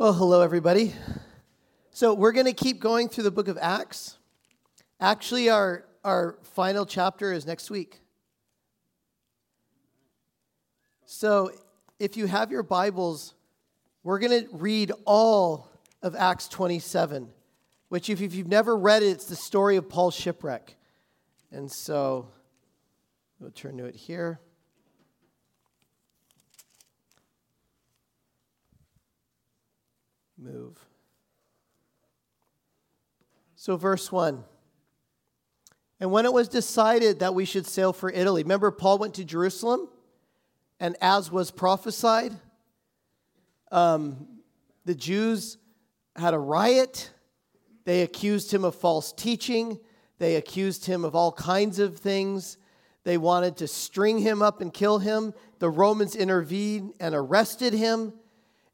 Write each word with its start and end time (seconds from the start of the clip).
Well, 0.00 0.14
hello, 0.14 0.40
everybody. 0.40 0.94
So, 1.90 2.14
we're 2.14 2.32
going 2.32 2.46
to 2.46 2.54
keep 2.54 2.80
going 2.80 3.10
through 3.10 3.24
the 3.24 3.30
book 3.30 3.48
of 3.48 3.58
Acts. 3.60 4.16
Actually, 4.98 5.50
our, 5.50 5.84
our 6.02 6.38
final 6.54 6.86
chapter 6.86 7.34
is 7.34 7.44
next 7.44 7.70
week. 7.70 8.00
So, 11.04 11.50
if 11.98 12.16
you 12.16 12.24
have 12.28 12.50
your 12.50 12.62
Bibles, 12.62 13.34
we're 14.02 14.20
going 14.20 14.44
to 14.44 14.48
read 14.56 14.90
all 15.04 15.68
of 16.00 16.16
Acts 16.16 16.48
27, 16.48 17.28
which, 17.90 18.08
if 18.08 18.22
you've 18.22 18.48
never 18.48 18.78
read 18.78 19.02
it, 19.02 19.08
it's 19.08 19.26
the 19.26 19.36
story 19.36 19.76
of 19.76 19.90
Paul's 19.90 20.14
shipwreck. 20.14 20.76
And 21.52 21.70
so, 21.70 22.30
we'll 23.38 23.50
turn 23.50 23.76
to 23.76 23.84
it 23.84 23.96
here. 23.96 24.40
Move. 30.40 30.78
So, 33.56 33.76
verse 33.76 34.10
1. 34.10 34.42
And 36.00 36.10
when 36.10 36.24
it 36.24 36.32
was 36.32 36.48
decided 36.48 37.18
that 37.18 37.34
we 37.34 37.44
should 37.44 37.66
sail 37.66 37.92
for 37.92 38.10
Italy, 38.10 38.42
remember 38.42 38.70
Paul 38.70 38.98
went 38.98 39.14
to 39.14 39.24
Jerusalem, 39.24 39.88
and 40.78 40.96
as 41.02 41.30
was 41.30 41.50
prophesied, 41.50 42.34
um, 43.70 44.26
the 44.86 44.94
Jews 44.94 45.58
had 46.16 46.32
a 46.32 46.38
riot. 46.38 47.10
They 47.84 48.00
accused 48.00 48.50
him 48.50 48.64
of 48.64 48.74
false 48.74 49.12
teaching. 49.12 49.78
They 50.18 50.36
accused 50.36 50.86
him 50.86 51.04
of 51.04 51.14
all 51.14 51.32
kinds 51.32 51.78
of 51.78 51.98
things. 51.98 52.56
They 53.04 53.18
wanted 53.18 53.58
to 53.58 53.68
string 53.68 54.18
him 54.18 54.42
up 54.42 54.60
and 54.60 54.72
kill 54.72 54.98
him. 54.98 55.34
The 55.58 55.70
Romans 55.70 56.16
intervened 56.16 56.94
and 56.98 57.14
arrested 57.14 57.74
him. 57.74 58.14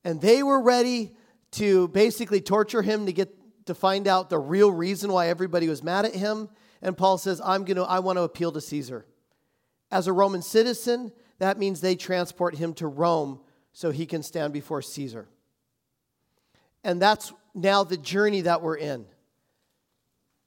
And 0.04 0.20
they 0.20 0.42
were 0.42 0.60
ready 0.60 1.16
to 1.56 1.88
basically 1.88 2.40
torture 2.40 2.82
him 2.82 3.06
to 3.06 3.12
get 3.12 3.32
to 3.66 3.74
find 3.74 4.06
out 4.06 4.30
the 4.30 4.38
real 4.38 4.70
reason 4.70 5.12
why 5.12 5.28
everybody 5.28 5.68
was 5.68 5.82
mad 5.82 6.04
at 6.04 6.14
him. 6.14 6.48
And 6.82 6.96
Paul 6.96 7.18
says, 7.18 7.40
I'm 7.44 7.64
going 7.64 7.76
to 7.76 7.82
I 7.82 7.98
want 7.98 8.18
to 8.18 8.22
appeal 8.22 8.52
to 8.52 8.60
Caesar. 8.60 9.06
As 9.90 10.06
a 10.06 10.12
Roman 10.12 10.42
citizen, 10.42 11.12
that 11.38 11.58
means 11.58 11.80
they 11.80 11.96
transport 11.96 12.56
him 12.56 12.74
to 12.74 12.86
Rome 12.86 13.40
so 13.72 13.90
he 13.90 14.06
can 14.06 14.22
stand 14.22 14.52
before 14.52 14.82
Caesar. 14.82 15.28
And 16.84 17.02
that's 17.02 17.32
now 17.54 17.84
the 17.84 17.96
journey 17.96 18.42
that 18.42 18.62
we're 18.62 18.76
in. 18.76 19.06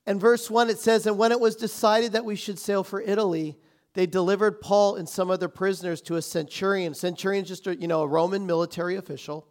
And 0.06 0.20
verse 0.20 0.50
1 0.50 0.70
it 0.70 0.80
says, 0.80 1.06
And 1.06 1.18
when 1.18 1.32
it 1.32 1.40
was 1.40 1.56
decided 1.56 2.14
that 2.14 2.26
we 2.26 2.36
should 2.36 2.58
sail 2.58 2.84
for 2.84 3.02
Italy, 3.02 3.58
they 3.94 4.06
delivered 4.06 4.62
Paul 4.62 4.96
and 4.96 5.08
some 5.08 5.30
other 5.30 5.50
prisoners 5.50 6.02
to 6.04 6.16
a 6.16 6.22
centurion. 6.22 6.94
Centurion 6.94 7.46
just 7.46 7.68
a, 7.68 7.76
you 7.76 7.88
know, 7.88 8.02
a 8.02 8.08
Roman 8.08 8.46
military 8.46 8.96
official 8.96 9.48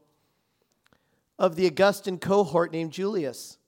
of 1.38 1.56
the 1.56 1.66
Augustan 1.66 2.18
cohort 2.18 2.72
named 2.72 2.92
Julius. 2.92 3.58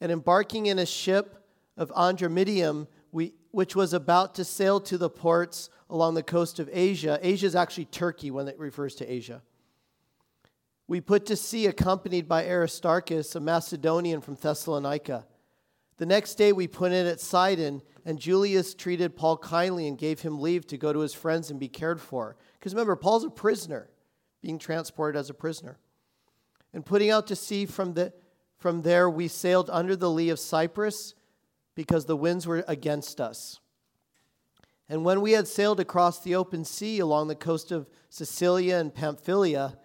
And 0.00 0.12
embarking 0.12 0.66
in 0.66 0.78
a 0.78 0.86
ship 0.86 1.42
of 1.76 1.90
Adramyttium, 1.90 2.86
we, 3.12 3.32
which 3.50 3.74
was 3.74 3.92
about 3.92 4.34
to 4.34 4.44
sail 4.44 4.80
to 4.80 4.98
the 4.98 5.08
ports 5.08 5.70
along 5.88 6.14
the 6.14 6.22
coast 6.22 6.58
of 6.58 6.68
Asia. 6.72 7.18
Asia 7.22 7.46
is 7.46 7.56
actually 7.56 7.86
Turkey 7.86 8.30
when 8.30 8.48
it 8.48 8.58
refers 8.58 8.94
to 8.96 9.10
Asia. 9.10 9.42
We 10.88 11.00
put 11.00 11.26
to 11.26 11.36
sea 11.36 11.66
accompanied 11.66 12.28
by 12.28 12.46
Aristarchus, 12.46 13.34
a 13.34 13.40
Macedonian 13.40 14.20
from 14.20 14.36
Thessalonica. 14.36 15.26
The 15.96 16.06
next 16.06 16.34
day 16.34 16.52
we 16.52 16.68
put 16.68 16.92
in 16.92 17.06
at 17.06 17.20
Sidon, 17.20 17.82
and 18.04 18.18
Julius 18.18 18.74
treated 18.74 19.16
Paul 19.16 19.38
kindly 19.38 19.88
and 19.88 19.96
gave 19.96 20.20
him 20.20 20.40
leave 20.40 20.66
to 20.68 20.76
go 20.76 20.92
to 20.92 21.00
his 21.00 21.14
friends 21.14 21.50
and 21.50 21.58
be 21.58 21.68
cared 21.68 22.00
for. 22.00 22.36
Because 22.58 22.74
remember, 22.74 22.94
Paul's 22.94 23.24
a 23.24 23.30
prisoner, 23.30 23.88
being 24.42 24.58
transported 24.58 25.18
as 25.18 25.30
a 25.30 25.34
prisoner. 25.34 25.78
And 26.72 26.84
putting 26.84 27.10
out 27.10 27.26
to 27.28 27.36
sea 27.36 27.66
from, 27.66 27.94
the, 27.94 28.12
from 28.58 28.82
there, 28.82 29.08
we 29.08 29.28
sailed 29.28 29.70
under 29.70 29.96
the 29.96 30.10
lee 30.10 30.30
of 30.30 30.38
Cyprus 30.38 31.14
because 31.74 32.06
the 32.06 32.16
winds 32.16 32.46
were 32.46 32.64
against 32.68 33.20
us. 33.20 33.60
And 34.88 35.04
when 35.04 35.20
we 35.20 35.32
had 35.32 35.48
sailed 35.48 35.80
across 35.80 36.22
the 36.22 36.34
open 36.34 36.64
sea 36.64 37.00
along 37.00 37.28
the 37.28 37.34
coast 37.34 37.72
of 37.72 37.88
Cilicia 38.10 38.76
and 38.76 38.94
Pamphylia, 38.94 39.76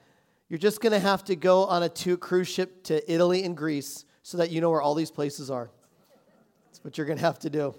you're 0.48 0.60
just 0.60 0.82
going 0.82 0.92
to 0.92 1.00
have 1.00 1.24
to 1.26 1.36
go 1.36 1.66
on 1.66 1.84
a 1.84 1.90
two 1.90 2.18
cruise 2.18 2.48
ship 2.48 2.84
to 2.84 3.12
Italy 3.12 3.44
and 3.44 3.58
Greece 3.58 4.06
so 4.22 4.38
that 4.38 4.52
you 4.52 4.62
know 4.62 4.70
where 4.70 4.82
all 4.82 4.96
these 4.96 5.12
places 5.12 5.50
are. 5.50 5.70
That's 6.66 6.84
what 6.84 6.98
you're 6.98 7.08
going 7.08 7.20
to 7.20 7.26
have 7.26 7.40
to 7.40 7.50
do. 7.50 7.74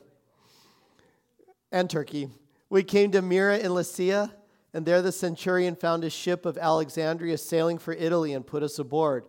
And 1.70 1.88
Turkey. 1.88 2.28
We 2.70 2.82
came 2.82 3.12
to 3.12 3.22
Myra 3.22 3.58
in 3.58 3.74
Lycia 3.74 4.32
and 4.74 4.86
there 4.86 5.02
the 5.02 5.12
centurion 5.12 5.76
found 5.76 6.04
a 6.04 6.10
ship 6.10 6.46
of 6.46 6.56
Alexandria 6.56 7.36
sailing 7.36 7.78
for 7.78 7.92
Italy 7.92 8.32
and 8.32 8.46
put 8.46 8.62
us 8.62 8.78
aboard. 8.78 9.26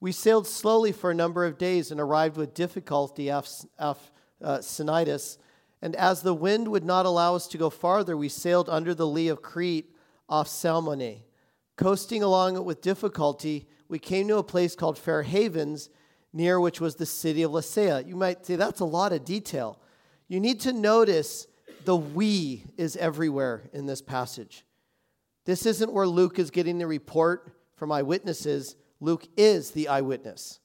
We 0.00 0.12
sailed 0.12 0.46
slowly 0.46 0.92
for 0.92 1.10
a 1.10 1.14
number 1.14 1.46
of 1.46 1.56
days 1.56 1.90
and 1.90 2.00
arrived 2.00 2.36
with 2.36 2.52
difficulty 2.52 3.30
off, 3.30 3.48
off 3.78 4.12
uh, 4.42 4.58
Cnidus. 4.58 5.38
And 5.80 5.96
as 5.96 6.20
the 6.20 6.34
wind 6.34 6.68
would 6.68 6.84
not 6.84 7.06
allow 7.06 7.34
us 7.34 7.46
to 7.48 7.58
go 7.58 7.70
farther, 7.70 8.16
we 8.16 8.28
sailed 8.28 8.68
under 8.68 8.94
the 8.94 9.06
lee 9.06 9.28
of 9.28 9.40
Crete 9.40 9.94
off 10.28 10.48
Salmone. 10.48 11.22
Coasting 11.76 12.22
along 12.22 12.56
it 12.56 12.64
with 12.64 12.82
difficulty, 12.82 13.66
we 13.88 13.98
came 13.98 14.28
to 14.28 14.36
a 14.36 14.42
place 14.42 14.74
called 14.74 14.98
Fair 14.98 15.22
Havens, 15.22 15.88
near 16.32 16.60
which 16.60 16.80
was 16.80 16.96
the 16.96 17.06
city 17.06 17.42
of 17.42 17.52
Lasea. 17.52 18.06
You 18.06 18.16
might 18.16 18.44
say 18.44 18.56
that's 18.56 18.80
a 18.80 18.84
lot 18.84 19.12
of 19.12 19.24
detail. 19.24 19.80
You 20.28 20.40
need 20.40 20.60
to 20.60 20.72
notice 20.72 21.46
the 21.84 21.96
we 21.96 22.64
is 22.76 22.96
everywhere 22.96 23.62
in 23.72 23.86
this 23.86 24.02
passage. 24.02 24.64
This 25.44 25.66
isn't 25.66 25.92
where 25.92 26.06
Luke 26.06 26.38
is 26.38 26.50
getting 26.50 26.78
the 26.78 26.86
report 26.86 27.54
from 27.76 27.92
eyewitnesses. 27.92 28.76
Luke 29.00 29.26
is 29.36 29.72
the 29.72 29.88
eyewitness. 29.88 30.60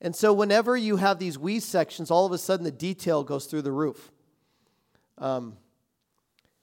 And 0.00 0.14
so, 0.14 0.32
whenever 0.32 0.76
you 0.76 0.96
have 0.96 1.18
these 1.18 1.38
we 1.38 1.58
sections, 1.60 2.10
all 2.10 2.26
of 2.26 2.32
a 2.32 2.38
sudden 2.38 2.64
the 2.64 2.70
detail 2.70 3.24
goes 3.24 3.46
through 3.46 3.62
the 3.62 3.72
roof. 3.72 4.12
Um, 5.16 5.56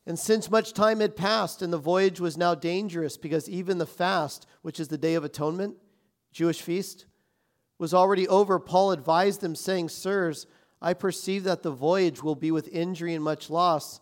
and 0.06 0.18
since 0.18 0.52
much 0.52 0.74
time 0.74 1.00
had 1.00 1.16
passed 1.16 1.62
and 1.62 1.74
the 1.74 1.78
voyage 1.78 2.20
was 2.20 2.38
now 2.38 2.56
dangerous, 2.56 3.18
because 3.18 3.50
even 3.50 3.80
the 3.80 3.86
fast, 3.86 4.46
which 4.62 4.80
is 4.80 4.88
the 4.88 4.98
Day 4.98 5.16
of 5.16 5.24
Atonement, 5.24 5.76
Jewish 6.32 6.62
feast, 6.62 7.06
was 7.80 7.94
already 7.94 8.28
over, 8.28 8.60
Paul 8.60 8.92
advised 8.92 9.42
them, 9.42 9.56
saying, 9.56 9.90
Sirs, 9.90 10.46
I 10.82 10.94
perceive 10.94 11.44
that 11.46 11.64
the 11.64 11.72
voyage 11.72 12.22
will 12.22 12.36
be 12.36 12.52
with 12.52 12.68
injury 12.70 13.16
and 13.16 13.24
much 13.24 13.50
loss 13.50 14.00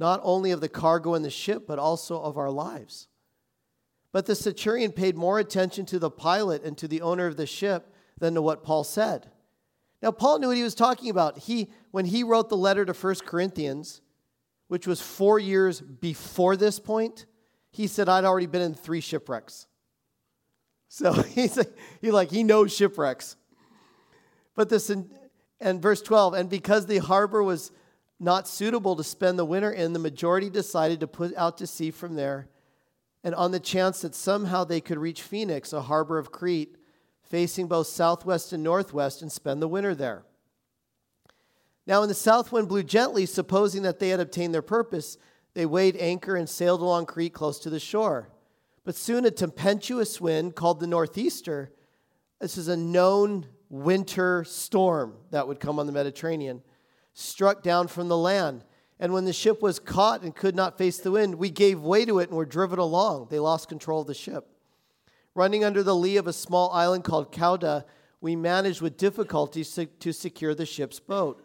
not 0.00 0.18
only 0.24 0.50
of 0.50 0.62
the 0.62 0.68
cargo 0.68 1.12
and 1.12 1.24
the 1.24 1.30
ship, 1.30 1.66
but 1.66 1.78
also 1.78 2.20
of 2.20 2.38
our 2.38 2.50
lives. 2.50 3.06
But 4.12 4.24
the 4.24 4.34
centurion 4.34 4.92
paid 4.92 5.14
more 5.14 5.38
attention 5.38 5.84
to 5.86 5.98
the 5.98 6.10
pilot 6.10 6.64
and 6.64 6.76
to 6.78 6.88
the 6.88 7.02
owner 7.02 7.26
of 7.26 7.36
the 7.36 7.46
ship 7.46 7.94
than 8.18 8.34
to 8.34 8.42
what 8.42 8.64
Paul 8.64 8.82
said. 8.82 9.30
Now, 10.02 10.10
Paul 10.10 10.38
knew 10.38 10.48
what 10.48 10.56
he 10.56 10.62
was 10.62 10.74
talking 10.74 11.10
about. 11.10 11.38
He, 11.38 11.70
when 11.90 12.06
he 12.06 12.24
wrote 12.24 12.48
the 12.48 12.56
letter 12.56 12.86
to 12.86 12.94
1 12.94 13.14
Corinthians, 13.26 14.00
which 14.68 14.86
was 14.86 15.02
four 15.02 15.38
years 15.38 15.82
before 15.82 16.56
this 16.56 16.80
point, 16.80 17.26
he 17.70 17.86
said, 17.86 18.08
I'd 18.08 18.24
already 18.24 18.46
been 18.46 18.62
in 18.62 18.74
three 18.74 19.02
shipwrecks. 19.02 19.66
So 20.88 21.12
he's 21.22 21.58
like, 21.58 21.76
he 22.00 22.10
like 22.10 22.30
he 22.30 22.42
knows 22.42 22.74
shipwrecks. 22.74 23.36
But 24.56 24.70
this 24.70 24.90
and 25.60 25.82
verse 25.82 26.00
12, 26.00 26.34
and 26.34 26.48
because 26.48 26.86
the 26.86 26.98
harbor 26.98 27.42
was 27.42 27.70
not 28.20 28.46
suitable 28.46 28.94
to 28.96 29.02
spend 29.02 29.38
the 29.38 29.44
winter 29.44 29.72
in, 29.72 29.94
the 29.94 29.98
majority 29.98 30.50
decided 30.50 31.00
to 31.00 31.06
put 31.06 31.34
out 31.36 31.56
to 31.58 31.66
sea 31.66 31.90
from 31.90 32.14
there. 32.14 32.48
And 33.24 33.34
on 33.34 33.50
the 33.50 33.60
chance 33.60 34.02
that 34.02 34.14
somehow 34.14 34.64
they 34.64 34.80
could 34.80 34.98
reach 34.98 35.22
Phoenix, 35.22 35.72
a 35.72 35.82
harbor 35.82 36.18
of 36.18 36.30
Crete, 36.30 36.76
facing 37.22 37.66
both 37.66 37.86
southwest 37.86 38.52
and 38.52 38.62
northwest, 38.62 39.22
and 39.22 39.32
spend 39.32 39.62
the 39.62 39.68
winter 39.68 39.94
there. 39.94 40.24
Now, 41.86 42.00
when 42.00 42.08
the 42.08 42.14
south 42.14 42.52
wind 42.52 42.68
blew 42.68 42.82
gently, 42.82 43.24
supposing 43.24 43.82
that 43.82 43.98
they 43.98 44.10
had 44.10 44.20
obtained 44.20 44.52
their 44.52 44.62
purpose, 44.62 45.16
they 45.54 45.66
weighed 45.66 45.96
anchor 45.96 46.36
and 46.36 46.48
sailed 46.48 46.82
along 46.82 47.06
Crete 47.06 47.32
close 47.32 47.58
to 47.60 47.70
the 47.70 47.80
shore. 47.80 48.28
But 48.84 48.96
soon 48.96 49.24
a 49.24 49.30
tempestuous 49.30 50.20
wind 50.20 50.54
called 50.54 50.80
the 50.80 50.86
northeaster, 50.86 51.72
this 52.38 52.56
is 52.56 52.68
a 52.68 52.76
known 52.76 53.46
winter 53.68 54.44
storm 54.44 55.14
that 55.30 55.48
would 55.48 55.60
come 55.60 55.78
on 55.78 55.86
the 55.86 55.92
Mediterranean 55.92 56.62
struck 57.12 57.62
down 57.62 57.88
from 57.88 58.08
the 58.08 58.16
land. 58.16 58.64
And 58.98 59.12
when 59.12 59.24
the 59.24 59.32
ship 59.32 59.62
was 59.62 59.78
caught 59.78 60.22
and 60.22 60.34
could 60.34 60.54
not 60.54 60.76
face 60.76 60.98
the 60.98 61.10
wind, 61.10 61.36
we 61.36 61.50
gave 61.50 61.80
way 61.80 62.04
to 62.04 62.18
it 62.18 62.28
and 62.28 62.36
were 62.36 62.44
driven 62.44 62.78
along. 62.78 63.28
They 63.30 63.38
lost 63.38 63.68
control 63.68 64.02
of 64.02 64.06
the 64.06 64.14
ship. 64.14 64.46
Running 65.34 65.64
under 65.64 65.82
the 65.82 65.96
lee 65.96 66.16
of 66.16 66.26
a 66.26 66.32
small 66.32 66.70
island 66.72 67.04
called 67.04 67.32
Cauda, 67.32 67.84
we 68.20 68.36
managed 68.36 68.82
with 68.82 68.98
difficulty 68.98 69.64
to 69.64 70.12
secure 70.12 70.54
the 70.54 70.66
ship's 70.66 71.00
boat. 71.00 71.42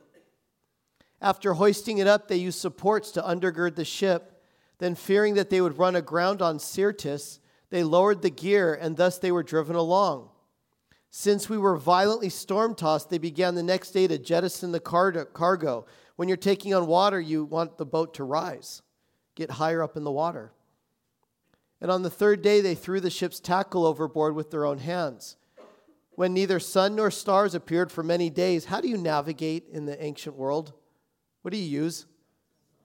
After 1.22 1.54
hoisting 1.54 2.00
it 2.00 2.08
up, 2.08 2.28
they 2.28 2.36
used 2.36 2.60
supports 2.60 3.12
to 3.12 3.22
undergird 3.22 3.76
the 3.76 3.86
ship. 3.86 4.44
Then, 4.80 4.96
fearing 4.96 5.36
that 5.36 5.50
they 5.50 5.62
would 5.62 5.78
run 5.78 5.96
aground 5.96 6.42
on 6.42 6.60
Syrtis, 6.60 7.40
they 7.70 7.84
lowered 7.84 8.22
the 8.22 8.30
gear, 8.30 8.74
and 8.74 8.98
thus 8.98 9.18
they 9.18 9.32
were 9.32 9.44
driven 9.44 9.78
along. 9.78 10.30
Since 11.18 11.48
we 11.48 11.58
were 11.58 11.78
violently 11.78 12.28
storm 12.28 12.76
tossed, 12.76 13.10
they 13.10 13.20
began 13.20 13.56
the 13.56 13.64
next 13.64 13.92
day 13.92 14.06
to 14.06 14.18
jettison 14.18 14.74
the 14.74 14.82
cargo. 14.82 15.86
When 16.18 16.28
you're 16.28 16.36
taking 16.36 16.74
on 16.74 16.88
water, 16.88 17.22
you 17.22 17.46
want 17.46 17.78
the 17.78 17.86
boat 17.86 18.16
to 18.16 18.26
rise, 18.26 18.82
get 19.34 19.52
higher 19.52 19.82
up 19.82 19.96
in 19.96 20.04
the 20.04 20.12
water. 20.12 20.52
And 21.80 21.90
on 21.90 22.02
the 22.02 22.10
third 22.10 22.42
day, 22.42 22.60
they 22.60 22.76
threw 22.76 23.00
the 23.00 23.10
ship's 23.10 23.40
tackle 23.40 23.86
overboard 23.86 24.36
with 24.36 24.52
their 24.52 24.66
own 24.66 24.80
hands. 24.80 25.38
when 26.16 26.34
neither 26.34 26.60
sun 26.60 26.98
nor 26.98 27.10
stars 27.10 27.56
appeared 27.56 27.94
for 27.94 28.04
many 28.04 28.30
days. 28.30 28.66
How 28.66 28.82
do 28.82 28.90
you 28.90 28.98
navigate 28.98 29.70
in 29.72 29.86
the 29.86 30.04
ancient 30.04 30.36
world? 30.36 30.74
What 31.44 31.54
do 31.54 31.58
you 31.58 31.82
use? 31.82 32.08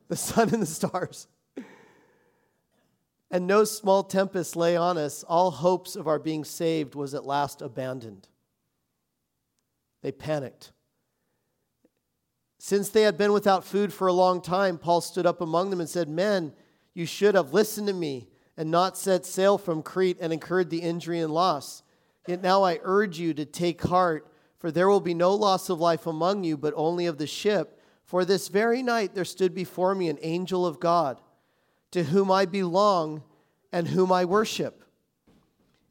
The 0.06 0.14
sun 0.28 0.54
and 0.54 0.62
the 0.62 0.66
stars. 0.66 1.26
And 3.30 3.46
no 3.46 3.64
small 3.64 4.02
tempest 4.02 4.56
lay 4.56 4.76
on 4.76 4.98
us. 4.98 5.22
All 5.24 5.50
hopes 5.50 5.96
of 5.96 6.08
our 6.08 6.18
being 6.18 6.44
saved 6.44 6.94
was 6.94 7.14
at 7.14 7.24
last 7.24 7.62
abandoned. 7.62 8.28
They 10.02 10.12
panicked. 10.12 10.72
Since 12.58 12.90
they 12.90 13.02
had 13.02 13.16
been 13.16 13.32
without 13.32 13.64
food 13.64 13.92
for 13.92 14.06
a 14.06 14.12
long 14.12 14.42
time, 14.42 14.76
Paul 14.76 15.00
stood 15.00 15.26
up 15.26 15.40
among 15.40 15.70
them 15.70 15.80
and 15.80 15.88
said, 15.88 16.08
Men, 16.08 16.52
you 16.92 17.06
should 17.06 17.34
have 17.34 17.54
listened 17.54 17.86
to 17.86 17.94
me 17.94 18.28
and 18.56 18.70
not 18.70 18.98
set 18.98 19.24
sail 19.24 19.56
from 19.56 19.82
Crete 19.82 20.18
and 20.20 20.32
incurred 20.32 20.68
the 20.68 20.82
injury 20.82 21.20
and 21.20 21.32
loss. 21.32 21.82
Yet 22.26 22.42
now 22.42 22.62
I 22.62 22.80
urge 22.82 23.18
you 23.18 23.32
to 23.34 23.46
take 23.46 23.80
heart, 23.82 24.30
for 24.58 24.70
there 24.70 24.88
will 24.88 25.00
be 25.00 25.14
no 25.14 25.34
loss 25.34 25.70
of 25.70 25.80
life 25.80 26.06
among 26.06 26.44
you, 26.44 26.58
but 26.58 26.74
only 26.76 27.06
of 27.06 27.16
the 27.16 27.26
ship. 27.26 27.80
For 28.04 28.24
this 28.24 28.48
very 28.48 28.82
night 28.82 29.14
there 29.14 29.24
stood 29.24 29.54
before 29.54 29.94
me 29.94 30.08
an 30.08 30.18
angel 30.20 30.66
of 30.66 30.80
God, 30.80 31.20
to 31.92 32.04
whom 32.04 32.30
I 32.30 32.46
belong 32.46 33.22
and 33.72 33.88
whom 33.88 34.12
I 34.12 34.24
worship. 34.24 34.84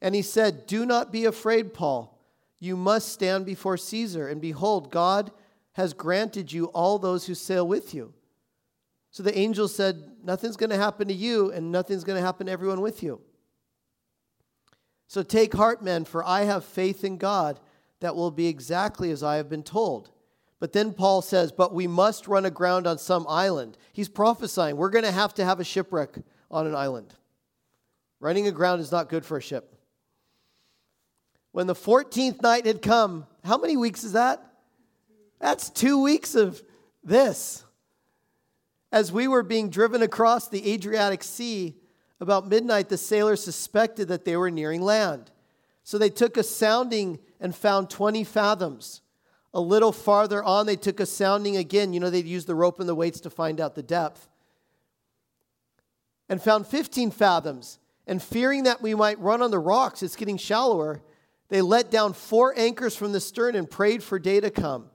And 0.00 0.14
he 0.14 0.22
said, 0.22 0.66
Do 0.66 0.86
not 0.86 1.12
be 1.12 1.24
afraid, 1.24 1.74
Paul. 1.74 2.18
You 2.58 2.76
must 2.76 3.12
stand 3.12 3.46
before 3.46 3.76
Caesar, 3.76 4.28
and 4.28 4.40
behold, 4.40 4.90
God 4.90 5.30
has 5.72 5.92
granted 5.94 6.52
you 6.52 6.66
all 6.66 6.98
those 6.98 7.26
who 7.26 7.34
sail 7.34 7.66
with 7.66 7.94
you. 7.94 8.12
So 9.10 9.22
the 9.22 9.36
angel 9.36 9.68
said, 9.68 10.02
Nothing's 10.22 10.56
going 10.56 10.70
to 10.70 10.76
happen 10.76 11.08
to 11.08 11.14
you, 11.14 11.50
and 11.52 11.72
nothing's 11.72 12.04
going 12.04 12.18
to 12.18 12.24
happen 12.24 12.46
to 12.46 12.52
everyone 12.52 12.80
with 12.80 13.02
you. 13.02 13.20
So 15.08 15.22
take 15.22 15.54
heart, 15.54 15.82
men, 15.82 16.04
for 16.04 16.24
I 16.24 16.42
have 16.42 16.64
faith 16.64 17.02
in 17.02 17.16
God 17.16 17.58
that 18.00 18.14
will 18.14 18.30
be 18.30 18.46
exactly 18.46 19.10
as 19.10 19.22
I 19.22 19.36
have 19.36 19.48
been 19.48 19.62
told. 19.62 20.10
But 20.60 20.72
then 20.72 20.92
Paul 20.92 21.22
says, 21.22 21.50
But 21.50 21.74
we 21.74 21.86
must 21.86 22.28
run 22.28 22.44
aground 22.44 22.86
on 22.86 22.98
some 22.98 23.26
island. 23.28 23.76
He's 23.92 24.08
prophesying 24.08 24.76
we're 24.76 24.90
going 24.90 25.04
to 25.04 25.10
have 25.10 25.34
to 25.34 25.44
have 25.44 25.58
a 25.58 25.64
shipwreck 25.64 26.18
on 26.50 26.66
an 26.66 26.74
island. 26.76 27.14
Running 28.20 28.46
aground 28.46 28.80
is 28.80 28.92
not 28.92 29.08
good 29.08 29.24
for 29.24 29.38
a 29.38 29.42
ship. 29.42 29.74
When 31.52 31.66
the 31.66 31.74
14th 31.74 32.42
night 32.42 32.66
had 32.66 32.82
come, 32.82 33.26
how 33.42 33.58
many 33.58 33.76
weeks 33.76 34.04
is 34.04 34.12
that? 34.12 34.44
That's 35.40 35.70
two 35.70 36.02
weeks 36.02 36.34
of 36.34 36.62
this. 37.02 37.64
As 38.92 39.10
we 39.10 39.26
were 39.26 39.42
being 39.42 39.70
driven 39.70 40.02
across 40.02 40.48
the 40.48 40.70
Adriatic 40.72 41.24
Sea, 41.24 41.74
about 42.20 42.46
midnight, 42.46 42.90
the 42.90 42.98
sailors 42.98 43.42
suspected 43.42 44.08
that 44.08 44.24
they 44.24 44.36
were 44.36 44.50
nearing 44.50 44.82
land. 44.82 45.30
So 45.82 45.96
they 45.96 46.10
took 46.10 46.36
a 46.36 46.42
sounding 46.42 47.18
and 47.40 47.56
found 47.56 47.88
20 47.88 48.24
fathoms. 48.24 49.00
A 49.52 49.60
little 49.60 49.92
farther 49.92 50.42
on, 50.42 50.66
they 50.66 50.76
took 50.76 51.00
a 51.00 51.06
sounding 51.06 51.56
again. 51.56 51.92
You 51.92 52.00
know, 52.00 52.10
they'd 52.10 52.26
use 52.26 52.44
the 52.44 52.54
rope 52.54 52.80
and 52.80 52.88
the 52.88 52.94
weights 52.94 53.20
to 53.20 53.30
find 53.30 53.60
out 53.60 53.74
the 53.74 53.82
depth. 53.82 54.28
And 56.28 56.40
found 56.40 56.66
15 56.66 57.10
fathoms. 57.10 57.78
And 58.06 58.22
fearing 58.22 58.64
that 58.64 58.80
we 58.80 58.94
might 58.94 59.18
run 59.18 59.42
on 59.42 59.50
the 59.50 59.58
rocks, 59.58 60.02
it's 60.02 60.16
getting 60.16 60.36
shallower, 60.36 61.00
they 61.48 61.62
let 61.62 61.90
down 61.90 62.12
four 62.12 62.56
anchors 62.56 62.94
from 62.96 63.12
the 63.12 63.20
stern 63.20 63.56
and 63.56 63.68
prayed 63.68 64.02
for 64.02 64.18
day 64.18 64.40
to 64.40 64.50
come. 64.50 64.86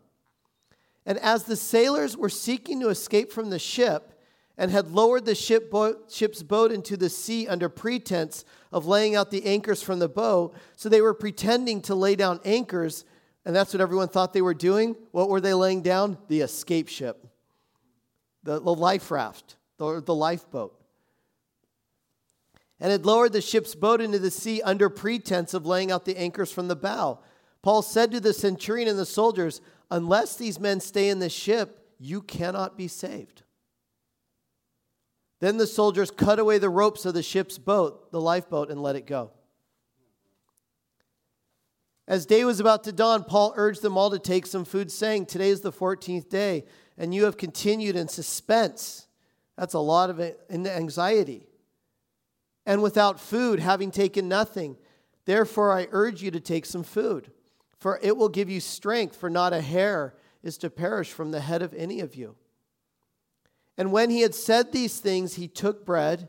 And 1.06 1.20
as 1.20 1.44
the 1.44 1.56
sailors 1.56 2.18
were 2.18 2.30
seeking 2.30 2.80
to 2.80 2.90
escape 2.90 3.32
from 3.32 3.50
the 3.50 3.60
ship 3.60 4.20
and 4.58 4.72
had 4.72 4.88
lowered 4.88 5.26
the 5.26 5.36
ship 5.36 5.70
boat, 5.70 6.12
ship's 6.12 6.42
boat 6.42 6.72
into 6.72 6.98
the 6.98 7.10
sea 7.10 7.48
under 7.48 7.70
pretense 7.70 8.46
of 8.72 8.88
laying 8.88 9.16
out 9.16 9.30
the 9.30 9.46
anchors 9.46 9.84
from 9.84 10.00
the 10.00 10.10
boat, 10.10 10.56
so 10.76 10.90
they 10.90 11.02
were 11.02 11.14
pretending 11.14 11.82
to 11.82 11.94
lay 11.94 12.16
down 12.16 12.40
anchors, 12.46 13.06
and 13.46 13.56
that's 13.56 13.74
what 13.74 13.82
everyone 13.82 14.08
thought 14.08 14.34
they 14.34 14.42
were 14.42 14.56
doing. 14.56 14.96
What 15.12 15.30
were 15.30 15.40
they 15.40 15.54
laying 15.54 15.82
down? 15.82 16.18
The 16.28 16.42
escape 16.42 16.88
ship, 16.88 17.28
the, 18.44 18.60
the 18.60 18.74
life 18.74 19.12
raft, 19.12 19.58
the, 19.78 20.02
the 20.02 20.16
lifeboat. 20.16 20.82
And 22.80 22.92
had 22.92 23.06
lowered 23.06 23.34
the 23.34 23.42
ship's 23.42 23.76
boat 23.76 24.02
into 24.02 24.20
the 24.20 24.32
sea 24.32 24.62
under 24.62 24.90
pretense 24.90 25.54
of 25.54 25.66
laying 25.66 25.92
out 25.92 26.06
the 26.06 26.18
anchors 26.18 26.52
from 26.52 26.68
the 26.68 26.76
bow. 26.76 27.20
Paul 27.62 27.82
said 27.82 28.12
to 28.12 28.20
the 28.20 28.34
centurion 28.34 28.90
and 28.90 29.00
the 29.00 29.06
soldiers, 29.06 29.62
Unless 29.92 30.36
these 30.36 30.60
men 30.60 30.80
stay 30.80 31.10
in 31.10 31.20
the 31.20 31.30
ship, 31.30 31.94
you 32.00 32.22
cannot 32.22 32.78
be 32.78 32.88
saved. 32.88 33.44
Then 35.40 35.58
the 35.58 35.68
soldiers 35.68 36.12
cut 36.12 36.40
away 36.40 36.58
the 36.58 36.70
ropes 36.70 37.06
of 37.06 37.14
the 37.14 37.24
ship's 37.24 37.58
boat, 37.58 38.12
the 38.12 38.20
lifeboat, 38.22 38.72
and 38.72 38.82
let 38.82 38.96
it 38.96 39.06
go. 39.06 39.32
As 42.08 42.26
day 42.26 42.46
was 42.46 42.60
about 42.60 42.84
to 42.84 42.92
dawn, 42.92 43.24
Paul 43.24 43.54
urged 43.56 43.82
them 43.82 43.98
all 43.98 44.12
to 44.12 44.20
take 44.20 44.46
some 44.46 44.66
food, 44.66 44.92
saying, 44.92 45.26
Today 45.26 45.50
is 45.50 45.62
the 45.62 45.72
14th 45.72 46.30
day, 46.30 46.66
and 46.98 47.14
you 47.14 47.26
have 47.26 47.38
continued 47.38 47.96
in 47.96 48.08
suspense. 48.08 49.08
That's 49.58 49.74
a 49.74 49.80
lot 49.80 50.10
of 50.10 50.22
anxiety. 50.48 51.48
And 52.66 52.84
without 52.84 53.20
food, 53.20 53.60
having 53.60 53.92
taken 53.92 54.28
nothing. 54.28 54.78
Therefore, 55.26 55.72
I 55.72 55.88
urge 55.92 56.22
you 56.22 56.30
to 56.32 56.40
take 56.40 56.66
some 56.66 56.84
food 56.84 57.32
for 57.86 58.00
it 58.02 58.18
will 58.18 58.30
give 58.30 58.50
you 58.50 58.60
strength, 58.60 59.16
for 59.16 59.30
not 59.30 59.54
a 59.54 59.62
hair 59.62 60.16
is 60.42 60.58
to 60.58 60.72
perish 60.72 61.12
from 61.12 61.30
the 61.30 61.40
head 61.40 61.62
of 61.62 61.72
any 61.76 62.00
of 62.00 62.16
you. 62.16 62.36
And 63.78 63.92
when 63.92 64.10
he 64.10 64.22
had 64.22 64.34
said 64.34 64.72
these 64.72 65.00
things, 65.00 65.36
he 65.36 65.48
took 65.48 65.86
bread, 65.86 66.28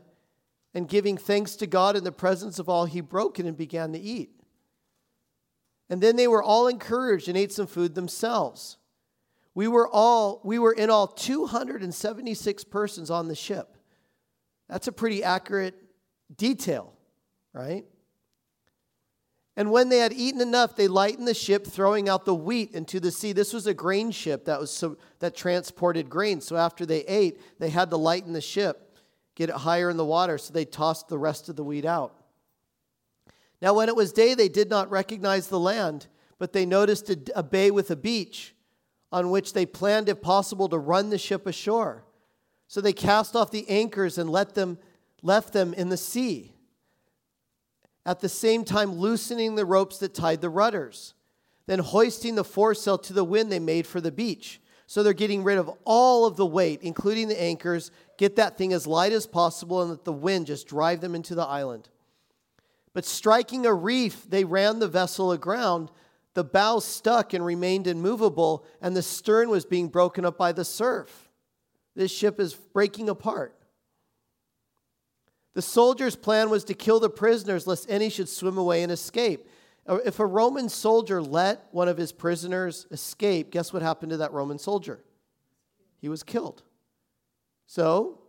and 0.75 0.87
giving 0.87 1.17
thanks 1.17 1.55
to 1.55 1.65
God 1.65 1.95
in 1.95 2.03
the 2.03 2.11
presence 2.11 2.59
of 2.59 2.69
all, 2.69 2.85
he 2.85 3.01
broke 3.01 3.39
it 3.39 3.47
and 3.47 3.57
began 3.57 3.91
to 3.93 3.99
eat. 3.99 4.36
And 5.89 6.01
then 6.01 6.15
they 6.15 6.27
were 6.27 6.43
all 6.43 6.67
encouraged 6.67 7.27
and 7.27 7.37
ate 7.37 7.51
some 7.51 7.67
food 7.67 7.95
themselves. 7.95 8.77
We 9.53 9.67
were 9.67 9.87
all 9.87 10.41
we 10.43 10.59
were 10.59 10.73
in 10.73 10.89
all 10.89 11.07
276 11.07 12.63
persons 12.65 13.09
on 13.09 13.27
the 13.27 13.35
ship. 13.35 13.77
That's 14.69 14.87
a 14.87 14.91
pretty 14.91 15.23
accurate 15.23 15.75
detail, 16.35 16.93
right? 17.53 17.85
And 19.55 19.71
when 19.71 19.89
they 19.89 19.97
had 19.97 20.13
eaten 20.13 20.39
enough, 20.39 20.75
they 20.75 20.87
lightened 20.87 21.27
the 21.27 21.33
ship, 21.33 21.65
throwing 21.65 22.07
out 22.07 22.25
the 22.25 22.35
wheat 22.35 22.73
into 22.73 22.99
the 22.99 23.09
sea. 23.09 23.33
This 23.33 23.53
was 23.53 23.65
a 23.65 23.73
grain 23.73 24.11
ship 24.11 24.45
that, 24.45 24.59
was 24.59 24.69
so, 24.69 24.97
that 25.17 25.35
transported 25.35 26.11
grain. 26.11 26.41
So 26.41 26.55
after 26.55 26.85
they 26.85 26.99
ate, 27.05 27.41
they 27.59 27.71
had 27.71 27.89
to 27.89 27.97
lighten 27.97 28.33
the 28.33 28.41
ship, 28.41 28.95
get 29.33 29.49
it 29.49 29.55
higher 29.55 29.89
in 29.89 29.97
the 29.97 30.05
water. 30.05 30.37
So 30.37 30.53
they 30.53 30.65
tossed 30.65 31.07
the 31.07 31.17
rest 31.17 31.49
of 31.49 31.55
the 31.55 31.63
wheat 31.63 31.85
out. 31.85 32.13
Now, 33.61 33.73
when 33.73 33.89
it 33.89 33.95
was 33.95 34.11
day, 34.11 34.33
they 34.33 34.49
did 34.49 34.69
not 34.69 34.91
recognize 34.91 35.47
the 35.47 35.59
land, 35.59 36.07
but 36.37 36.53
they 36.53 36.65
noticed 36.65 37.09
a, 37.09 37.17
a 37.35 37.43
bay 37.43 37.71
with 37.71 37.89
a 37.89 37.95
beach 37.95 38.55
on 39.11 39.29
which 39.31 39.53
they 39.53 39.65
planned, 39.65 40.09
if 40.09 40.21
possible, 40.21 40.69
to 40.69 40.77
run 40.77 41.09
the 41.09 41.17
ship 41.17 41.47
ashore. 41.47 42.03
So 42.67 42.81
they 42.81 42.93
cast 42.93 43.35
off 43.35 43.51
the 43.51 43.67
anchors 43.69 44.17
and 44.17 44.29
let 44.29 44.53
them, 44.53 44.77
left 45.21 45.53
them 45.53 45.73
in 45.73 45.89
the 45.89 45.97
sea 45.97 46.53
at 48.07 48.21
the 48.21 48.29
same 48.29 48.63
time 48.63 48.93
loosening 48.93 49.55
the 49.55 49.65
ropes 49.65 49.97
that 49.99 50.13
tied 50.13 50.39
the 50.39 50.49
rudders. 50.49 51.13
Then 51.65 51.79
hoisting 51.79 52.35
the 52.35 52.45
foresail 52.45 52.97
to 52.99 53.13
the 53.13 53.25
wind, 53.25 53.51
they 53.51 53.59
made 53.59 53.85
for 53.85 53.99
the 53.99 54.13
beach. 54.13 54.61
So 54.87 55.03
they're 55.03 55.11
getting 55.11 55.43
rid 55.43 55.57
of 55.57 55.69
all 55.83 56.25
of 56.25 56.37
the 56.37 56.45
weight, 56.45 56.79
including 56.81 57.27
the 57.27 57.39
anchors, 57.39 57.91
get 58.17 58.37
that 58.37 58.57
thing 58.57 58.71
as 58.71 58.87
light 58.87 59.11
as 59.11 59.27
possible, 59.27 59.81
and 59.81 59.91
let 59.91 60.05
the 60.05 60.13
wind 60.13 60.47
just 60.47 60.67
drive 60.67 61.01
them 61.01 61.13
into 61.13 61.35
the 61.35 61.45
island. 61.45 61.89
But 62.97 63.05
striking 63.05 63.67
a 63.67 63.73
reef, 63.75 64.27
they 64.27 64.43
ran 64.43 64.79
the 64.79 64.87
vessel 64.87 65.31
aground. 65.31 65.91
The 66.33 66.43
bow 66.43 66.79
stuck 66.79 67.31
and 67.31 67.45
remained 67.45 67.85
immovable, 67.85 68.65
and 68.81 68.97
the 68.97 69.03
stern 69.03 69.51
was 69.51 69.65
being 69.67 69.87
broken 69.87 70.25
up 70.25 70.35
by 70.35 70.51
the 70.51 70.65
surf. 70.65 71.29
This 71.95 72.09
ship 72.09 72.39
is 72.39 72.55
breaking 72.55 73.07
apart. 73.07 73.55
The 75.53 75.61
soldiers' 75.61 76.15
plan 76.15 76.49
was 76.49 76.63
to 76.63 76.73
kill 76.73 76.99
the 76.99 77.07
prisoners 77.07 77.67
lest 77.67 77.85
any 77.87 78.09
should 78.09 78.29
swim 78.29 78.57
away 78.57 78.81
and 78.81 78.91
escape. 78.91 79.47
Uh, 79.87 79.99
if 80.03 80.19
a 80.19 80.25
Roman 80.25 80.67
soldier 80.67 81.21
let 81.21 81.67
one 81.69 81.87
of 81.87 81.97
his 81.97 82.11
prisoners 82.11 82.87
escape, 82.89 83.51
guess 83.51 83.71
what 83.71 83.83
happened 83.83 84.09
to 84.09 84.17
that 84.17 84.33
Roman 84.33 84.57
soldier? 84.57 85.03
He 86.01 86.09
was 86.09 86.23
killed. 86.23 86.63
So 87.67 88.21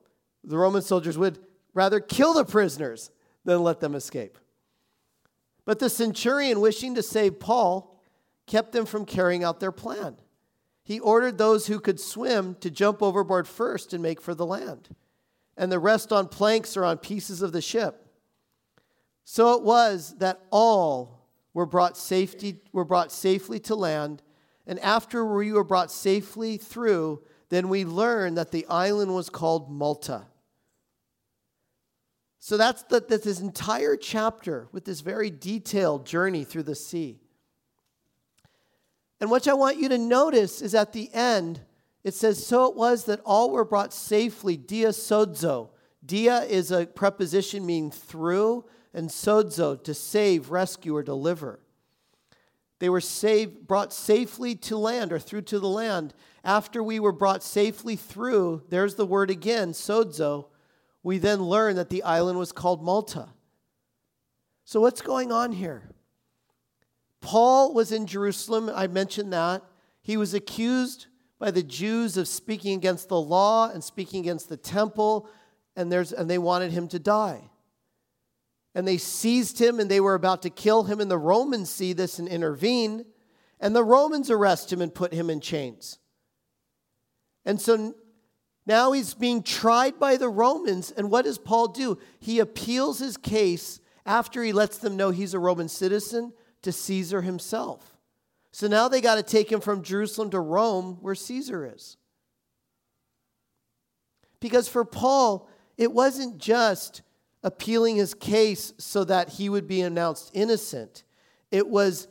the 0.45 0.59
Roman 0.59 0.83
soldiers 0.83 1.17
would 1.17 1.39
rather 1.73 2.01
kill 2.01 2.35
the 2.35 2.45
prisoners 2.45 3.11
than 3.47 3.63
let 3.63 3.81
them 3.81 3.95
escape. 3.95 4.37
But 5.69 5.81
the 5.81 5.91
centurion, 5.91 6.63
wishing 6.63 6.95
to 6.95 7.03
save 7.03 7.41
Paul, 7.41 7.95
kept 8.47 8.73
them 8.73 8.87
from 8.87 9.05
carrying 9.05 9.45
out 9.45 9.61
their 9.61 9.71
plan. 9.71 10.17
He 10.83 10.99
ordered 10.99 11.37
those 11.37 11.67
who 11.67 11.79
could 11.79 12.01
swim 12.01 12.55
to 12.61 12.71
jump 12.71 13.03
overboard 13.03 13.47
first 13.47 13.93
and 13.93 14.03
make 14.03 14.23
for 14.23 14.35
the 14.35 14.47
land 14.47 14.89
and 15.59 15.71
the 15.71 15.79
rest 15.79 16.11
on 16.11 16.29
planks 16.29 16.75
or 16.75 16.87
on 16.87 16.97
pieces 16.97 17.43
of 17.43 17.53
the 17.53 17.61
ship. 17.61 18.09
So 19.25 19.53
it 19.53 19.63
was 19.63 20.15
that 20.21 20.41
all 20.51 21.27
were 21.53 21.67
brought, 21.67 21.99
safety, 21.99 22.63
were 22.73 22.87
brought 22.87 23.13
safely 23.13 23.61
to 23.61 23.75
land, 23.75 24.23
and 24.67 24.81
after 24.81 25.23
we 25.23 25.53
were 25.53 25.65
brought 25.65 25.93
safely 25.93 26.57
through, 26.57 27.23
then 27.51 27.69
we 27.69 27.85
learned 27.85 28.39
that 28.39 28.53
the 28.53 28.65
island 28.71 29.15
was 29.15 29.29
called 29.29 29.71
Malta. 29.71 30.29
So 32.40 32.57
that's, 32.57 32.83
the, 32.85 33.00
this 33.00 33.40
entire 33.40 33.97
chapter 33.97 34.68
with 34.73 34.85
this 34.85 35.00
very 35.00 35.30
detailed 35.30 36.07
journey 36.07 36.45
through 36.45 36.62
the 36.64 36.75
sea. 36.75 37.18
And 39.21 39.30
what 39.30 39.49
I 39.49 39.54
want 39.54 39.78
you 39.78 39.88
to 39.88 39.99
notice 39.99 40.62
is 40.62 40.75
at 40.75 40.92
the 40.92 41.12
end, 41.12 41.61
it 42.04 42.14
says, 42.14 42.45
So 42.45 42.66
it 42.66 42.76
was 42.76 43.04
that 43.04 43.21
all 43.25 43.50
were 43.50 43.64
brought 43.64 43.92
safely, 43.92 44.57
dia 44.57 44.90
sozo. 44.90 45.71
Dia 46.04 46.42
is 46.42 46.71
a 46.71 46.87
preposition 46.87 47.66
meaning 47.66 47.90
through, 47.90 48.64
and 48.95 49.09
sozo, 49.09 49.83
to 49.83 49.92
save, 49.92 50.50
rescue, 50.50 50.95
or 50.95 51.02
deliver. 51.02 51.59
They 52.78 52.88
were 52.88 53.00
saved, 53.00 53.66
brought 53.66 53.92
safely 53.92 54.54
to 54.54 54.76
land 54.76 55.12
or 55.12 55.18
through 55.18 55.42
to 55.42 55.59
the 55.59 55.68
land. 55.68 56.14
After 56.45 56.83
we 56.83 57.00
were 57.00 57.12
brought 57.12 57.42
safely 57.42 57.97
through, 57.97 58.62
there's 58.68 58.95
the 58.95 59.04
word 59.04 59.30
again, 59.30 59.73
sozo, 59.73 60.47
we 61.09 61.17
then 61.17 61.43
learn 61.43 61.77
that 61.77 61.88
the 61.88 62.03
island 62.03 62.38
was 62.38 62.53
called 62.53 62.83
Malta. 62.83 63.31
So, 64.67 64.79
what's 64.79 65.00
going 65.00 65.33
on 65.33 65.53
here? 65.53 65.88
Paul 67.23 67.73
was 67.73 67.93
in 67.93 68.07
Jerusalem, 68.07 68.71
I 68.75 68.88
mentioned 68.88 69.33
that. 69.33 69.62
He 70.03 70.19
was 70.19 70.35
accused 70.35 71.07
by 71.38 71.50
the 71.50 71.62
Jews 71.62 72.19
of 72.19 72.29
speaking 72.29 72.77
against 72.77 73.09
the 73.09 73.19
law 73.19 73.71
and 73.71 73.83
speaking 73.83 74.21
against 74.21 74.50
the 74.50 74.59
temple, 74.59 75.31
and, 75.77 75.91
there's, 75.91 76.12
and 76.12 76.29
they 76.29 76.37
wanted 76.37 76.73
him 76.73 76.88
to 76.88 76.99
die. 76.99 77.41
And 78.75 78.87
they 78.87 78.99
seized 78.99 79.59
him 79.59 79.81
and 79.81 79.91
they 79.91 80.00
were 80.00 80.15
about 80.15 80.43
to 80.43 80.50
kill 80.50 80.83
him, 80.83 81.00
and 81.00 81.11
the 81.11 81.17
Romans 81.17 81.71
see 81.71 81.95
this 81.95 82.19
and 82.19 82.29
intervene, 82.29 83.07
and 83.61 83.75
the 83.75 83.83
Romans 83.83 84.31
arrest 84.31 84.71
him 84.71 84.83
and 84.83 84.95
put 84.95 85.15
him 85.15 85.31
in 85.31 85.41
chains. 85.41 86.00
And 87.47 87.59
so 87.59 87.95
now 88.69 88.93
he's 88.93 89.15
being 89.15 89.43
tried 89.43 89.99
by 89.99 90.19
the 90.19 90.29
Romans, 90.29 90.93
and 90.93 91.11
what 91.11 91.25
does 91.25 91.39
Paul 91.39 91.69
do? 91.69 91.99
He 92.21 92.39
appeals 92.39 92.99
his 92.99 93.17
case 93.17 93.81
after 94.05 94.45
he 94.45 94.53
lets 94.53 94.77
them 94.77 94.97
know 94.97 95.11
he's 95.11 95.33
a 95.33 95.39
Roman 95.39 95.69
citizen 95.69 96.35
to 96.63 96.71
Caesar 96.71 97.23
himself. 97.23 97.97
So 98.53 98.69
now 98.69 98.89
they 98.89 99.01
got 99.01 99.15
to 99.15 99.23
take 99.23 99.51
him 99.51 99.61
from 99.61 99.83
Jerusalem 99.83 100.31
to 100.31 100.41
Rome, 100.41 100.99
where 101.01 101.15
Caesar 101.15 101.73
is. 101.75 101.97
Because 104.39 104.69
for 104.69 104.85
Paul, 104.85 105.49
it 105.77 105.91
wasn't 105.93 106.39
just 106.39 107.03
appealing 107.43 107.97
his 107.97 108.13
case 108.15 108.75
so 108.79 109.05
that 109.05 109.31
he 109.31 109.49
would 109.49 109.67
be 109.67 109.81
announced 109.81 110.31
innocent, 110.35 111.05
it 111.51 111.67
was 111.69 112.09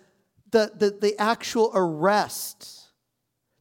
the, 0.51 0.71
the, 0.75 0.89
the 0.89 1.19
actual 1.19 1.71
arrest, 1.75 2.76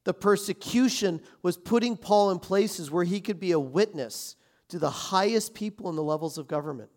the 0.07 0.15
persecution 0.15 1.21
was 1.43 1.57
putting 1.57 1.97
Paul 1.97 2.31
in 2.31 2.39
places 2.39 2.93
where 2.93 3.03
he 3.03 3.21
could 3.21 3.41
be 3.41 3.51
a 3.51 3.59
witness 3.59 4.37
to 4.69 4.79
the 4.79 4.89
highest 4.89 5.53
people 5.53 5.91
in 5.91 5.97
the 5.97 6.03
levels 6.03 6.39
of 6.39 6.47
government. 6.47 6.91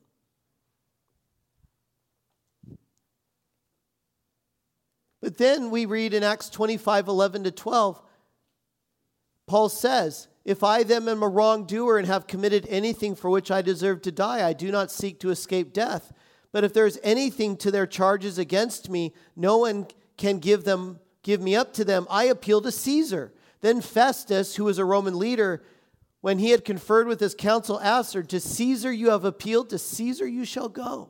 But 5.22 5.39
then 5.39 5.72
we 5.72 5.88
read 5.88 6.13
in 6.13 6.22
Acts 6.22 6.51
25 6.51 7.08
11 7.08 7.46
to 7.46 7.51
12, 7.51 8.00
Paul 9.48 9.70
says, 9.70 10.28
If 10.46 10.63
I 10.63 10.84
then 10.84 11.10
am 11.10 11.24
a 11.24 11.28
wrongdoer 11.28 11.98
and 11.98 12.06
have 12.06 12.28
committed 12.28 12.68
anything 12.70 13.16
for 13.16 13.32
which 13.32 13.50
I 13.50 13.63
deserve 13.63 14.04
to 14.04 14.12
die, 14.12 14.48
I 14.48 14.54
do 14.54 14.72
not 14.72 14.92
seek 14.92 15.20
to 15.22 15.32
escape 15.32 15.74
death. 15.74 16.13
But 16.51 16.63
if 16.63 16.74
there 16.74 16.86
is 16.86 17.00
anything 17.01 17.58
to 17.58 17.72
their 17.72 17.88
charges 17.88 18.38
against 18.38 18.88
me, 18.88 19.16
no 19.36 19.58
one 19.58 19.88
can 20.16 20.38
give 20.38 20.63
them 20.63 21.00
give 21.23 21.41
me 21.41 21.55
up 21.55 21.73
to 21.73 21.85
them. 21.85 22.07
I 22.09 22.25
appeal 22.25 22.61
to 22.61 22.71
Caesar. 22.71 23.33
Then 23.61 23.81
Festus, 23.81 24.55
who 24.55 24.65
was 24.65 24.77
a 24.77 24.85
Roman 24.85 25.17
leader, 25.17 25.63
when 26.21 26.39
he 26.39 26.51
had 26.51 26.65
conferred 26.65 27.07
with 27.07 27.19
his 27.19 27.35
council, 27.35 27.79
answered, 27.79 28.29
To 28.29 28.39
Caesar 28.39 28.91
you 28.91 29.09
have 29.09 29.25
appealed, 29.25 29.69
to 29.69 29.77
Caesar 29.77 30.27
you 30.27 30.45
shall 30.45 30.69
go. 30.69 31.09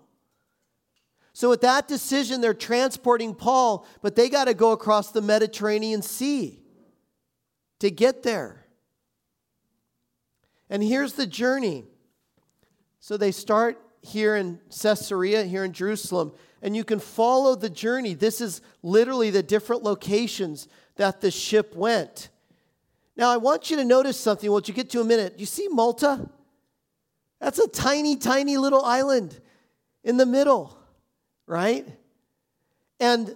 So, 1.34 1.50
with 1.50 1.62
that 1.62 1.88
decision, 1.88 2.42
they're 2.42 2.54
transporting 2.54 3.34
Paul, 3.34 3.86
but 4.02 4.16
they 4.16 4.30
got 4.30 4.46
to 4.46 4.54
go 4.54 4.72
across 4.72 5.12
the 5.12 5.22
Mediterranean 5.22 6.02
Sea 6.02 6.60
to 7.80 7.90
get 7.90 8.24
there. 8.24 8.66
And 10.70 10.84
here's 10.84 11.14
the 11.14 11.28
journey. 11.28 11.86
So, 13.00 13.16
they 13.16 13.32
start 13.32 13.82
here 14.02 14.36
in 14.36 14.60
Caesarea, 14.70 15.44
here 15.44 15.64
in 15.64 15.74
Jerusalem, 15.74 16.34
and 16.62 16.76
you 16.76 16.84
can 16.84 17.00
follow 17.00 17.56
the 17.56 17.70
journey. 17.70 18.14
This 18.14 18.42
is 18.42 18.62
literally 18.84 19.30
the 19.30 19.44
different 19.44 19.84
locations 19.84 20.68
that 20.96 21.22
the 21.22 21.32
ship 21.32 21.76
went. 21.76 22.30
Now, 23.16 23.30
I 23.30 23.38
want 23.38 23.70
you 23.70 23.78
to 23.78 23.86
notice 23.86 24.18
something 24.18 24.50
once 24.52 24.68
you 24.68 24.74
get 24.74 24.90
to 24.92 25.02
a 25.02 25.06
minute. 25.06 25.36
You 25.38 25.46
see 25.46 25.68
Malta? 25.70 26.30
That's 27.40 27.60
a 27.60 27.68
tiny, 27.68 28.16
tiny 28.16 28.58
little 28.58 28.84
island 28.84 29.40
in 30.04 30.18
the 30.18 30.26
middle 30.26 30.80
right? 31.50 31.86
And 33.00 33.36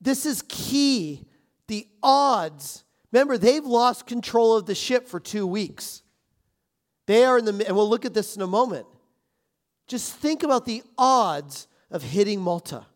this 0.00 0.26
is 0.26 0.44
key. 0.46 1.26
The 1.66 1.88
odds, 2.02 2.84
remember, 3.10 3.38
they've 3.38 3.64
lost 3.64 4.06
control 4.06 4.56
of 4.56 4.66
the 4.66 4.74
ship 4.74 5.08
for 5.08 5.18
two 5.18 5.46
weeks. 5.46 6.02
They 7.06 7.24
are 7.24 7.38
in 7.38 7.46
the, 7.46 7.66
and 7.66 7.74
we'll 7.74 7.88
look 7.88 8.04
at 8.04 8.14
this 8.14 8.36
in 8.36 8.42
a 8.42 8.46
moment. 8.46 8.86
Just 9.88 10.14
think 10.14 10.42
about 10.42 10.66
the 10.66 10.82
odds 10.98 11.66
of 11.90 12.02
hitting 12.02 12.40
Malta. 12.40 12.86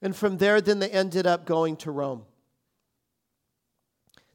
And 0.00 0.14
from 0.16 0.38
there, 0.38 0.60
then 0.60 0.80
they 0.80 0.90
ended 0.90 1.26
up 1.26 1.46
going 1.46 1.76
to 1.78 1.90
Rome. 1.90 2.24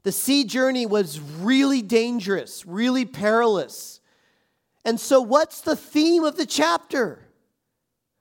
The 0.02 0.12
sea 0.12 0.44
journey 0.44 0.86
was 0.86 1.20
really 1.20 1.82
dangerous, 1.82 2.64
really 2.64 3.04
perilous. 3.04 4.00
And 4.84 4.98
so, 4.98 5.20
what's 5.20 5.60
the 5.60 5.76
theme 5.76 6.24
of 6.24 6.36
the 6.36 6.46
chapter? 6.46 7.28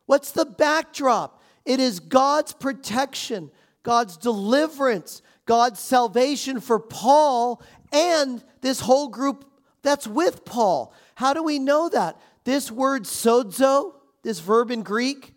What's 0.06 0.32
the 0.32 0.46
backdrop? 0.46 1.42
It 1.66 1.80
is 1.80 2.00
God's 2.00 2.54
protection, 2.54 3.52
God's 3.84 4.18
deliverance, 4.18 5.22
God's 5.46 5.80
salvation 5.80 6.60
for 6.60 6.80
Paul 6.80 7.62
and 7.92 8.44
this 8.62 8.82
whole 8.82 9.08
group 9.08 9.46
that's 9.82 10.08
with 10.08 10.44
Paul. 10.44 10.94
How 11.16 11.34
do 11.34 11.44
we 11.44 11.60
know 11.60 11.88
that? 11.90 12.20
This 12.48 12.72
word 12.72 13.04
sozo, 13.04 13.96
this 14.24 14.40
verb 14.40 14.72
in 14.72 14.82
Greek, 14.82 15.34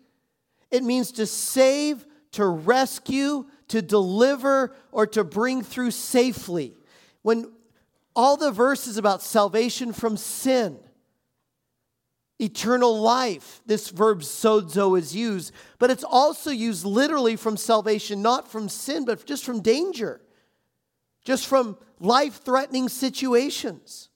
it 0.71 0.81
means 0.81 1.11
to 1.11 1.25
save, 1.25 2.05
to 2.31 2.45
rescue, 2.45 3.47
to 3.67 3.81
deliver, 3.81 4.73
or 4.93 5.05
to 5.07 5.25
bring 5.25 5.61
through 5.61 5.91
safely. 5.91 6.73
When 7.21 7.51
all 8.15 8.37
the 8.37 8.49
verses 8.49 8.95
about 8.95 9.21
salvation 9.21 9.91
from 9.91 10.15
sin, 10.15 10.79
eternal 12.39 13.01
life. 13.01 13.61
This 13.65 13.89
verb 13.89 14.21
sozo 14.21 14.97
is 14.97 15.13
used, 15.13 15.51
but 15.79 15.91
it's 15.91 16.05
also 16.05 16.49
used 16.49 16.85
literally 16.85 17.35
from 17.35 17.57
salvation, 17.57 18.21
not 18.21 18.49
from 18.49 18.69
sin, 18.69 19.03
but 19.03 19.25
just 19.25 19.43
from 19.43 19.59
danger, 19.59 20.21
just 21.25 21.45
from 21.45 21.77
life 21.99 22.41
threatening 22.41 22.87
situations. 22.87 24.10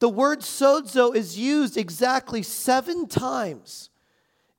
The 0.00 0.08
word 0.08 0.40
sozo 0.40 1.14
is 1.14 1.38
used 1.38 1.76
exactly 1.76 2.42
seven 2.42 3.08
times 3.08 3.90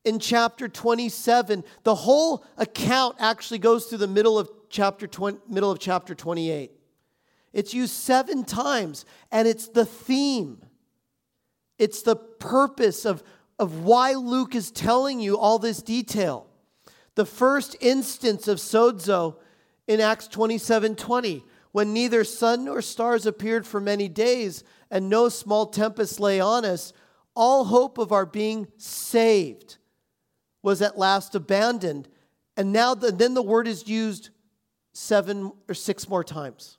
in 0.04 0.20
chapter 0.20 0.68
27. 0.68 1.64
The 1.84 1.96
whole 1.96 2.46
account 2.58 3.16
actually 3.20 3.60
goes 3.60 3.86
through 3.86 4.00
the 4.00 4.08
middle 4.08 4.38
of 4.38 4.50
chapter 4.70 5.08
20, 5.08 5.40
middle 5.48 5.72
of 5.72 5.80
chapter 5.80 6.14
28. 6.14 6.72
It's 7.54 7.74
used 7.74 7.94
seven 7.94 8.44
times, 8.44 9.06
and 9.32 9.48
it's 9.48 9.68
the 9.68 9.86
theme 9.86 10.62
it's 11.80 12.02
the 12.02 12.18
purpose 12.18 13.06
of, 13.06 13.24
of 13.58 13.86
why 13.86 14.14
Luke 14.14 14.54
is 14.54 14.70
telling 14.70 15.20
you 15.22 15.38
all 15.38 15.58
this 15.58 15.82
detail. 15.82 16.46
The 17.16 17.26
first 17.26 17.78
instance 17.80 18.48
of 18.48 18.60
sozo 18.60 19.38
in 19.88 20.02
Acts 20.02 20.28
27 20.28 20.96
20, 20.96 21.44
when 21.72 21.94
neither 21.94 22.24
sun 22.24 22.66
nor 22.66 22.82
stars 22.82 23.26
appeared 23.26 23.66
for 23.66 23.80
many 23.80 24.10
days 24.10 24.64
and 24.92 25.10
no 25.10 25.30
small 25.30 25.68
tempest 25.68 26.20
lay 26.20 26.40
on 26.40 26.66
us, 26.66 26.94
all 27.36 27.66
hope 27.66 27.98
of 27.98 28.12
our 28.12 28.26
being 28.26 28.68
saved 28.78 29.78
was 30.62 30.82
at 30.82 30.98
last 30.98 31.36
abandoned. 31.36 32.08
And 32.58 32.74
now, 32.74 32.96
the, 32.96 33.12
then 33.12 33.34
the 33.34 33.42
word 33.42 33.68
is 33.68 33.88
used 33.88 34.30
seven 34.94 35.52
or 35.68 35.76
six 35.76 36.10
more 36.10 36.24
times. 36.24 36.78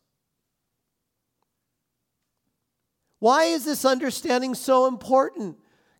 Why 3.18 3.44
is 3.44 3.64
this 3.64 3.84
understanding 3.84 4.54
so 4.54 4.86
important? 4.86 5.56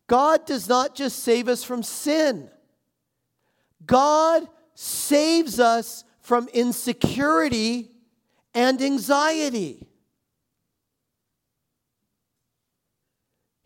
God 0.07 0.45
does 0.45 0.67
not 0.67 0.95
just 0.95 1.19
save 1.19 1.47
us 1.47 1.63
from 1.63 1.83
sin, 1.83 2.49
God 3.85 4.47
saves 4.73 5.59
us 5.59 6.03
from 6.19 6.47
insecurity 6.53 7.89
and 8.53 8.81
anxiety. 8.81 9.87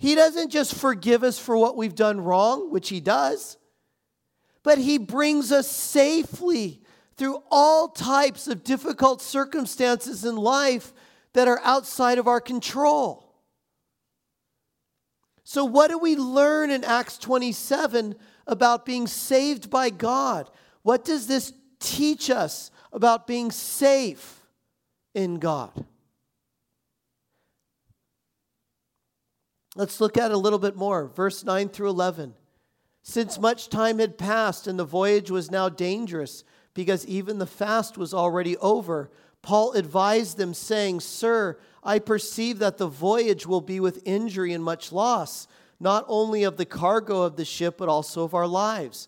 He 0.06 0.14
doesn't 0.14 0.52
just 0.52 0.76
forgive 0.76 1.24
us 1.24 1.40
for 1.40 1.58
what 1.58 1.76
we've 1.76 1.96
done 1.96 2.22
wrong, 2.22 2.72
which 2.72 2.90
He 2.90 3.00
does, 3.00 3.58
but 4.62 4.78
He 4.78 5.00
brings 5.00 5.52
us 5.52 5.68
safely 5.68 6.84
through 7.18 7.42
all 7.50 7.88
types 7.88 8.48
of 8.48 8.64
difficult 8.64 9.20
circumstances 9.20 10.24
in 10.24 10.36
life 10.36 10.94
that 11.34 11.48
are 11.48 11.60
outside 11.64 12.20
of 12.20 12.28
our 12.28 12.40
control. 12.40 13.34
So, 15.44 15.66
what 15.66 15.90
do 15.90 15.98
we 15.98 16.16
learn 16.16 16.70
in 16.70 16.84
Acts 16.84 17.18
27 17.18 18.14
about 18.46 18.86
being 18.86 19.08
saved 19.08 19.72
by 19.72 19.90
God? 19.90 20.52
What 20.84 21.04
does 21.04 21.26
this 21.26 21.52
teach 21.80 22.30
us 22.30 22.70
about 22.94 23.26
being 23.26 23.50
safe 23.50 24.46
in 25.16 25.40
God? 25.40 25.84
Let's 29.76 30.00
look 30.00 30.18
at 30.18 30.32
it 30.32 30.34
a 30.34 30.38
little 30.38 30.60
bit 30.60 30.76
more. 30.76 31.08
Verse 31.08 31.44
9 31.44 31.70
through 31.70 31.90
11. 31.90 32.34
Since 33.04 33.40
much 33.40 33.70
time 33.70 34.00
had 34.00 34.18
passed 34.18 34.66
and 34.66 34.80
the 34.80 34.86
voyage 34.86 35.30
was 35.30 35.52
now 35.52 35.70
dangerous, 35.70 36.44
because 36.74 37.06
even 37.06 37.38
the 37.38 37.46
fast 37.46 37.98
was 37.98 38.14
already 38.14 38.58
over, 38.58 39.12
Paul 39.42 39.74
advised 39.74 40.38
them, 40.38 40.56
saying, 40.56 41.02
Sir, 41.02 41.60
I 41.84 42.00
perceive 42.00 42.58
that 42.60 42.78
the 42.78 42.88
voyage 42.88 43.46
will 43.46 43.62
be 43.62 43.80
with 43.80 44.02
injury 44.06 44.54
and 44.54 44.64
much 44.64 44.92
loss, 44.92 45.48
not 45.80 46.04
only 46.08 46.44
of 46.44 46.58
the 46.58 46.66
cargo 46.66 47.22
of 47.22 47.36
the 47.36 47.46
ship, 47.46 47.78
but 47.78 47.90
also 47.90 48.24
of 48.24 48.34
our 48.34 48.48
lives. 48.48 49.08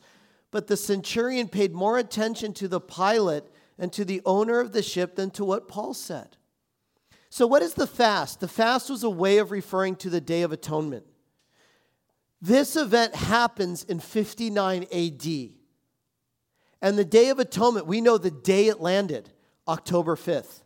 But 0.52 0.68
the 0.68 0.78
centurion 0.78 1.48
paid 1.48 1.74
more 1.74 1.98
attention 1.98 2.54
to 2.54 2.68
the 2.68 2.80
pilot 2.80 3.52
and 3.80 3.92
to 3.94 4.06
the 4.06 4.22
owner 4.26 4.60
of 4.60 4.74
the 4.74 4.84
ship 4.84 5.16
than 5.16 5.32
to 5.32 5.44
what 5.44 5.68
Paul 5.68 5.94
said. 5.94 6.37
So, 7.38 7.46
what 7.46 7.62
is 7.62 7.76
the 7.76 7.86
fast? 7.86 8.40
The 8.40 8.48
fast 8.48 8.90
was 8.90 9.04
a 9.04 9.12
way 9.12 9.38
of 9.38 9.52
referring 9.52 9.96
to 9.98 10.10
the 10.10 10.20
Day 10.20 10.42
of 10.42 10.52
Atonement. 10.52 11.06
This 12.42 12.76
event 12.76 13.14
happens 13.14 13.84
in 13.84 14.00
59 14.00 14.86
AD. 14.92 15.28
And 16.82 16.98
the 16.98 17.06
Day 17.06 17.30
of 17.30 17.38
Atonement, 17.38 17.86
we 17.86 18.02
know 18.02 18.18
the 18.18 18.32
day 18.32 18.70
it 18.70 18.82
landed, 18.82 19.30
October 19.68 20.16
5th. 20.16 20.64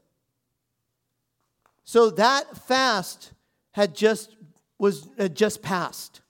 So 1.83 2.09
that 2.11 2.55
fast 2.55 3.33
had 3.71 3.93
just 3.93 4.33
was 4.79 5.09
had 5.17 5.35
just 5.35 5.61
passed. 5.61 6.21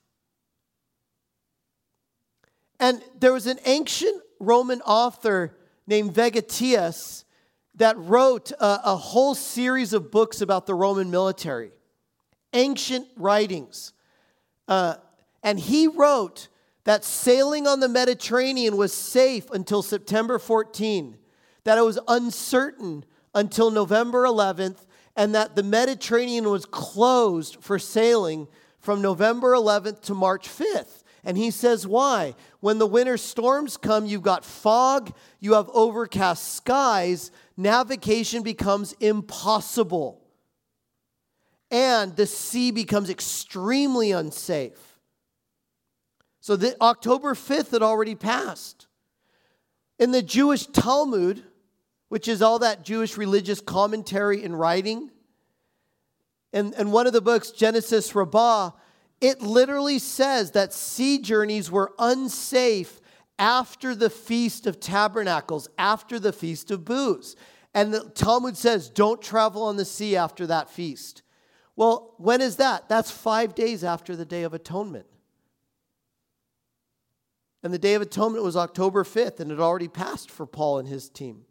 And 2.80 3.00
there 3.16 3.32
was 3.32 3.46
an 3.46 3.60
ancient 3.64 4.20
Roman 4.40 4.80
author 4.80 5.56
named 5.86 6.14
Vegetius 6.14 7.22
that 7.76 7.96
wrote 7.98 8.50
a, 8.52 8.80
a 8.84 8.96
whole 8.96 9.34
series 9.34 9.92
of 9.92 10.10
books 10.10 10.40
about 10.40 10.66
the 10.66 10.74
Roman 10.74 11.10
military, 11.10 11.72
ancient 12.52 13.06
writings. 13.16 13.92
Uh, 14.68 14.96
and 15.42 15.58
he 15.58 15.86
wrote 15.86 16.48
that 16.84 17.04
sailing 17.04 17.66
on 17.66 17.80
the 17.80 17.88
Mediterranean 17.88 18.76
was 18.76 18.92
safe 18.92 19.50
until 19.50 19.82
September 19.82 20.38
14, 20.38 21.16
that 21.64 21.78
it 21.78 21.82
was 21.82 21.98
uncertain 22.08 23.04
until 23.34 23.70
November 23.70 24.24
11th, 24.24 24.86
and 25.16 25.34
that 25.34 25.56
the 25.56 25.62
Mediterranean 25.62 26.50
was 26.50 26.64
closed 26.66 27.56
for 27.60 27.78
sailing 27.78 28.48
from 28.80 29.00
November 29.00 29.52
11th 29.52 30.02
to 30.02 30.14
March 30.14 30.48
5th. 30.48 31.01
And 31.24 31.36
he 31.36 31.50
says, 31.50 31.86
why? 31.86 32.34
When 32.60 32.78
the 32.78 32.86
winter 32.86 33.16
storms 33.16 33.76
come, 33.76 34.06
you've 34.06 34.22
got 34.22 34.44
fog, 34.44 35.14
you 35.38 35.54
have 35.54 35.70
overcast 35.72 36.54
skies, 36.54 37.30
navigation 37.56 38.42
becomes 38.42 38.92
impossible. 38.94 40.20
And 41.70 42.16
the 42.16 42.26
sea 42.26 42.70
becomes 42.70 43.08
extremely 43.08 44.10
unsafe. 44.10 44.98
So 46.40 46.56
the, 46.56 46.76
October 46.82 47.34
5th 47.34 47.70
had 47.70 47.82
already 47.82 48.16
passed. 48.16 48.88
In 49.98 50.10
the 50.10 50.22
Jewish 50.22 50.66
Talmud, 50.66 51.44
which 52.08 52.26
is 52.26 52.42
all 52.42 52.58
that 52.58 52.84
Jewish 52.84 53.16
religious 53.16 53.60
commentary 53.60 54.42
and 54.42 54.58
writing. 54.58 55.10
And, 56.52 56.74
and 56.74 56.92
one 56.92 57.06
of 57.06 57.14
the 57.14 57.22
books, 57.22 57.52
Genesis 57.52 58.14
Rabbah, 58.14 58.72
it 59.22 59.40
literally 59.40 59.98
says 59.98 60.50
that 60.50 60.74
sea 60.74 61.18
journeys 61.18 61.70
were 61.70 61.92
unsafe 61.98 63.00
after 63.38 63.94
the 63.94 64.10
Feast 64.10 64.66
of 64.66 64.80
Tabernacles, 64.80 65.68
after 65.78 66.18
the 66.18 66.32
Feast 66.32 66.70
of 66.70 66.84
Booths. 66.84 67.36
And 67.72 67.94
the 67.94 68.10
Talmud 68.10 68.56
says, 68.56 68.90
don't 68.90 69.22
travel 69.22 69.62
on 69.62 69.76
the 69.76 69.84
sea 69.84 70.16
after 70.16 70.46
that 70.48 70.68
feast. 70.68 71.22
Well, 71.76 72.14
when 72.18 72.42
is 72.42 72.56
that? 72.56 72.88
That's 72.88 73.10
five 73.10 73.54
days 73.54 73.82
after 73.82 74.14
the 74.14 74.26
Day 74.26 74.42
of 74.42 74.52
Atonement. 74.52 75.06
And 77.62 77.72
the 77.72 77.78
Day 77.78 77.94
of 77.94 78.02
Atonement 78.02 78.44
was 78.44 78.56
October 78.56 79.04
5th, 79.04 79.40
and 79.40 79.50
it 79.50 79.60
already 79.60 79.88
passed 79.88 80.30
for 80.30 80.46
Paul 80.46 80.80
and 80.80 80.88
his 80.88 81.08
team 81.08 81.46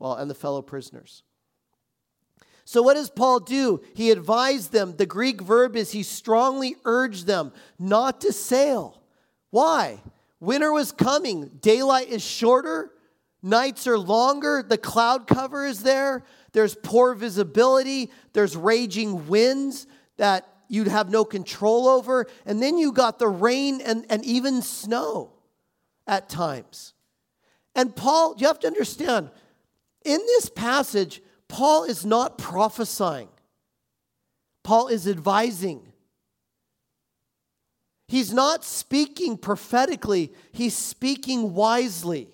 well, 0.00 0.14
and 0.14 0.28
the 0.28 0.34
fellow 0.34 0.62
prisoners. 0.62 1.22
So, 2.70 2.82
what 2.82 2.94
does 2.94 3.10
Paul 3.10 3.40
do? 3.40 3.82
He 3.94 4.12
advised 4.12 4.70
them. 4.70 4.94
The 4.96 5.04
Greek 5.04 5.40
verb 5.40 5.74
is 5.74 5.90
he 5.90 6.04
strongly 6.04 6.76
urged 6.84 7.26
them 7.26 7.52
not 7.80 8.20
to 8.20 8.32
sail. 8.32 9.02
Why? 9.50 9.98
Winter 10.38 10.72
was 10.72 10.92
coming. 10.92 11.48
Daylight 11.60 12.10
is 12.10 12.22
shorter, 12.22 12.92
nights 13.42 13.88
are 13.88 13.98
longer, 13.98 14.62
the 14.62 14.78
cloud 14.78 15.26
cover 15.26 15.66
is 15.66 15.82
there, 15.82 16.22
there's 16.52 16.76
poor 16.76 17.14
visibility, 17.14 18.08
there's 18.34 18.56
raging 18.56 19.26
winds 19.26 19.88
that 20.16 20.46
you'd 20.68 20.86
have 20.86 21.10
no 21.10 21.24
control 21.24 21.88
over, 21.88 22.28
and 22.46 22.62
then 22.62 22.78
you 22.78 22.92
got 22.92 23.18
the 23.18 23.26
rain 23.26 23.80
and, 23.80 24.06
and 24.08 24.24
even 24.24 24.62
snow 24.62 25.32
at 26.06 26.28
times. 26.28 26.94
And 27.74 27.96
Paul, 27.96 28.36
you 28.38 28.46
have 28.46 28.60
to 28.60 28.68
understand, 28.68 29.28
in 30.04 30.18
this 30.18 30.48
passage, 30.48 31.20
Paul 31.50 31.84
is 31.84 32.06
not 32.06 32.38
prophesying, 32.38 33.28
Paul 34.62 34.88
is 34.88 35.06
advising. 35.06 35.86
He's 38.06 38.32
not 38.32 38.64
speaking 38.64 39.36
prophetically, 39.36 40.32
he's 40.52 40.76
speaking 40.76 41.54
wisely. 41.54 42.28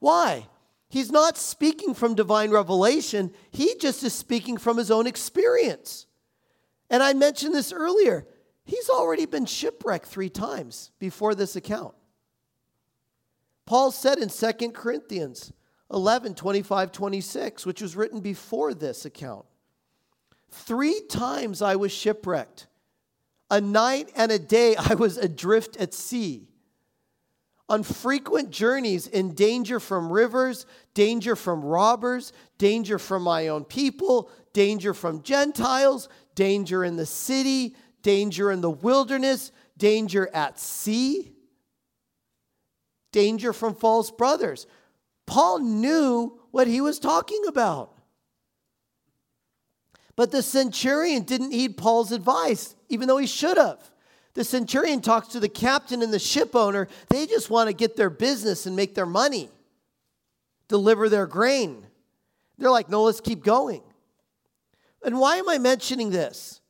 Why? 0.00 0.48
He's 0.88 1.12
not 1.12 1.38
speaking 1.38 1.94
from 1.94 2.14
divine 2.16 2.50
revelation, 2.50 3.32
he 3.50 3.76
just 3.78 4.02
is 4.02 4.12
speaking 4.12 4.56
from 4.56 4.76
his 4.76 4.90
own 4.90 5.06
experience. 5.06 6.06
And 6.88 7.02
I 7.02 7.12
mentioned 7.12 7.54
this 7.54 7.72
earlier. 7.72 8.26
He's 8.64 8.88
already 8.88 9.26
been 9.26 9.46
shipwrecked 9.46 10.06
three 10.06 10.30
times 10.30 10.90
before 10.98 11.34
this 11.34 11.54
account. 11.54 11.94
Paul 13.66 13.92
said 13.92 14.18
in 14.18 14.28
2 14.28 14.72
Corinthians, 14.72 15.52
11, 15.92 16.34
25, 16.34 16.92
26, 16.92 17.66
which 17.66 17.82
was 17.82 17.96
written 17.96 18.20
before 18.20 18.74
this 18.74 19.04
account. 19.04 19.44
Three 20.50 21.00
times 21.08 21.62
I 21.62 21.76
was 21.76 21.92
shipwrecked. 21.92 22.66
A 23.50 23.60
night 23.60 24.10
and 24.14 24.30
a 24.30 24.38
day 24.38 24.76
I 24.76 24.94
was 24.94 25.16
adrift 25.16 25.76
at 25.76 25.94
sea. 25.94 26.46
On 27.68 27.84
frequent 27.84 28.50
journeys, 28.50 29.06
in 29.06 29.34
danger 29.34 29.78
from 29.78 30.12
rivers, 30.12 30.66
danger 30.94 31.36
from 31.36 31.64
robbers, 31.64 32.32
danger 32.58 32.98
from 32.98 33.22
my 33.22 33.48
own 33.48 33.64
people, 33.64 34.28
danger 34.52 34.92
from 34.92 35.22
Gentiles, 35.22 36.08
danger 36.34 36.84
in 36.84 36.96
the 36.96 37.06
city, 37.06 37.76
danger 38.02 38.50
in 38.50 38.60
the 38.60 38.70
wilderness, 38.70 39.52
danger 39.76 40.28
at 40.34 40.58
sea, 40.58 41.32
danger 43.12 43.52
from 43.52 43.74
false 43.74 44.10
brothers. 44.10 44.66
Paul 45.30 45.60
knew 45.60 46.40
what 46.50 46.66
he 46.66 46.80
was 46.80 46.98
talking 46.98 47.44
about. 47.46 47.92
But 50.16 50.32
the 50.32 50.42
centurion 50.42 51.22
didn't 51.22 51.52
heed 51.52 51.76
Paul's 51.76 52.10
advice, 52.10 52.74
even 52.88 53.06
though 53.06 53.16
he 53.16 53.28
should 53.28 53.56
have. 53.56 53.78
The 54.34 54.42
centurion 54.42 55.00
talks 55.00 55.28
to 55.28 55.40
the 55.40 55.48
captain 55.48 56.02
and 56.02 56.12
the 56.12 56.18
ship 56.18 56.56
owner. 56.56 56.88
They 57.10 57.26
just 57.26 57.48
want 57.48 57.68
to 57.68 57.72
get 57.72 57.96
their 57.96 58.10
business 58.10 58.66
and 58.66 58.74
make 58.74 58.96
their 58.96 59.06
money, 59.06 59.48
deliver 60.66 61.08
their 61.08 61.28
grain. 61.28 61.86
They're 62.58 62.68
like, 62.68 62.90
no, 62.90 63.04
let's 63.04 63.20
keep 63.20 63.44
going. 63.44 63.82
And 65.04 65.20
why 65.20 65.36
am 65.36 65.48
I 65.48 65.58
mentioning 65.58 66.10
this? 66.10 66.60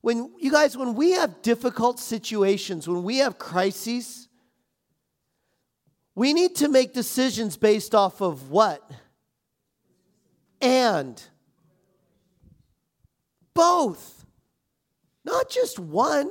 When 0.00 0.32
you 0.38 0.52
guys, 0.52 0.76
when 0.76 0.94
we 0.94 1.10
have 1.12 1.42
difficult 1.42 1.98
situations, 1.98 2.86
when 2.86 3.02
we 3.02 3.16
have 3.16 3.36
crises, 3.36 4.25
we 6.16 6.32
need 6.32 6.56
to 6.56 6.68
make 6.68 6.94
decisions 6.94 7.56
based 7.58 7.94
off 7.94 8.22
of 8.22 8.50
what? 8.50 8.82
And 10.62 11.22
both, 13.52 14.24
not 15.24 15.50
just 15.50 15.78
one. 15.78 16.30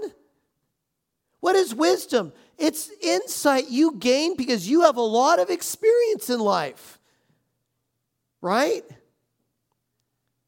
What 1.39 1.55
is 1.55 1.75
wisdom? 1.75 2.33
It's 2.57 2.89
insight 2.99 3.69
you 3.69 3.95
gain 3.99 4.35
because 4.35 4.67
you 4.67 4.81
have 4.81 4.97
a 4.97 5.01
lot 5.01 5.39
of 5.39 5.51
experience 5.51 6.31
in 6.31 6.39
life, 6.39 6.99
right? 8.41 8.83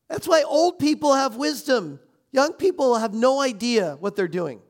That's 0.10 0.28
why 0.28 0.42
old 0.42 0.80
people 0.80 1.14
have 1.14 1.36
wisdom. 1.36 2.00
Young 2.32 2.54
people 2.54 2.96
have 2.96 3.14
no 3.14 3.40
idea 3.40 3.98
what 4.00 4.16
they're 4.16 4.28
doing. 4.28 4.62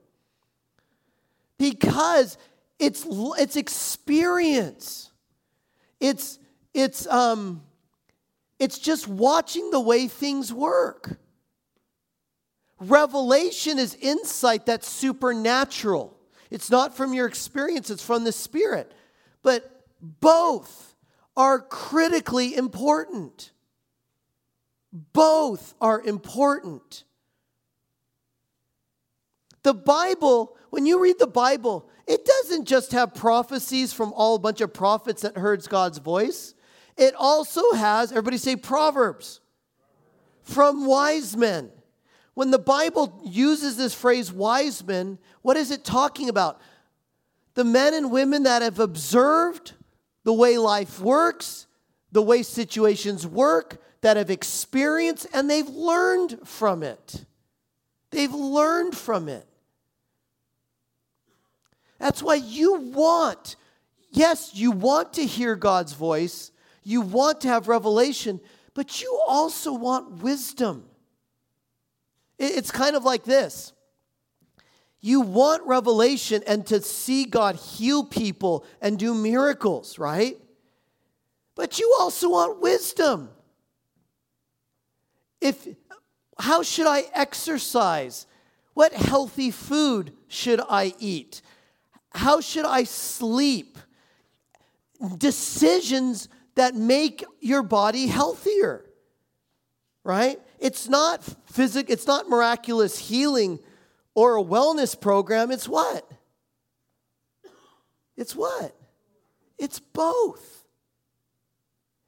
Because 1.57 2.37
it's, 2.79 3.05
it's 3.09 3.55
experience. 3.55 5.11
It's, 5.99 6.39
it's, 6.73 7.07
um, 7.07 7.63
it's 8.59 8.79
just 8.79 9.07
watching 9.07 9.71
the 9.71 9.79
way 9.79 10.07
things 10.07 10.53
work. 10.53 11.19
Revelation 12.79 13.79
is 13.79 13.95
insight 13.95 14.65
that's 14.65 14.87
supernatural. 14.87 16.15
It's 16.51 16.69
not 16.69 16.95
from 16.95 17.13
your 17.13 17.25
experience, 17.25 17.89
it's 17.89 18.03
from 18.03 18.23
the 18.23 18.31
Spirit. 18.31 18.93
But 19.41 19.85
both 20.01 20.95
are 21.35 21.59
critically 21.59 22.55
important. 22.55 23.51
Both 25.13 25.73
are 25.81 26.01
important. 26.01 27.03
The 29.63 29.73
Bible, 29.73 30.55
when 30.69 30.85
you 30.85 31.01
read 31.01 31.19
the 31.19 31.27
Bible, 31.27 31.89
it 32.07 32.25
doesn't 32.25 32.65
just 32.65 32.93
have 32.93 33.13
prophecies 33.13 33.91
from 33.91 34.13
all 34.13 34.35
a 34.35 34.39
bunch 34.39 34.61
of 34.61 34.73
prophets 34.73 35.23
that 35.23 35.37
heard 35.37 35.67
God's 35.67 35.97
voice. 35.97 36.55
It 36.95 37.13
also 37.15 37.73
has, 37.73 38.11
everybody 38.11 38.37
say 38.37 38.55
Proverbs, 38.55 39.41
from 40.43 40.87
wise 40.87 41.35
men. 41.35 41.69
When 42.33 42.51
the 42.51 42.59
Bible 42.59 43.21
uses 43.25 43.75
this 43.77 43.93
phrase 43.93 44.31
wise 44.31 44.85
men, 44.85 45.19
what 45.41 45.57
is 45.57 45.69
it 45.69 45.83
talking 45.83 46.29
about? 46.29 46.61
The 47.55 47.63
men 47.63 47.93
and 47.93 48.11
women 48.11 48.43
that 48.43 48.61
have 48.61 48.79
observed 48.79 49.73
the 50.23 50.33
way 50.33 50.57
life 50.57 50.99
works, 50.99 51.67
the 52.11 52.21
way 52.21 52.43
situations 52.43 53.27
work, 53.27 53.81
that 54.01 54.15
have 54.15 54.29
experienced, 54.29 55.27
and 55.33 55.49
they've 55.49 55.67
learned 55.67 56.39
from 56.47 56.83
it. 56.83 57.25
They've 58.11 58.33
learned 58.33 58.95
from 58.95 59.27
it. 59.27 59.45
That's 61.99 62.21
why 62.21 62.35
you 62.35 62.75
want, 62.75 63.55
yes, 64.11 64.51
you 64.53 64.71
want 64.71 65.13
to 65.13 65.25
hear 65.25 65.55
God's 65.55 65.93
voice, 65.93 66.51
you 66.83 67.01
want 67.01 67.41
to 67.41 67.47
have 67.47 67.67
revelation, 67.67 68.39
but 68.73 69.01
you 69.01 69.21
also 69.27 69.73
want 69.73 70.21
wisdom. 70.23 70.85
It's 72.37 72.71
kind 72.71 72.95
of 72.95 73.03
like 73.03 73.23
this. 73.23 73.73
You 74.99 75.21
want 75.21 75.65
revelation 75.65 76.43
and 76.47 76.65
to 76.67 76.81
see 76.81 77.25
God 77.25 77.55
heal 77.55 78.03
people 78.03 78.65
and 78.81 78.97
do 78.97 79.13
miracles, 79.13 79.97
right? 79.97 80.37
But 81.55 81.79
you 81.79 81.95
also 81.99 82.29
want 82.29 82.61
wisdom. 82.61 83.29
If 85.41 85.67
how 86.39 86.61
should 86.61 86.87
I 86.87 87.05
exercise? 87.13 88.27
What 88.73 88.93
healthy 88.93 89.49
food 89.49 90.13
should 90.27 90.61
I 90.69 90.93
eat? 90.99 91.41
How 92.11 92.41
should 92.41 92.65
I 92.65 92.83
sleep? 92.83 93.77
Decisions 95.17 96.29
that 96.55 96.75
make 96.75 97.23
your 97.39 97.63
body 97.63 98.07
healthier. 98.07 98.83
Right? 100.03 100.39
It's 100.59 100.87
not 100.87 101.23
physic, 101.45 101.89
it's 101.89 102.07
not 102.07 102.29
miraculous 102.29 102.97
healing 102.97 103.59
or 104.15 104.37
a 104.37 104.43
wellness 104.43 104.99
program. 104.99 105.51
It's 105.51 105.67
what? 105.67 106.09
It's 108.15 108.35
what? 108.35 108.75
It's 109.57 109.79
both. 109.79 110.65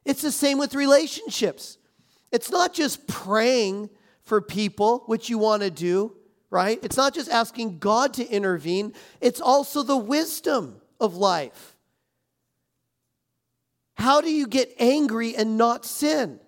It's 0.06 0.22
the 0.22 0.32
same 0.32 0.58
with 0.58 0.74
relationships. 0.74 1.78
It's 2.32 2.50
not 2.50 2.74
just 2.74 3.08
praying 3.08 3.90
for 4.24 4.42
people, 4.42 5.04
which 5.06 5.30
you 5.30 5.38
want 5.38 5.62
to 5.64 5.70
do, 5.70 6.16
right? 6.50 6.80
It's 6.84 6.98
not 6.98 7.14
just 7.14 7.30
asking 7.30 7.80
God 7.80 8.14
to 8.16 8.28
intervene, 8.28 8.94
it's 9.22 9.42
also 9.42 9.84
the 9.84 9.98
wisdom 9.98 10.82
of 11.00 11.16
life. 11.16 11.76
How 13.96 14.22
do 14.22 14.32
you 14.32 14.48
get 14.48 14.74
angry 14.80 15.36
and 15.36 15.58
not 15.58 15.86
sin, 15.86 16.40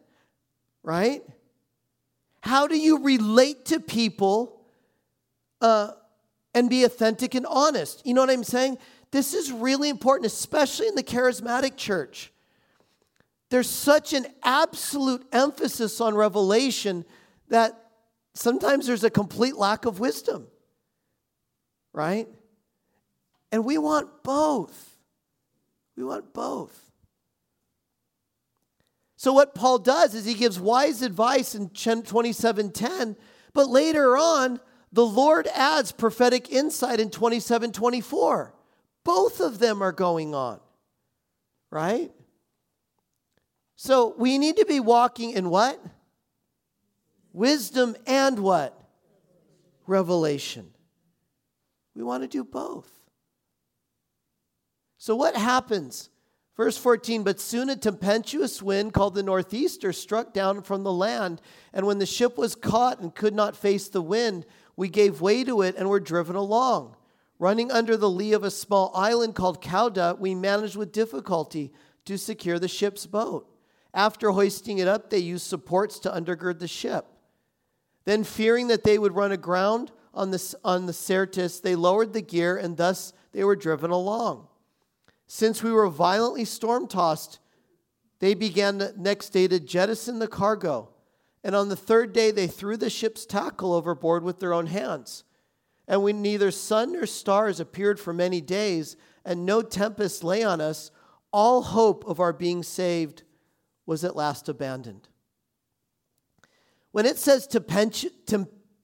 right? 0.84 1.22
How 2.42 2.68
do 2.68 2.78
you 2.78 3.04
relate 3.04 3.66
to 3.66 3.80
people 3.80 4.62
uh, 5.60 5.92
and 6.54 6.70
be 6.70 6.86
authentic 6.86 7.36
and 7.36 7.46
honest? 7.46 8.06
You 8.06 8.14
know 8.14 8.22
what 8.22 8.30
I'm 8.30 8.44
saying? 8.44 8.78
This 9.12 9.34
is 9.34 9.52
really 9.52 9.90
important, 9.90 10.28
especially 10.28 10.88
in 10.88 10.96
the 10.96 11.04
charismatic 11.04 11.76
church. 11.76 12.32
There's 13.50 13.70
such 13.70 14.14
an 14.14 14.28
absolute 14.44 15.28
emphasis 15.34 16.00
on 16.00 16.16
revelation 16.16 17.04
that 17.50 17.81
sometimes 18.34 18.88
there's 18.88 19.04
a 19.04 19.10
complete 19.10 19.56
lack 19.56 19.86
of 19.86 20.00
wisdom, 20.00 20.48
right? 21.94 22.28
And 23.52 23.66
we 23.66 23.78
want 23.78 24.24
both. 24.24 24.98
We 25.96 26.04
want 26.04 26.34
both. 26.34 26.92
So 29.18 29.34
what 29.34 29.54
Paul 29.54 29.78
does 29.78 30.16
is 30.16 30.26
he 30.26 30.34
gives 30.34 30.60
wise 30.60 31.02
advice 31.02 31.54
in 31.54 31.70
27:10, 31.70 33.16
but 33.54 33.70
later 33.70 34.18
on 34.18 34.60
the 34.92 35.06
Lord 35.06 35.48
adds 35.48 35.92
prophetic 35.92 36.52
insight 36.52 37.00
in 37.00 37.10
27:24. 37.10 38.54
Both 39.04 39.40
of 39.40 39.60
them 39.60 39.82
are 39.82 39.92
going 39.92 40.34
on. 40.34 40.60
Right? 41.70 42.12
So 43.76 44.16
we 44.18 44.38
need 44.38 44.58
to 44.58 44.66
be 44.66 44.80
walking 44.80 45.32
in 45.32 45.50
what? 45.50 45.84
Wisdom 47.34 47.96
and 48.06 48.40
what? 48.40 48.78
Revelation. 49.88 50.70
We 51.96 52.04
want 52.04 52.24
to 52.24 52.28
do 52.28 52.44
both. 52.44 52.90
So 54.98 55.16
what 55.16 55.36
happens 55.36 56.10
Verse 56.58 56.78
14, 56.78 57.24
but 57.24 57.40
soon 57.40 57.70
a 57.70 57.76
tempestuous 57.76 58.62
wind 58.62 58.94
called 58.94 59.16
the 59.16 59.24
northeaster 59.24 59.94
struck 59.94 60.34
down 60.34 60.62
from 60.62 60.84
the 60.84 60.92
land, 60.92 61.42
and 61.74 61.88
when 61.88 61.98
the 61.98 62.06
ship 62.06 62.38
was 62.38 62.54
caught 62.54 63.00
and 63.00 63.16
could 63.16 63.34
not 63.34 63.56
face 63.56 63.88
the 63.88 64.00
wind, 64.00 64.46
we 64.76 64.90
gave 64.90 65.22
way 65.22 65.44
to 65.44 65.62
it 65.62 65.76
and 65.76 65.90
were 65.90 66.00
driven 66.00 66.36
along. 66.36 66.96
Running 67.40 67.72
under 67.72 67.98
the 67.98 68.10
lee 68.10 68.34
of 68.34 68.44
a 68.44 68.52
small 68.52 68.92
island 68.94 69.34
called 69.34 69.60
Cauda, 69.60 70.20
we 70.20 70.36
managed 70.36 70.76
with 70.76 70.92
difficulty 70.92 71.72
to 72.06 72.18
secure 72.18 72.60
the 72.60 72.68
ship's 72.68 73.08
boat. 73.08 73.48
After 73.94 74.30
hoisting 74.30 74.78
it 74.78 74.88
up, 74.88 75.10
they 75.10 75.18
used 75.18 75.48
supports 75.48 76.00
to 76.02 76.12
undergird 76.12 76.60
the 76.60 76.68
ship. 76.68 77.08
Then, 78.06 78.24
fearing 78.24 78.68
that 78.68 78.84
they 78.84 78.98
would 78.98 79.16
run 79.16 79.32
aground 79.32 79.92
on 80.14 80.32
the, 80.32 80.56
on 80.64 80.86
the 80.86 80.94
Syrtis, 80.94 81.60
they 81.60 81.76
lowered 81.76 82.14
the 82.14 82.22
gear, 82.22 82.58
and 82.58 82.78
thus 82.78 83.14
they 83.32 83.44
were 83.44 83.56
driven 83.56 83.92
along. 83.92 84.48
Since 85.28 85.64
we 85.64 85.72
were 85.72 85.88
violently 85.88 86.46
storm 86.46 86.88
tossed, 86.88 87.40
they 88.20 88.34
began 88.34 88.78
the 88.78 88.94
next 88.98 89.30
day 89.30 89.48
to 89.48 89.60
jettison 89.60 90.20
the 90.20 90.28
cargo. 90.28 90.90
And 91.44 91.56
on 91.56 91.70
the 91.70 91.76
third 91.76 92.14
day, 92.14 92.32
they 92.32 92.48
threw 92.48 92.78
the 92.78 92.90
ship's 92.90 93.26
tackle 93.26 93.74
overboard 93.74 94.24
with 94.24 94.40
their 94.40 94.54
own 94.54 94.68
hands. 94.68 95.24
And 95.88 96.04
when 96.04 96.22
neither 96.22 96.52
sun 96.52 96.94
nor 96.94 97.06
stars 97.06 97.60
appeared 97.60 98.00
for 98.00 98.14
many 98.14 98.42
days, 98.42 98.96
and 99.26 99.46
no 99.46 99.62
tempest 99.62 100.24
lay 100.24 100.44
on 100.44 100.62
us, 100.62 100.92
all 101.32 101.62
hope 101.62 102.06
of 102.06 102.20
our 102.20 102.34
being 102.34 102.64
saved 102.64 103.24
was 103.86 104.04
at 104.04 104.16
last 104.16 104.50
abandoned. 104.50 105.08
When 106.92 107.06
it 107.06 107.18
says 107.18 107.48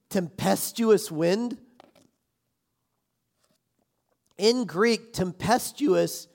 tempestuous 0.08 1.10
wind, 1.10 1.58
in 4.38 4.64
Greek, 4.64 5.12
tempestuous 5.12 6.28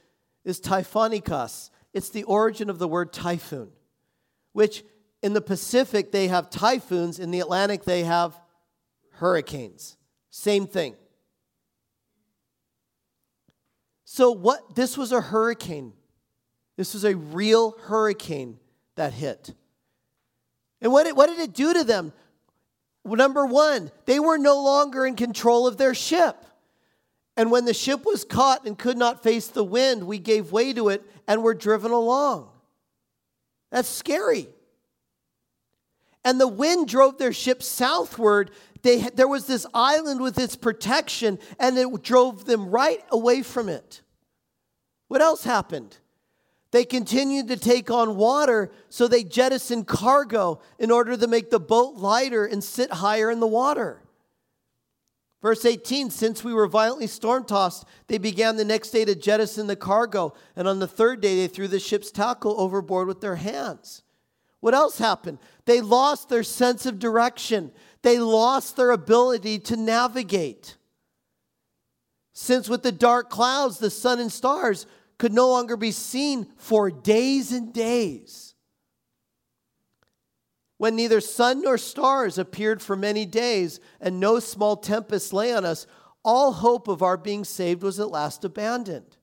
is 0.43 0.59
typhonikos. 0.59 1.69
It's 1.93 2.09
the 2.09 2.23
origin 2.23 2.69
of 2.69 2.79
the 2.79 2.87
word 2.87 3.13
typhoon, 3.13 3.69
which 4.51 4.83
in 5.21 5.33
the 5.33 5.41
Pacific 5.41 6.11
they 6.11 6.27
have 6.27 6.49
typhoons, 6.49 7.17
in 7.17 7.31
the 7.31 7.39
Atlantic 7.39 7.85
they 7.85 8.03
have 8.03 8.39
hurricanes. 9.13 9.97
Same 10.29 10.67
thing. 10.67 10.95
So 14.03 14.31
what 14.31 14.75
this 14.75 14.97
was 14.97 15.11
a 15.11 15.21
hurricane. 15.21 15.93
This 16.75 16.93
was 16.93 17.03
a 17.03 17.15
real 17.15 17.77
hurricane 17.83 18.59
that 18.95 19.13
hit. 19.13 19.53
And 20.83 20.91
what, 20.91 21.07
it, 21.07 21.15
what 21.15 21.29
did 21.29 21.39
it 21.39 21.53
do 21.53 21.73
to 21.73 21.83
them? 21.83 22.13
Well, 23.05 23.15
number 23.15 23.45
one, 23.45 23.89
they 24.05 24.19
were 24.19 24.37
no 24.37 24.61
longer 24.61 25.05
in 25.05 25.15
control 25.15 25.65
of 25.65 25.77
their 25.77 25.95
ship. 25.95 26.35
And 27.35 27.49
when 27.49 27.65
the 27.65 27.73
ship 27.73 28.05
was 28.05 28.23
caught 28.23 28.65
and 28.67 28.77
could 28.77 28.97
not 28.97 29.23
face 29.23 29.47
the 29.47 29.63
wind, 29.63 30.05
we 30.05 30.19
gave 30.19 30.51
way 30.51 30.73
to 30.73 30.89
it 30.89 31.03
and 31.27 31.41
were 31.41 31.55
driven 31.55 31.91
along. 31.91 32.49
That's 33.71 33.89
scary. 33.89 34.47
And 36.23 36.39
the 36.39 36.47
wind 36.47 36.87
drove 36.87 37.17
their 37.17 37.33
ship 37.33 37.63
southward. 37.63 38.51
They, 38.81 38.99
there 38.99 39.27
was 39.27 39.47
this 39.47 39.65
island 39.73 40.21
with 40.21 40.37
its 40.37 40.55
protection, 40.55 41.39
and 41.59 41.77
it 41.77 42.03
drove 42.03 42.45
them 42.45 42.69
right 42.69 43.03
away 43.09 43.41
from 43.41 43.67
it. 43.67 44.01
What 45.07 45.21
else 45.21 45.43
happened? 45.43 45.97
They 46.73 46.85
continued 46.85 47.49
to 47.49 47.55
take 47.57 47.91
on 47.91 48.15
water, 48.15 48.71
so 48.89 49.07
they 49.07 49.23
jettisoned 49.23 49.85
cargo 49.85 50.59
in 50.79 50.89
order 50.89 51.15
to 51.15 51.27
make 51.27 51.51
the 51.51 51.59
boat 51.59 51.97
lighter 51.97 52.47
and 52.47 52.63
sit 52.63 52.91
higher 52.93 53.29
in 53.29 53.39
the 53.39 53.45
water. 53.45 54.01
Verse 55.39 55.65
18 55.65 56.09
Since 56.09 56.43
we 56.43 56.51
were 56.51 56.65
violently 56.65 57.05
storm 57.05 57.45
tossed, 57.45 57.85
they 58.07 58.17
began 58.17 58.55
the 58.55 58.65
next 58.65 58.89
day 58.89 59.05
to 59.05 59.13
jettison 59.13 59.67
the 59.67 59.75
cargo, 59.75 60.33
and 60.55 60.67
on 60.67 60.79
the 60.79 60.87
third 60.87 61.21
day 61.21 61.35
they 61.35 61.47
threw 61.47 61.67
the 61.67 61.79
ship's 61.79 62.09
tackle 62.09 62.59
overboard 62.59 63.07
with 63.07 63.21
their 63.21 63.35
hands. 63.35 64.01
What 64.59 64.73
else 64.73 64.97
happened? 64.97 65.37
They 65.65 65.79
lost 65.79 66.27
their 66.27 66.41
sense 66.41 66.87
of 66.87 66.97
direction. 66.97 67.71
They 68.01 68.17
lost 68.17 68.77
their 68.77 68.89
ability 68.89 69.59
to 69.59 69.75
navigate. 69.75 70.77
Since 72.33 72.67
with 72.67 72.81
the 72.81 72.91
dark 72.91 73.29
clouds, 73.29 73.77
the 73.77 73.91
sun 73.91 74.19
and 74.19 74.31
stars 74.31 74.87
could 75.23 75.31
no 75.31 75.47
longer 75.47 75.77
be 75.77 75.91
seen 75.91 76.45
for 76.57 76.91
days 76.91 77.53
and 77.53 77.73
days. 77.73 78.55
When 80.75 80.97
neither 80.97 81.21
sun 81.21 81.61
nor 81.61 81.77
stars 81.77 82.37
appeared 82.37 82.81
for 82.81 82.97
many 82.97 83.25
days, 83.25 83.79
and 84.01 84.19
no 84.19 84.39
small 84.39 84.75
tempest 84.75 85.31
lay 85.31 85.53
on 85.53 85.63
us, 85.63 85.87
all 86.25 86.51
hope 86.51 86.89
of 86.89 87.01
our 87.01 87.15
being 87.15 87.45
saved 87.45 87.83
was 87.83 88.01
at 88.01 88.11
last 88.11 88.43
abandoned. 88.43 89.15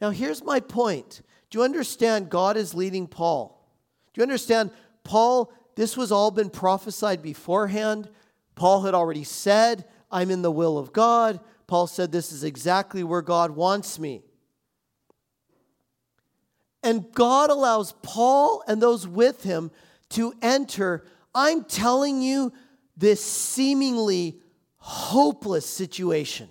Now, 0.00 0.10
here's 0.10 0.42
my 0.42 0.58
point. 0.58 1.22
Do 1.50 1.58
you 1.58 1.64
understand 1.64 2.28
God 2.28 2.56
is 2.56 2.74
leading 2.74 3.06
Paul? 3.06 3.64
Do 4.12 4.18
you 4.18 4.24
understand 4.24 4.72
Paul? 5.04 5.52
This 5.76 5.96
was 5.96 6.10
all 6.10 6.32
been 6.32 6.50
prophesied 6.50 7.22
beforehand. 7.22 8.10
Paul 8.56 8.82
had 8.82 8.94
already 8.94 9.22
said, 9.22 9.84
I'm 10.10 10.32
in 10.32 10.42
the 10.42 10.50
will 10.50 10.78
of 10.78 10.92
God. 10.92 11.38
Paul 11.68 11.86
said, 11.86 12.10
This 12.10 12.32
is 12.32 12.42
exactly 12.42 13.04
where 13.04 13.22
God 13.22 13.52
wants 13.52 13.96
me. 13.96 14.24
And 16.82 17.12
God 17.12 17.50
allows 17.50 17.92
Paul 18.02 18.62
and 18.66 18.82
those 18.82 19.06
with 19.06 19.42
him 19.42 19.70
to 20.10 20.32
enter, 20.40 21.04
I'm 21.34 21.64
telling 21.64 22.22
you, 22.22 22.52
this 22.96 23.24
seemingly 23.24 24.40
hopeless 24.76 25.66
situation. 25.66 26.48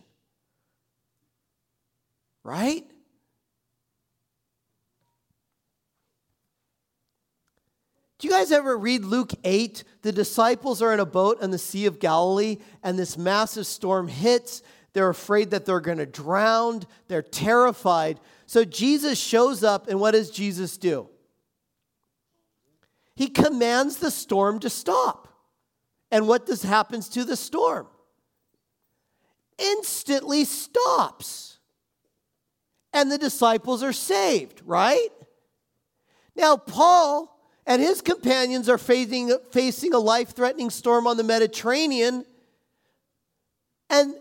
Right? 2.43 2.85
Do 8.19 8.27
you 8.27 8.33
guys 8.33 8.51
ever 8.51 8.77
read 8.77 9.05
Luke 9.05 9.31
8? 9.45 9.83
The 10.01 10.11
disciples 10.11 10.81
are 10.81 10.93
in 10.93 10.99
a 10.99 11.05
boat 11.05 11.41
on 11.41 11.51
the 11.51 11.57
Sea 11.57 11.85
of 11.85 11.99
Galilee, 11.99 12.57
and 12.83 12.99
this 12.99 13.17
massive 13.17 13.65
storm 13.65 14.09
hits. 14.09 14.61
They're 14.91 15.09
afraid 15.09 15.51
that 15.51 15.65
they're 15.65 15.79
going 15.79 15.99
to 15.99 16.05
drown. 16.05 16.83
They're 17.07 17.21
terrified. 17.21 18.19
So 18.49 18.65
Jesus 18.65 19.19
shows 19.19 19.63
up, 19.63 19.89
and 19.89 19.99
what 19.99 20.15
does 20.15 20.31
Jesus 20.31 20.75
do? 20.77 21.07
He 23.15 23.27
commands 23.27 23.97
the 23.97 24.09
storm 24.09 24.57
to 24.61 24.71
stop. 24.71 25.27
And 26.09 26.27
what 26.27 26.47
does 26.47 26.63
happens 26.63 27.09
to 27.09 27.23
the 27.23 27.35
storm? 27.35 27.85
Instantly 29.59 30.45
stops. 30.45 31.59
And 32.91 33.11
the 33.11 33.19
disciples 33.19 33.83
are 33.83 33.93
saved, 33.93 34.63
right? 34.65 35.09
Now, 36.35 36.57
Paul 36.57 37.39
and 37.67 37.79
his 37.83 38.01
companions 38.01 38.67
are 38.67 38.79
facing, 38.79 39.31
facing 39.51 39.93
a 39.93 39.99
life 39.99 40.29
threatening 40.29 40.71
storm 40.71 41.05
on 41.05 41.17
the 41.17 41.23
Mediterranean. 41.23 42.25
And 43.91 44.15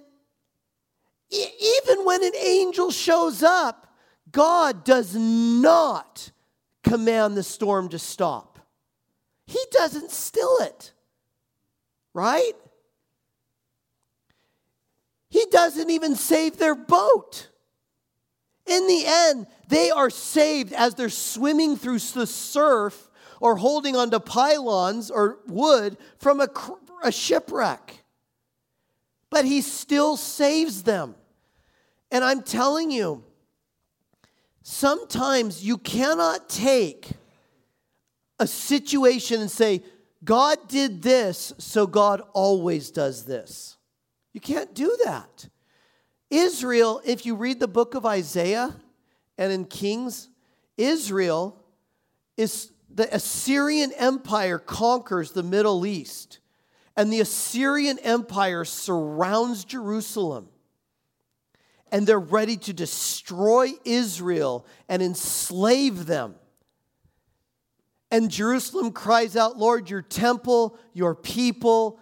even 1.31 2.05
when 2.05 2.23
an 2.23 2.37
angel 2.37 2.91
shows 2.91 3.43
up, 3.43 3.87
God 4.31 4.85
does 4.85 5.14
not 5.14 6.31
command 6.83 7.37
the 7.37 7.43
storm 7.43 7.88
to 7.91 7.99
stop. 7.99 8.59
He 9.47 9.61
doesn't 9.71 10.11
still 10.11 10.57
it, 10.61 10.93
right? 12.12 12.53
He 15.31 15.45
doesn't 15.51 15.91
even 15.91 16.17
save 16.17 16.59
their 16.59 16.75
boat. 16.75 17.49
In 18.67 18.87
the 18.87 19.05
end, 19.07 19.47
they 19.69 19.91
are 19.91 20.11
saved 20.11 20.73
as 20.73 20.95
they're 20.95 21.09
swimming 21.09 21.77
through 21.77 21.99
the 21.99 22.27
surf 22.27 23.09
or 23.41 23.57
holding 23.57 23.97
onto 23.97 24.19
pylons 24.19 25.11
or 25.11 25.38
wood 25.47 25.97
from 26.19 26.41
a, 26.41 26.49
a 27.03 27.12
shipwreck. 27.12 28.05
But 29.31 29.45
he 29.45 29.62
still 29.62 30.17
saves 30.17 30.83
them. 30.83 31.14
And 32.11 32.25
I'm 32.25 32.43
telling 32.43 32.91
you, 32.91 33.25
sometimes 34.69 35.65
you 35.65 35.79
cannot 35.79 36.49
take 36.49 37.09
a 38.39 38.47
situation 38.47 39.41
and 39.41 39.51
say, 39.51 39.83
God 40.23 40.59
did 40.69 41.01
this, 41.01 41.55
so 41.57 41.87
God 41.87 42.21
always 42.35 42.91
does 42.91 43.25
this. 43.25 43.79
You 44.35 44.41
can't 44.41 44.75
do 44.75 44.95
that. 45.07 45.49
Israel, 46.31 47.01
if 47.07 47.25
you 47.25 47.35
read 47.35 47.61
the 47.61 47.67
book 47.67 47.95
of 47.95 48.05
Isaiah 48.05 48.77
and 49.39 49.51
in 49.51 49.65
Kings, 49.65 50.29
Israel 50.77 51.65
is 52.37 52.71
the 52.91 53.13
Assyrian 53.15 53.93
Empire 53.97 54.59
conquers 54.59 55.33
the 55.33 55.43
Middle 55.43 55.87
East, 55.87 56.41
and 56.95 57.11
the 57.11 57.21
Assyrian 57.21 57.99
Empire 58.01 58.67
surrounds 58.67 59.65
Jerusalem. 59.65 60.51
And 61.90 62.07
they're 62.07 62.18
ready 62.18 62.57
to 62.59 62.72
destroy 62.72 63.72
Israel 63.85 64.66
and 64.88 65.03
enslave 65.03 66.07
them. 66.07 66.35
And 68.11 68.31
Jerusalem 68.31 68.92
cries 68.92 69.37
out, 69.37 69.59
Lord, 69.59 69.90
your 69.90 70.03
temple, 70.03 70.79
your 70.94 71.14
people. 71.14 72.01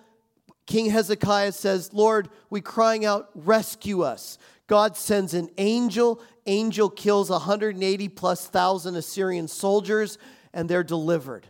King 0.66 0.90
Hezekiah 0.90 1.52
says, 1.52 1.92
Lord, 1.92 2.28
we 2.50 2.60
crying 2.60 3.04
out, 3.04 3.30
rescue 3.34 4.02
us. 4.02 4.38
God 4.66 4.96
sends 4.96 5.34
an 5.34 5.48
angel. 5.58 6.20
Angel 6.46 6.90
kills 6.90 7.30
180 7.30 8.08
plus 8.10 8.46
thousand 8.46 8.96
Assyrian 8.96 9.48
soldiers 9.48 10.18
and 10.52 10.68
they're 10.68 10.84
delivered. 10.84 11.46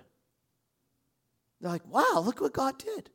They're 1.61 1.71
like, 1.71 1.87
wow, 1.87 2.23
look 2.25 2.41
what 2.41 2.53
God 2.53 2.79
did. 2.79 3.11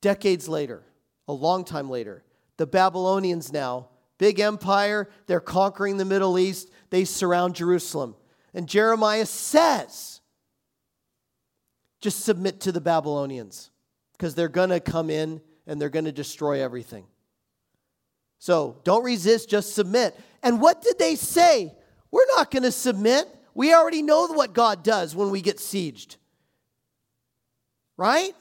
Decades 0.00 0.48
later, 0.48 0.82
a 1.28 1.32
long 1.32 1.64
time 1.64 1.88
later, 1.88 2.22
the 2.56 2.66
Babylonians 2.66 3.52
now, 3.52 3.88
big 4.18 4.40
empire, 4.40 5.08
they're 5.26 5.40
conquering 5.40 5.96
the 5.96 6.04
Middle 6.04 6.38
East, 6.38 6.70
they 6.90 7.04
surround 7.04 7.54
Jerusalem. 7.54 8.14
And 8.52 8.68
Jeremiah 8.68 9.26
says, 9.26 10.20
just 12.00 12.24
submit 12.24 12.60
to 12.60 12.72
the 12.72 12.80
Babylonians 12.80 13.70
because 14.12 14.34
they're 14.34 14.48
going 14.48 14.70
to 14.70 14.80
come 14.80 15.10
in 15.10 15.40
and 15.66 15.80
they're 15.80 15.88
going 15.88 16.04
to 16.04 16.12
destroy 16.12 16.62
everything. 16.62 17.06
So 18.38 18.76
don't 18.84 19.04
resist, 19.04 19.48
just 19.48 19.74
submit. 19.74 20.14
And 20.42 20.60
what 20.60 20.82
did 20.82 20.98
they 20.98 21.14
say? 21.14 21.74
We're 22.10 22.26
not 22.36 22.50
going 22.50 22.64
to 22.64 22.72
submit. 22.72 23.26
We 23.54 23.72
already 23.72 24.02
know 24.02 24.26
what 24.26 24.52
God 24.52 24.84
does 24.84 25.16
when 25.16 25.30
we 25.30 25.40
get 25.40 25.56
sieged. 25.56 26.16
Right? 27.96 28.34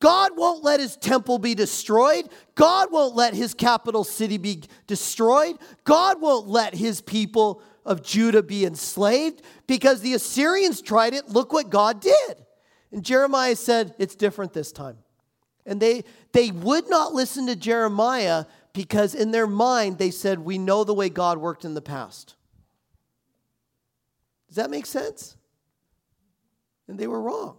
God 0.00 0.32
won't 0.34 0.64
let 0.64 0.80
his 0.80 0.96
temple 0.96 1.38
be 1.38 1.54
destroyed. 1.54 2.28
God 2.54 2.90
won't 2.90 3.14
let 3.14 3.34
his 3.34 3.52
capital 3.52 4.02
city 4.02 4.38
be 4.38 4.62
destroyed. 4.86 5.56
God 5.84 6.20
won't 6.20 6.48
let 6.48 6.74
his 6.74 7.02
people 7.02 7.62
of 7.84 8.02
Judah 8.02 8.42
be 8.42 8.64
enslaved 8.64 9.42
because 9.66 10.00
the 10.00 10.14
Assyrians 10.14 10.80
tried 10.80 11.12
it. 11.12 11.28
Look 11.28 11.52
what 11.52 11.70
God 11.70 12.00
did. 12.00 12.46
And 12.90 13.04
Jeremiah 13.04 13.56
said, 13.56 13.94
It's 13.98 14.14
different 14.14 14.54
this 14.54 14.72
time. 14.72 14.96
And 15.66 15.80
they, 15.80 16.04
they 16.32 16.50
would 16.50 16.88
not 16.88 17.12
listen 17.12 17.46
to 17.46 17.54
Jeremiah 17.54 18.46
because 18.72 19.14
in 19.14 19.30
their 19.30 19.46
mind 19.46 19.98
they 19.98 20.10
said, 20.10 20.38
We 20.38 20.56
know 20.56 20.82
the 20.82 20.94
way 20.94 21.10
God 21.10 21.36
worked 21.36 21.66
in 21.66 21.74
the 21.74 21.82
past. 21.82 22.36
Does 24.48 24.56
that 24.56 24.70
make 24.70 24.86
sense? 24.86 25.36
And 26.88 26.98
they 26.98 27.06
were 27.06 27.20
wrong. 27.20 27.56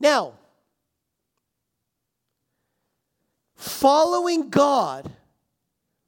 Now, 0.00 0.34
following 3.66 4.48
God 4.50 5.10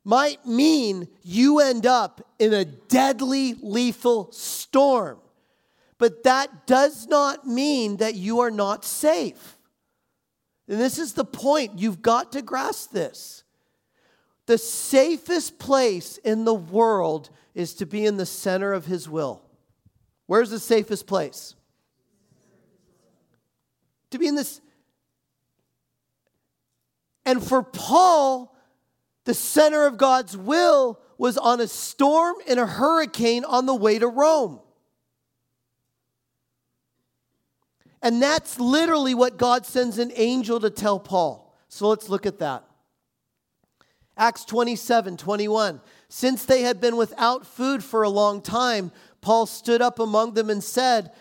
might 0.05 0.47
mean 0.47 1.09
you 1.23 1.61
end 1.61 1.85
up 1.85 2.27
in 2.39 2.55
a 2.55 2.65
deadly, 2.65 3.55
lethal 3.61 4.33
storm. 4.33 5.19
But 5.99 6.23
that 6.23 6.67
does 6.67 7.07
not 7.09 7.47
mean 7.47 7.99
that 7.99 8.15
you 8.15 8.41
are 8.41 8.51
not 8.51 8.85
safe. 8.85 9.59
And 10.69 10.81
this 10.81 10.99
is 10.99 11.15
the 11.15 11.25
point. 11.25 11.79
You've 11.79 12.03
got 12.03 12.33
to 12.33 12.43
grasp 12.43 12.93
this. 12.93 13.43
The 14.47 14.59
safest 14.59 15.59
place 15.59 16.19
in 16.19 16.45
the 16.45 16.55
world 16.55 17.29
is 17.55 17.75
to 17.75 17.87
be 17.87 18.07
in 18.07 18.17
the 18.17 18.27
center 18.27 18.73
of 18.73 18.87
His 18.87 19.09
will. 19.09 19.43
Where's 20.27 20.51
the 20.51 20.59
safest 20.59 21.07
place? 21.07 21.55
To 24.11 24.19
be 24.19 24.27
in 24.27 24.37
this. 24.37 24.61
And 27.29 27.45
for 27.47 27.63
Paul, 27.63 28.57
the 29.25 29.35
center 29.35 29.85
of 29.85 29.99
God's 29.99 30.35
will 30.35 30.99
was 31.19 31.37
on 31.37 31.61
a 31.61 31.69
storm 31.69 32.37
and 32.49 32.59
a 32.59 32.65
hurricane 32.65 33.45
on 33.45 33.67
the 33.67 33.75
way 33.75 33.99
to 33.99 34.09
Rome. 34.09 34.61
And 38.01 38.23
that's 38.23 38.59
literally 38.59 39.15
what 39.15 39.37
God 39.37 39.67
sends 39.67 39.99
an 39.99 40.11
angel 40.15 40.59
to 40.61 40.71
tell 40.71 40.99
Paul. 40.99 41.55
So 41.69 41.89
let's 41.89 42.09
look 42.09 42.25
at 42.25 42.39
that. 42.39 42.65
Acts 44.17 44.47
27 44.47 45.19
21. 45.19 45.83
Since 46.09 46.47
they 46.47 46.63
had 46.63 46.81
been 46.81 46.97
without 46.97 47.47
food 47.47 47.85
for 47.85 48.05
a 48.05 48.09
long 48.09 48.41
time, 48.41 48.91
Paul 49.21 49.45
stood 49.45 49.83
up 49.83 49.99
among 49.99 50.33
them 50.33 50.49
and 50.49 50.65
said, 50.65 51.13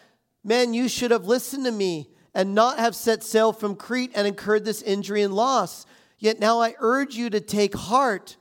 Men, 0.42 0.74
you 0.74 0.88
should 0.88 1.12
have 1.12 1.26
listened 1.26 1.66
to 1.66 1.72
me 1.74 2.08
and 2.34 2.56
not 2.56 2.80
have 2.80 2.96
set 2.96 3.24
sail 3.24 3.52
from 3.52 3.76
Crete 3.76 4.12
and 4.16 4.26
incurred 4.26 4.64
this 4.64 4.82
injury 4.82 5.22
and 5.22 5.34
loss. 5.34 5.86
Yet 6.18 6.40
now 6.40 6.62
I 6.62 6.76
urge 6.80 7.16
you 7.16 7.30
to 7.30 7.40
take 7.40 7.76
heart, 7.76 8.38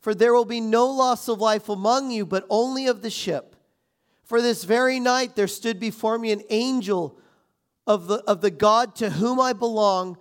for 0.00 0.14
there 0.14 0.34
will 0.34 0.44
be 0.44 0.60
no 0.60 0.86
loss 0.86 1.28
of 1.28 1.40
life 1.40 1.68
among 1.68 2.10
you, 2.10 2.26
but 2.26 2.46
only 2.50 2.86
of 2.86 3.02
the 3.02 3.10
ship. 3.10 3.56
For 4.24 4.40
this 4.40 4.64
very 4.64 5.00
night 5.00 5.36
there 5.36 5.48
stood 5.48 5.80
before 5.80 6.18
me 6.18 6.32
an 6.32 6.42
angel 6.50 7.18
of 7.86 8.06
the, 8.06 8.16
of 8.26 8.40
the 8.40 8.50
God 8.50 8.94
to 8.96 9.10
whom 9.10 9.40
I 9.40 9.52
belong 9.52 10.16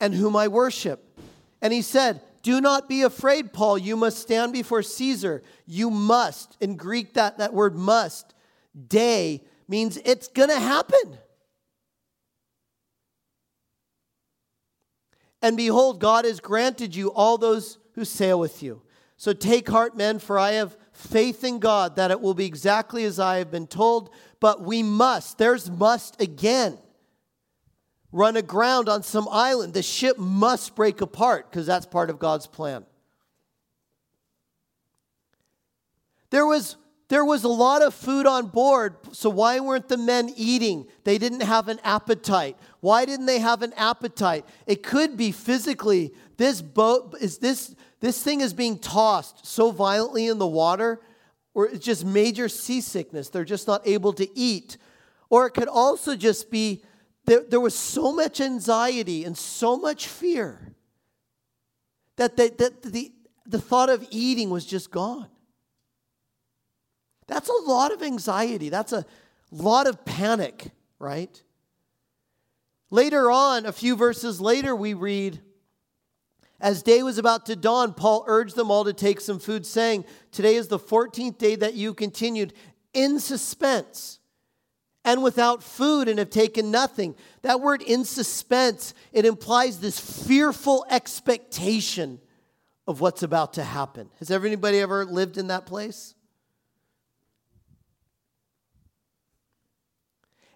and 0.00 0.14
whom 0.14 0.34
I 0.34 0.48
worship. 0.48 1.18
And 1.62 1.72
he 1.72 1.82
said, 1.82 2.22
Do 2.42 2.60
not 2.60 2.88
be 2.88 3.02
afraid, 3.02 3.52
Paul. 3.52 3.78
You 3.78 3.96
must 3.96 4.18
stand 4.18 4.52
before 4.52 4.82
Caesar. 4.82 5.42
You 5.66 5.90
must. 5.90 6.56
In 6.60 6.76
Greek, 6.76 7.14
that, 7.14 7.38
that 7.38 7.54
word 7.54 7.76
must, 7.76 8.34
dei, 8.88 9.42
means 9.68 9.98
it's 10.04 10.28
going 10.28 10.48
to 10.48 10.58
happen. 10.58 11.18
And 15.42 15.56
behold, 15.56 16.00
God 16.00 16.24
has 16.24 16.40
granted 16.40 16.94
you 16.94 17.12
all 17.12 17.38
those 17.38 17.78
who 17.94 18.04
sail 18.04 18.38
with 18.38 18.62
you. 18.62 18.82
So 19.16 19.32
take 19.32 19.68
heart, 19.68 19.96
men, 19.96 20.18
for 20.18 20.38
I 20.38 20.52
have 20.52 20.76
faith 20.92 21.44
in 21.44 21.58
God 21.58 21.96
that 21.96 22.10
it 22.10 22.20
will 22.20 22.34
be 22.34 22.46
exactly 22.46 23.04
as 23.04 23.18
I 23.18 23.38
have 23.38 23.50
been 23.50 23.66
told, 23.66 24.10
but 24.38 24.62
we 24.62 24.82
must, 24.82 25.38
there's 25.38 25.70
must 25.70 26.20
again, 26.20 26.78
run 28.12 28.36
aground 28.36 28.88
on 28.88 29.02
some 29.02 29.28
island. 29.30 29.74
The 29.74 29.82
ship 29.82 30.18
must 30.18 30.74
break 30.74 31.00
apart 31.00 31.50
because 31.50 31.66
that's 31.66 31.86
part 31.86 32.10
of 32.10 32.18
God's 32.18 32.46
plan. 32.46 32.84
There 36.30 36.46
was 36.46 36.76
there 37.10 37.24
was 37.24 37.42
a 37.42 37.48
lot 37.48 37.82
of 37.82 37.92
food 37.92 38.24
on 38.24 38.46
board, 38.46 38.94
so 39.10 39.28
why 39.28 39.58
weren't 39.58 39.88
the 39.88 39.96
men 39.96 40.32
eating? 40.36 40.86
They 41.02 41.18
didn't 41.18 41.40
have 41.40 41.66
an 41.66 41.80
appetite. 41.82 42.56
Why 42.78 43.04
didn't 43.04 43.26
they 43.26 43.40
have 43.40 43.62
an 43.62 43.72
appetite? 43.72 44.46
It 44.64 44.84
could 44.84 45.16
be 45.16 45.32
physically. 45.32 46.14
This 46.36 46.62
boat 46.62 47.16
is 47.20 47.38
this 47.38 47.74
this 47.98 48.22
thing 48.22 48.40
is 48.40 48.54
being 48.54 48.78
tossed 48.78 49.44
so 49.44 49.72
violently 49.72 50.28
in 50.28 50.38
the 50.38 50.46
water, 50.46 51.00
or 51.52 51.66
it's 51.66 51.84
just 51.84 52.04
major 52.04 52.48
seasickness. 52.48 53.28
They're 53.28 53.44
just 53.44 53.66
not 53.66 53.86
able 53.88 54.12
to 54.12 54.28
eat. 54.38 54.78
Or 55.28 55.46
it 55.46 55.50
could 55.50 55.68
also 55.68 56.14
just 56.14 56.48
be 56.48 56.84
there, 57.24 57.42
there 57.42 57.60
was 57.60 57.74
so 57.74 58.12
much 58.12 58.40
anxiety 58.40 59.24
and 59.24 59.36
so 59.36 59.76
much 59.76 60.06
fear 60.06 60.74
that, 62.16 62.36
they, 62.36 62.50
that 62.50 62.82
the, 62.82 63.12
the 63.46 63.60
thought 63.60 63.90
of 63.90 64.06
eating 64.10 64.48
was 64.48 64.64
just 64.64 64.92
gone. 64.92 65.28
That's 67.30 67.48
a 67.48 67.70
lot 67.70 67.92
of 67.92 68.02
anxiety. 68.02 68.70
That's 68.70 68.92
a 68.92 69.06
lot 69.52 69.86
of 69.86 70.04
panic, 70.04 70.72
right? 70.98 71.40
Later 72.90 73.30
on, 73.30 73.66
a 73.66 73.72
few 73.72 73.94
verses 73.94 74.40
later, 74.40 74.74
we 74.74 74.94
read, 74.94 75.40
as 76.60 76.82
day 76.82 77.04
was 77.04 77.18
about 77.18 77.46
to 77.46 77.54
dawn, 77.54 77.94
Paul 77.94 78.24
urged 78.26 78.56
them 78.56 78.72
all 78.72 78.84
to 78.84 78.92
take 78.92 79.20
some 79.20 79.38
food, 79.38 79.64
saying, 79.64 80.06
Today 80.32 80.56
is 80.56 80.66
the 80.66 80.78
14th 80.80 81.38
day 81.38 81.54
that 81.54 81.74
you 81.74 81.94
continued 81.94 82.52
in 82.92 83.20
suspense 83.20 84.18
and 85.04 85.22
without 85.22 85.62
food 85.62 86.08
and 86.08 86.18
have 86.18 86.30
taken 86.30 86.72
nothing. 86.72 87.14
That 87.42 87.60
word 87.60 87.80
in 87.80 88.04
suspense, 88.04 88.92
it 89.12 89.24
implies 89.24 89.78
this 89.78 90.00
fearful 90.00 90.84
expectation 90.90 92.18
of 92.88 93.00
what's 93.00 93.22
about 93.22 93.52
to 93.52 93.62
happen. 93.62 94.10
Has 94.18 94.32
everybody 94.32 94.80
ever 94.80 95.04
lived 95.04 95.38
in 95.38 95.46
that 95.46 95.64
place? 95.64 96.16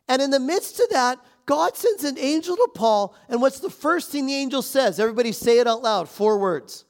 And 0.09 0.21
in 0.21 0.31
the 0.31 0.41
midst 0.41 0.81
of 0.81 0.89
that, 0.91 1.19
God 1.47 1.77
sends 1.77 2.05
an 2.05 2.19
angel 2.19 2.57
to 2.57 2.69
Paul, 2.75 3.15
and 3.29 3.41
what's 3.41 3.61
the 3.61 3.71
first 3.71 4.11
thing 4.11 4.27
the 4.27 4.35
angel 4.35 4.63
says? 4.63 4.99
Everybody 4.99 5.33
say 5.33 5.59
it 5.59 5.67
out 5.67 5.83
loud. 5.83 6.09
Four 6.09 6.39
words. 6.39 6.85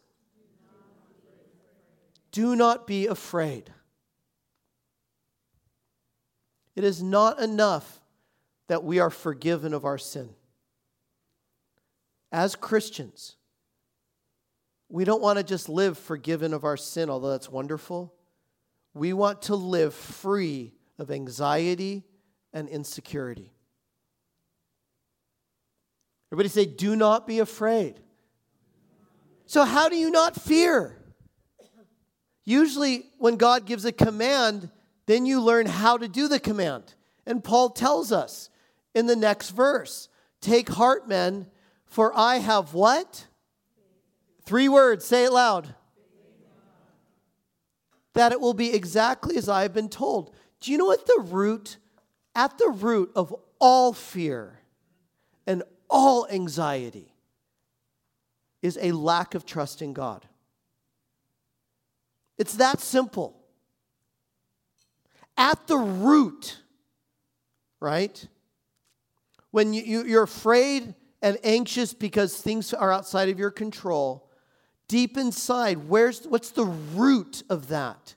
Do 2.30 2.54
not 2.54 2.86
be 2.86 3.06
afraid. 3.06 3.70
It 6.76 6.84
is 6.84 7.02
not 7.02 7.40
enough 7.40 8.00
that 8.68 8.84
we 8.84 8.98
are 8.98 9.10
forgiven 9.10 9.74
of 9.74 9.84
our 9.84 9.98
sin. 9.98 10.30
As 12.32 12.56
Christians, 12.56 13.36
we 14.88 15.04
don't 15.04 15.22
want 15.22 15.38
to 15.38 15.44
just 15.44 15.68
live 15.68 15.98
forgiven 15.98 16.52
of 16.52 16.64
our 16.64 16.76
sin, 16.76 17.10
although 17.10 17.30
that's 17.30 17.50
wonderful. 17.50 18.14
We 18.92 19.12
want 19.12 19.42
to 19.42 19.54
live 19.54 19.94
free 19.94 20.72
of 20.98 21.10
anxiety 21.10 22.04
and 22.54 22.68
insecurity. 22.68 23.52
Everybody 26.32 26.48
say, 26.48 26.64
do 26.64 26.96
not 26.96 27.26
be 27.26 27.40
afraid. 27.40 28.00
So, 29.46 29.64
how 29.64 29.90
do 29.90 29.96
you 29.96 30.10
not 30.10 30.34
fear? 30.34 30.96
Usually, 32.44 33.04
when 33.18 33.36
God 33.36 33.66
gives 33.66 33.84
a 33.84 33.92
command, 33.92 34.70
then 35.06 35.26
you 35.26 35.40
learn 35.40 35.66
how 35.66 35.98
to 35.98 36.08
do 36.08 36.28
the 36.28 36.40
command. 36.40 36.94
And 37.26 37.44
Paul 37.44 37.70
tells 37.70 38.10
us 38.10 38.48
in 38.94 39.06
the 39.06 39.16
next 39.16 39.50
verse 39.50 40.08
Take 40.40 40.68
heart, 40.68 41.08
men, 41.08 41.46
for 41.86 42.12
I 42.16 42.36
have 42.36 42.74
what? 42.74 43.26
Three 44.44 44.68
words, 44.68 45.04
say 45.04 45.24
it 45.24 45.32
loud. 45.32 45.74
That 48.12 48.32
it 48.32 48.40
will 48.40 48.54
be 48.54 48.74
exactly 48.74 49.36
as 49.36 49.48
I 49.48 49.62
have 49.62 49.72
been 49.72 49.88
told. 49.88 50.34
Do 50.60 50.70
you 50.70 50.78
know 50.78 50.84
what 50.84 51.06
the 51.06 51.24
root, 51.26 51.78
at 52.34 52.58
the 52.58 52.68
root 52.68 53.10
of 53.14 53.34
all 53.58 53.92
fear 53.92 54.60
and 55.46 55.62
all 55.88 56.26
anxiety 56.28 57.14
is 58.62 58.78
a 58.80 58.92
lack 58.92 59.34
of 59.34 59.44
trust 59.44 59.82
in 59.82 59.92
God. 59.92 60.26
It's 62.38 62.54
that 62.54 62.80
simple. 62.80 63.36
At 65.36 65.66
the 65.66 65.76
root, 65.76 66.58
right? 67.80 68.26
When 69.50 69.72
you, 69.72 70.04
you're 70.04 70.22
afraid 70.22 70.94
and 71.22 71.38
anxious 71.44 71.94
because 71.94 72.36
things 72.36 72.74
are 72.74 72.92
outside 72.92 73.28
of 73.28 73.38
your 73.38 73.50
control, 73.50 74.28
deep 74.88 75.16
inside, 75.16 75.88
where's 75.88 76.26
what's 76.26 76.50
the 76.50 76.64
root 76.64 77.42
of 77.48 77.68
that? 77.68 78.14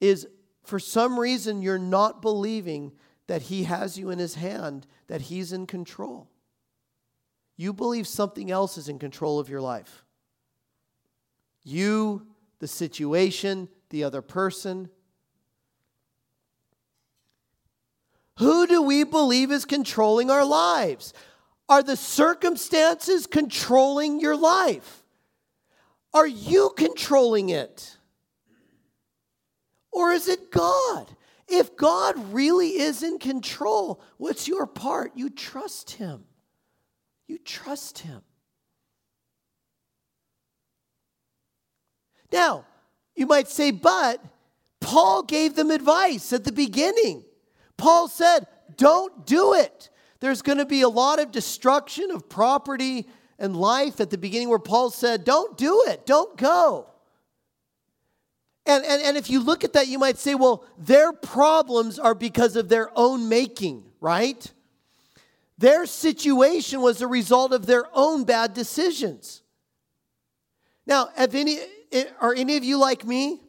Is 0.00 0.26
for 0.64 0.78
some 0.78 1.18
reason 1.18 1.62
you're 1.62 1.78
not 1.78 2.22
believing 2.22 2.92
that 3.26 3.42
he 3.42 3.64
has 3.64 3.98
you 3.98 4.10
in 4.10 4.18
his 4.18 4.34
hand, 4.34 4.86
that 5.06 5.22
he's 5.22 5.52
in 5.52 5.66
control. 5.66 6.28
You 7.56 7.72
believe 7.72 8.06
something 8.06 8.50
else 8.50 8.76
is 8.76 8.88
in 8.88 8.98
control 8.98 9.38
of 9.38 9.48
your 9.48 9.60
life. 9.60 10.04
You, 11.62 12.26
the 12.58 12.68
situation, 12.68 13.68
the 13.90 14.04
other 14.04 14.22
person. 14.22 14.88
Who 18.38 18.66
do 18.66 18.82
we 18.82 19.04
believe 19.04 19.52
is 19.52 19.64
controlling 19.64 20.30
our 20.30 20.44
lives? 20.44 21.14
Are 21.68 21.82
the 21.82 21.96
circumstances 21.96 23.26
controlling 23.26 24.18
your 24.20 24.36
life? 24.36 25.04
Are 26.12 26.26
you 26.26 26.72
controlling 26.76 27.50
it? 27.50 27.96
Or 29.92 30.10
is 30.12 30.28
it 30.28 30.50
God? 30.50 31.14
If 31.54 31.76
God 31.76 32.32
really 32.32 32.80
is 32.80 33.02
in 33.02 33.18
control, 33.18 34.00
what's 34.16 34.48
your 34.48 34.66
part? 34.66 35.12
You 35.14 35.28
trust 35.28 35.90
Him. 35.90 36.24
You 37.28 37.36
trust 37.36 37.98
Him. 37.98 38.22
Now, 42.32 42.64
you 43.14 43.26
might 43.26 43.48
say, 43.48 43.70
but 43.70 44.24
Paul 44.80 45.24
gave 45.24 45.54
them 45.54 45.70
advice 45.70 46.32
at 46.32 46.44
the 46.44 46.52
beginning. 46.52 47.22
Paul 47.76 48.08
said, 48.08 48.46
don't 48.78 49.26
do 49.26 49.52
it. 49.52 49.90
There's 50.20 50.40
going 50.40 50.56
to 50.56 50.64
be 50.64 50.80
a 50.80 50.88
lot 50.88 51.20
of 51.20 51.30
destruction 51.32 52.10
of 52.10 52.30
property 52.30 53.06
and 53.38 53.54
life 53.54 54.00
at 54.00 54.08
the 54.08 54.16
beginning 54.16 54.48
where 54.48 54.58
Paul 54.58 54.88
said, 54.88 55.24
don't 55.24 55.58
do 55.58 55.84
it, 55.88 56.06
don't 56.06 56.34
go. 56.38 56.91
And, 58.64 58.84
and, 58.84 59.02
and 59.02 59.16
if 59.16 59.28
you 59.28 59.42
look 59.42 59.64
at 59.64 59.72
that, 59.72 59.88
you 59.88 59.98
might 59.98 60.18
say, 60.18 60.34
well, 60.34 60.64
their 60.78 61.12
problems 61.12 61.98
are 61.98 62.14
because 62.14 62.54
of 62.56 62.68
their 62.68 62.90
own 62.96 63.28
making, 63.28 63.84
right? 64.00 64.52
Their 65.58 65.86
situation 65.86 66.80
was 66.80 67.02
a 67.02 67.06
result 67.06 67.52
of 67.52 67.66
their 67.66 67.86
own 67.92 68.24
bad 68.24 68.54
decisions. 68.54 69.42
Now, 70.86 71.08
have 71.16 71.34
any, 71.34 71.58
eh, 71.90 72.04
are 72.20 72.34
any 72.34 72.56
of 72.56 72.64
you 72.64 72.78
like 72.78 73.04
me, 73.04 73.40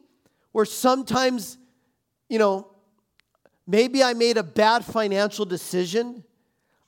where 0.52 0.66
sometimes, 0.66 1.58
you 2.30 2.40
know, 2.40 2.68
maybe 3.68 4.04
I 4.04 4.14
made 4.14 4.38
a 4.38 4.44
bad 4.44 4.84
financial 4.84 5.46
decision? 5.46 6.24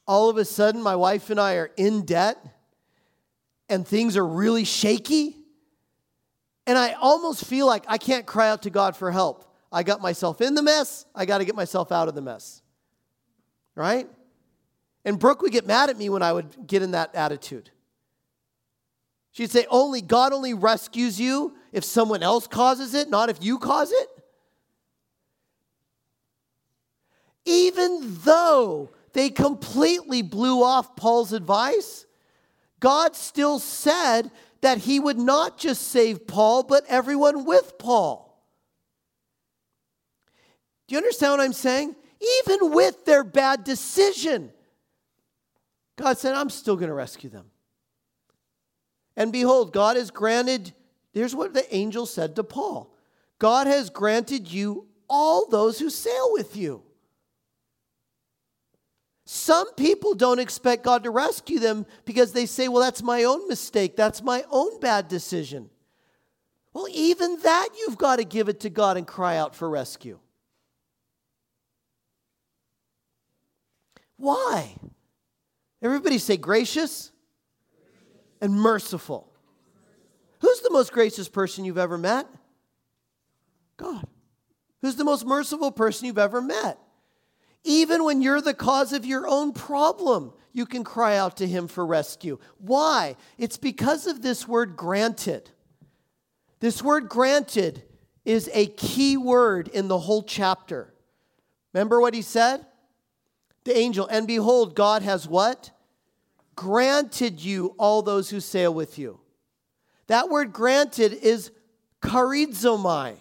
All 0.08 0.30
of 0.30 0.38
a 0.38 0.46
sudden, 0.46 0.82
my 0.82 0.96
wife 0.96 1.30
and 1.30 1.40
I 1.40 1.56
are 1.56 1.72
in 1.78 2.06
debt 2.06 2.38
and 3.70 3.88
things 3.88 4.18
are 4.18 4.26
really 4.26 4.64
shaky. 4.64 5.36
And 6.68 6.78
I 6.78 6.94
almost 6.94 7.46
feel 7.46 7.68
like 7.68 7.84
I 7.88 7.98
can't 7.98 8.26
cry 8.26 8.50
out 8.50 8.64
to 8.64 8.70
God 8.70 8.96
for 8.96 9.12
help. 9.12 9.52
I 9.72 9.84
got 9.84 10.02
myself 10.02 10.42
in 10.42 10.56
the 10.56 10.64
mess, 10.64 11.06
I 11.14 11.26
got 11.26 11.40
to 11.40 11.46
get 11.46 11.56
myself 11.56 11.92
out 11.92 12.08
of 12.08 12.16
the 12.16 12.22
mess. 12.22 12.62
Right? 13.76 14.08
And 15.04 15.20
Brooke 15.20 15.42
would 15.42 15.52
get 15.52 15.68
mad 15.68 15.90
at 15.90 15.98
me 15.98 16.10
when 16.10 16.24
I 16.24 16.34
would 16.34 16.66
get 16.66 16.82
in 16.82 16.92
that 16.92 17.14
attitude. 17.14 17.70
She'd 19.32 19.52
say, 19.52 19.66
Only 19.70 20.02
God 20.02 20.32
only 20.32 20.54
rescues 20.54 21.20
you 21.20 21.56
if 21.74 21.84
someone 21.84 22.24
else 22.24 22.48
causes 22.48 22.94
it, 22.94 23.10
not 23.10 23.30
if 23.30 23.44
you 23.44 23.60
cause 23.60 23.92
it. 23.92 24.08
Even 27.46 28.18
though 28.24 28.92
they 29.14 29.30
completely 29.30 30.22
blew 30.22 30.64
off 30.64 30.96
Paul's 30.96 31.34
advice, 31.34 32.06
God 32.80 33.16
still 33.16 33.60
said 33.60 34.32
that 34.66 34.80
he 34.80 35.00
would 35.00 35.20
not 35.20 35.60
just 35.60 35.90
save 35.90 36.26
Paul, 36.26 36.64
but 36.64 36.84
everyone 36.88 37.46
with 37.46 37.78
Paul. 37.78 38.44
Do 40.88 40.94
you 40.94 40.98
understand 40.98 41.34
what 41.34 41.42
I'm 41.42 41.54
saying? 41.54 41.96
Even 42.40 42.72
with 42.72 43.06
their 43.06 43.24
bad 43.24 43.64
decision, 43.64 44.52
God 45.98 46.18
said, 46.18 46.34
I'm 46.34 46.50
still 46.50 46.78
going 46.78 46.90
to 46.90 46.96
rescue 46.96 47.30
them. 47.30 47.46
And 49.16 49.32
behold, 49.32 49.72
God 49.72 49.98
has 49.98 50.10
granted, 50.10 50.74
here's 51.14 51.36
what 51.36 51.54
the 51.54 51.74
angel 51.74 52.08
said 52.08 52.36
to 52.36 52.44
Paul 52.44 52.92
God 53.38 53.68
has 53.68 53.92
granted 53.92 54.52
you 54.52 54.88
all 55.08 55.48
those 55.48 55.78
who 55.78 55.92
sail 55.92 56.34
with 56.34 56.58
you. 56.58 56.82
Some 59.26 59.74
people 59.74 60.14
don't 60.14 60.40
expect 60.40 60.84
God 60.84 61.04
to 61.04 61.10
rescue 61.10 61.60
them 61.60 61.88
because 62.06 62.32
they 62.32 62.46
say, 62.46 62.68
well, 62.68 62.82
that's 62.82 63.02
my 63.02 63.24
own 63.24 63.48
mistake. 63.48 63.96
That's 63.96 64.22
my 64.22 64.44
own 64.52 64.80
bad 64.80 65.08
decision. 65.08 65.72
Well, 66.74 66.88
even 66.92 67.40
that 67.42 67.70
you've 67.80 67.98
got 67.98 68.18
to 68.18 68.24
give 68.24 68.50
it 68.50 68.60
to 68.62 68.70
God 68.70 68.98
and 68.98 69.08
cry 69.08 69.38
out 69.38 69.56
for 69.56 69.68
rescue. 69.68 70.20
Why? 74.18 74.76
Everybody 75.82 76.20
say 76.20 76.38
gracious 76.38 77.12
and 78.42 78.54
merciful. 78.54 79.32
Who's 80.40 80.62
the 80.62 80.70
most 80.70 80.92
gracious 80.92 81.28
person 81.28 81.66
you've 81.66 81.78
ever 81.78 81.98
met? 81.98 82.28
God. 83.78 84.06
Who's 84.82 84.96
the 84.96 85.04
most 85.04 85.26
merciful 85.26 85.72
person 85.72 86.06
you've 86.06 86.20
ever 86.20 86.42
met? 86.42 86.78
Even 87.66 88.04
when 88.04 88.22
you're 88.22 88.42
the 88.42 88.54
cause 88.54 88.94
of 88.94 89.06
your 89.06 89.28
own 89.28 89.52
problem, 89.52 90.32
you 90.54 90.66
can 90.66 90.84
cry 90.84 91.18
out 91.18 91.38
to 91.38 91.48
Him 91.48 91.68
for 91.68 91.86
rescue. 91.86 92.40
Why? 92.60 93.18
It's 93.38 93.58
because 93.58 94.08
of 94.08 94.22
this 94.22 94.48
word 94.48 94.78
granted. 94.78 95.50
This 96.60 96.82
word 96.82 97.10
granted 97.10 97.84
is 98.24 98.50
a 98.54 98.68
key 98.68 99.18
word 99.18 99.68
in 99.68 99.88
the 99.88 100.00
whole 100.00 100.24
chapter. 100.24 100.94
Remember 101.74 102.00
what 102.00 102.14
he 102.14 102.22
said? 102.22 102.66
The 103.66 103.78
angel, 103.78 104.08
and 104.08 104.28
behold, 104.28 104.76
God 104.76 105.02
has 105.02 105.28
what? 105.28 105.72
Granted 106.56 107.44
you 107.44 107.76
all 107.78 108.02
those 108.02 108.30
who 108.30 108.40
sail 108.40 108.74
with 108.74 108.98
you. 108.98 109.20
That 110.08 110.30
word 110.30 110.54
granted 110.54 111.14
is 111.14 111.52
charizomai. 112.02 113.18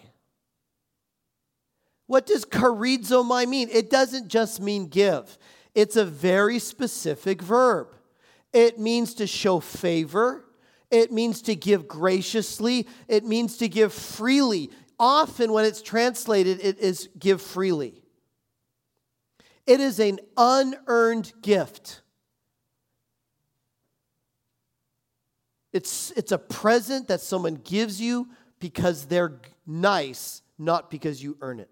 What 2.07 2.25
does 2.25 2.45
charizomai 2.45 3.47
mean? 3.47 3.69
It 3.71 3.89
doesn't 3.89 4.27
just 4.27 4.61
mean 4.61 4.87
give, 4.87 5.37
it's 5.73 5.95
a 5.95 6.05
very 6.05 6.59
specific 6.59 7.41
verb. 7.41 7.95
It 8.53 8.79
means 8.79 9.15
to 9.15 9.27
show 9.27 9.59
favor, 9.59 10.45
it 10.89 11.11
means 11.11 11.41
to 11.43 11.55
give 11.55 11.87
graciously, 11.87 12.87
it 13.07 13.25
means 13.25 13.57
to 13.57 13.67
give 13.67 13.93
freely. 13.93 14.69
Often, 14.97 15.51
when 15.51 15.65
it's 15.65 15.81
translated, 15.81 16.61
it 16.63 16.79
is 16.79 17.09
give 17.19 17.41
freely. 17.41 18.01
It 19.67 19.81
is 19.81 19.99
an 19.99 20.19
unearned 20.37 21.33
gift. 21.41 22.01
It's, 25.73 26.11
it's 26.11 26.31
a 26.31 26.37
present 26.37 27.09
that 27.09 27.19
someone 27.19 27.55
gives 27.55 27.99
you 27.99 28.29
because 28.59 29.07
they're 29.07 29.41
nice, 29.67 30.41
not 30.57 30.89
because 30.89 31.21
you 31.21 31.37
earn 31.41 31.59
it. 31.59 31.69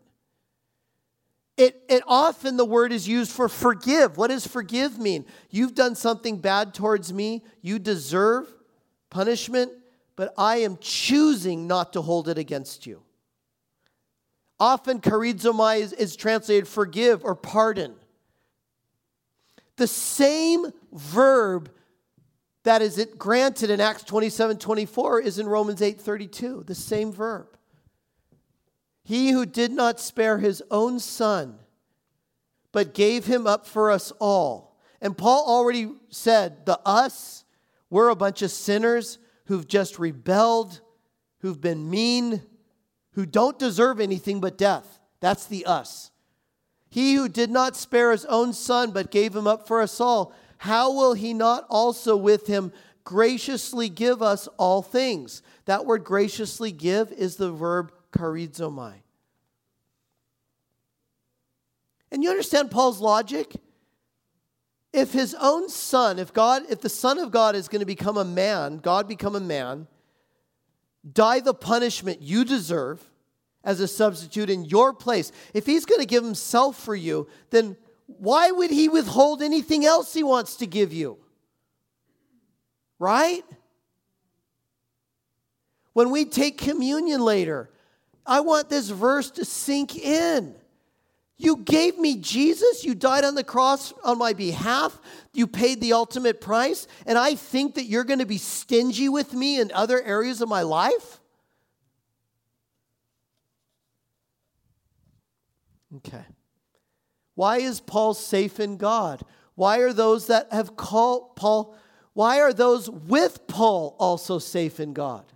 It, 1.55 1.83
it 1.87 2.03
often 2.07 2.57
the 2.57 2.65
word 2.65 2.91
is 2.91 3.07
used 3.07 3.31
for 3.31 3.47
forgive. 3.47 4.17
What 4.17 4.29
does 4.29 4.47
forgive 4.47 4.97
mean? 4.97 5.25
You've 5.51 5.75
done 5.75 5.95
something 5.95 6.39
bad 6.39 6.73
towards 6.73 7.13
me, 7.13 7.43
you 7.61 7.77
deserve 7.77 8.51
punishment, 9.09 9.71
but 10.15 10.33
I 10.37 10.57
am 10.57 10.77
choosing 10.81 11.67
not 11.67 11.93
to 11.93 12.01
hold 12.01 12.27
it 12.27 12.37
against 12.37 12.87
you. 12.87 13.03
Often 14.59 15.01
charizomai 15.01 15.79
is, 15.81 15.93
is 15.93 16.15
translated 16.15 16.67
forgive 16.67 17.23
or 17.23 17.35
pardon. 17.35 17.95
The 19.77 19.87
same 19.87 20.67
verb 20.91 21.71
that 22.63 22.81
is 22.81 22.97
it 22.97 23.17
granted 23.17 23.69
in 23.69 23.81
Acts 23.81 24.03
27 24.03 24.57
24 24.57 25.21
is 25.21 25.39
in 25.39 25.47
Romans 25.47 25.81
8 25.81 25.99
32. 25.99 26.63
The 26.65 26.75
same 26.75 27.11
verb. 27.11 27.47
He 29.03 29.31
who 29.31 29.45
did 29.45 29.71
not 29.71 29.99
spare 29.99 30.37
his 30.37 30.63
own 30.71 30.99
son, 30.99 31.59
but 32.71 32.93
gave 32.93 33.25
him 33.25 33.45
up 33.45 33.67
for 33.67 33.91
us 33.91 34.11
all. 34.19 34.77
And 35.01 35.17
Paul 35.17 35.45
already 35.45 35.91
said, 36.09 36.65
the 36.65 36.79
us, 36.85 37.43
we're 37.89 38.09
a 38.09 38.15
bunch 38.15 38.41
of 38.41 38.51
sinners 38.51 39.19
who've 39.45 39.67
just 39.67 39.99
rebelled, 39.99 40.79
who've 41.39 41.59
been 41.59 41.89
mean, 41.89 42.41
who 43.11 43.25
don't 43.25 43.59
deserve 43.59 43.99
anything 43.99 44.39
but 44.39 44.57
death. 44.57 44.99
That's 45.19 45.45
the 45.45 45.65
us. 45.65 46.11
He 46.89 47.15
who 47.15 47.27
did 47.27 47.49
not 47.49 47.75
spare 47.75 48.11
his 48.11 48.25
own 48.25 48.53
son, 48.53 48.91
but 48.91 49.11
gave 49.11 49.35
him 49.35 49.47
up 49.47 49.67
for 49.67 49.81
us 49.81 49.99
all, 49.99 50.33
how 50.59 50.93
will 50.93 51.13
he 51.13 51.33
not 51.33 51.65
also 51.69 52.15
with 52.15 52.47
him 52.47 52.71
graciously 53.03 53.89
give 53.89 54.21
us 54.21 54.47
all 54.57 54.81
things? 54.81 55.41
That 55.65 55.85
word 55.85 56.05
graciously 56.05 56.71
give 56.71 57.11
is 57.11 57.35
the 57.35 57.51
verb 57.51 57.91
charizomai. 58.13 58.93
And 62.11 62.23
you 62.23 62.29
understand 62.29 62.69
Paul's 62.69 62.99
logic? 62.99 63.55
If 64.93 65.11
his 65.11 65.35
own 65.39 65.69
son, 65.69 66.19
if 66.19 66.31
God, 66.31 66.63
if 66.69 66.81
the 66.81 66.89
Son 66.89 67.17
of 67.17 67.31
God 67.31 67.55
is 67.55 67.67
going 67.67 67.79
to 67.79 67.85
become 67.85 68.17
a 68.17 68.23
man, 68.23 68.77
God 68.77 69.07
become 69.07 69.35
a 69.35 69.39
man, 69.39 69.87
die 71.11 71.39
the 71.39 71.55
punishment 71.55 72.21
you 72.21 72.45
deserve 72.45 73.01
as 73.63 73.79
a 73.79 73.87
substitute 73.87 74.51
in 74.51 74.65
your 74.65 74.93
place, 74.93 75.31
if 75.55 75.65
he's 75.65 75.85
going 75.85 76.01
to 76.01 76.05
give 76.05 76.23
himself 76.23 76.77
for 76.77 76.95
you, 76.95 77.27
then 77.49 77.75
why 78.05 78.51
would 78.51 78.69
he 78.69 78.87
withhold 78.87 79.41
anything 79.41 79.83
else 79.83 80.13
he 80.13 80.21
wants 80.21 80.57
to 80.57 80.67
give 80.67 80.93
you? 80.93 81.17
Right? 82.99 83.43
When 85.93 86.11
we 86.11 86.25
take 86.25 86.59
communion 86.59 87.21
later, 87.21 87.71
I 88.25 88.39
want 88.39 88.69
this 88.69 88.89
verse 88.89 89.31
to 89.31 89.45
sink 89.45 89.95
in. 89.97 90.55
You 91.37 91.57
gave 91.57 91.97
me 91.97 92.17
Jesus. 92.17 92.85
You 92.85 92.95
died 92.95 93.25
on 93.25 93.35
the 93.35 93.43
cross 93.43 93.93
on 94.03 94.17
my 94.17 94.33
behalf. 94.33 94.99
You 95.33 95.47
paid 95.47 95.81
the 95.81 95.93
ultimate 95.93 96.39
price. 96.39 96.87
And 97.05 97.17
I 97.17 97.35
think 97.35 97.75
that 97.75 97.83
you're 97.83 98.03
going 98.03 98.19
to 98.19 98.25
be 98.25 98.37
stingy 98.37 99.09
with 99.09 99.33
me 99.33 99.59
in 99.59 99.71
other 99.73 100.01
areas 100.01 100.41
of 100.41 100.47
my 100.47 100.61
life? 100.61 101.19
Okay. 105.97 106.23
Why 107.35 107.57
is 107.57 107.79
Paul 107.79 108.13
safe 108.13 108.59
in 108.59 108.77
God? 108.77 109.21
Why 109.55 109.79
are 109.79 109.93
those 109.93 110.27
that 110.27 110.47
have 110.51 110.75
called 110.75 111.35
Paul, 111.35 111.75
why 112.13 112.39
are 112.41 112.53
those 112.53 112.89
with 112.89 113.47
Paul 113.47 113.95
also 113.99 114.39
safe 114.39 114.79
in 114.79 114.93
God? 114.93 115.32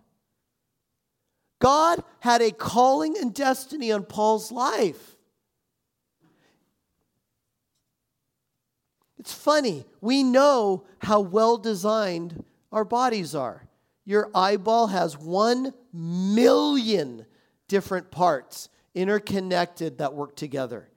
God 1.59 2.03
had 2.19 2.41
a 2.41 2.51
calling 2.51 3.17
and 3.17 3.33
destiny 3.33 3.91
on 3.91 4.03
Paul's 4.03 4.51
life. 4.51 5.15
It's 9.17 9.33
funny. 9.33 9.85
We 9.99 10.23
know 10.23 10.85
how 10.99 11.19
well 11.19 11.57
designed 11.57 12.43
our 12.71 12.85
bodies 12.85 13.33
are. 13.33 13.67
Your 14.05 14.29
eyeball 14.33 14.87
has 14.87 15.17
one 15.17 15.73
million 15.91 17.25
different 17.67 18.11
parts 18.11 18.69
interconnected 18.95 19.97
that 19.97 20.13
work 20.13 20.35
together. 20.35 20.89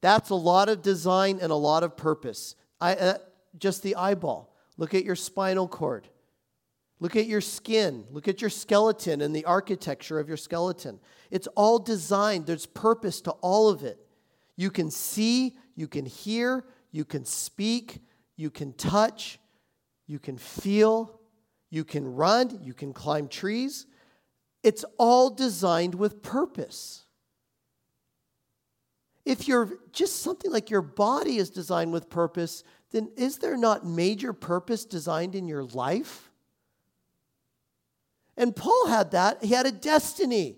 That's 0.00 0.30
a 0.30 0.34
lot 0.34 0.68
of 0.68 0.82
design 0.82 1.38
and 1.42 1.52
a 1.52 1.56
lot 1.56 1.82
of 1.82 1.96
purpose. 1.96 2.56
I, 2.80 2.94
uh, 2.94 3.18
just 3.58 3.82
the 3.82 3.96
eyeball. 3.96 4.54
Look 4.76 4.94
at 4.94 5.04
your 5.04 5.16
spinal 5.16 5.68
cord. 5.68 6.08
Look 7.04 7.16
at 7.16 7.26
your 7.26 7.42
skin. 7.42 8.06
Look 8.10 8.28
at 8.28 8.40
your 8.40 8.48
skeleton 8.48 9.20
and 9.20 9.36
the 9.36 9.44
architecture 9.44 10.18
of 10.18 10.26
your 10.26 10.38
skeleton. 10.38 11.00
It's 11.30 11.46
all 11.48 11.78
designed, 11.78 12.46
there's 12.46 12.64
purpose 12.64 13.20
to 13.20 13.32
all 13.42 13.68
of 13.68 13.82
it. 13.84 13.98
You 14.56 14.70
can 14.70 14.90
see, 14.90 15.54
you 15.76 15.86
can 15.86 16.06
hear, 16.06 16.64
you 16.92 17.04
can 17.04 17.26
speak, 17.26 18.00
you 18.36 18.48
can 18.48 18.72
touch, 18.72 19.38
you 20.06 20.18
can 20.18 20.38
feel, 20.38 21.20
you 21.68 21.84
can 21.84 22.06
run, 22.06 22.60
you 22.62 22.72
can 22.72 22.94
climb 22.94 23.28
trees. 23.28 23.84
It's 24.62 24.86
all 24.98 25.28
designed 25.28 25.94
with 25.94 26.22
purpose. 26.22 27.04
if 29.26 29.46
you're 29.46 29.78
just 29.92 30.22
something 30.22 30.50
like 30.50 30.70
your 30.70 30.80
body 30.80 31.36
is 31.36 31.50
designed 31.50 31.92
with 31.92 32.08
purpose, 32.08 32.64
then 32.92 33.10
is 33.14 33.40
there 33.40 33.58
not 33.58 33.84
major 33.84 34.32
purpose 34.32 34.86
designed 34.86 35.34
in 35.34 35.46
your 35.46 35.64
life? 35.64 36.30
And 38.36 38.54
Paul 38.54 38.88
had 38.88 39.12
that. 39.12 39.44
He 39.44 39.54
had 39.54 39.66
a 39.66 39.72
destiny. 39.72 40.56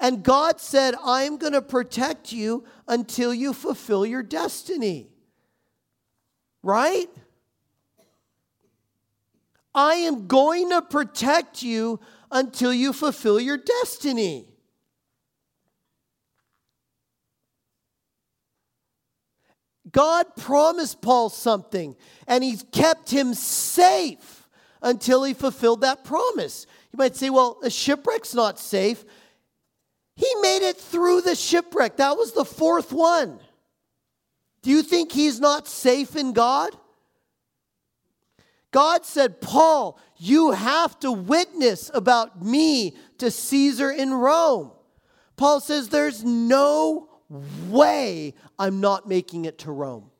And 0.00 0.22
God 0.22 0.60
said, 0.60 0.94
I'm 1.04 1.36
going 1.36 1.52
to 1.52 1.62
protect 1.62 2.32
you 2.32 2.64
until 2.86 3.32
you 3.32 3.52
fulfill 3.52 4.04
your 4.04 4.22
destiny. 4.22 5.08
Right? 6.62 7.08
I 9.74 9.94
am 9.94 10.26
going 10.26 10.70
to 10.70 10.82
protect 10.82 11.62
you 11.62 12.00
until 12.30 12.72
you 12.72 12.92
fulfill 12.92 13.40
your 13.40 13.56
destiny. 13.56 14.46
God 19.90 20.34
promised 20.36 21.00
Paul 21.00 21.28
something, 21.28 21.94
and 22.26 22.42
he's 22.42 22.64
kept 22.72 23.10
him 23.10 23.32
safe 23.32 24.48
until 24.82 25.22
he 25.22 25.34
fulfilled 25.34 25.82
that 25.82 26.04
promise. 26.04 26.66
You 26.94 26.98
might 26.98 27.16
say, 27.16 27.28
well, 27.28 27.58
a 27.64 27.70
shipwreck's 27.70 28.34
not 28.34 28.56
safe. 28.56 29.04
He 30.14 30.32
made 30.42 30.62
it 30.62 30.76
through 30.76 31.22
the 31.22 31.34
shipwreck. 31.34 31.96
That 31.96 32.16
was 32.16 32.34
the 32.34 32.44
fourth 32.44 32.92
one. 32.92 33.40
Do 34.62 34.70
you 34.70 34.80
think 34.80 35.10
he's 35.10 35.40
not 35.40 35.66
safe 35.66 36.14
in 36.14 36.32
God? 36.32 36.70
God 38.70 39.04
said, 39.04 39.40
Paul, 39.40 39.98
you 40.18 40.52
have 40.52 40.96
to 41.00 41.10
witness 41.10 41.90
about 41.92 42.40
me 42.40 42.96
to 43.18 43.28
Caesar 43.28 43.90
in 43.90 44.14
Rome. 44.14 44.70
Paul 45.34 45.58
says, 45.58 45.88
There's 45.88 46.22
no 46.22 47.08
way 47.68 48.34
I'm 48.56 48.80
not 48.80 49.08
making 49.08 49.46
it 49.46 49.58
to 49.58 49.72
Rome. 49.72 50.12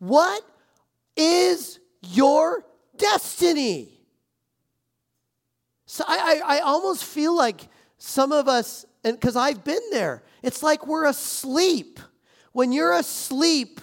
What 0.00 0.42
is 1.16 1.78
your 2.02 2.64
destiny? 2.96 4.00
So 5.86 6.04
I, 6.06 6.40
I, 6.44 6.56
I 6.56 6.60
almost 6.60 7.04
feel 7.04 7.36
like 7.36 7.68
some 7.98 8.32
of 8.32 8.48
us, 8.48 8.84
and 9.04 9.18
because 9.18 9.36
I've 9.36 9.64
been 9.64 9.82
there, 9.90 10.22
it's 10.42 10.62
like 10.62 10.86
we're 10.86 11.06
asleep. 11.06 12.00
When 12.52 12.72
you're 12.72 12.92
asleep, 12.92 13.80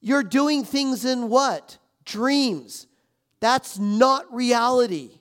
you're 0.00 0.22
doing 0.22 0.64
things 0.64 1.04
in 1.04 1.28
what? 1.28 1.78
Dreams. 2.04 2.86
That's 3.40 3.78
not 3.78 4.32
reality. 4.32 5.18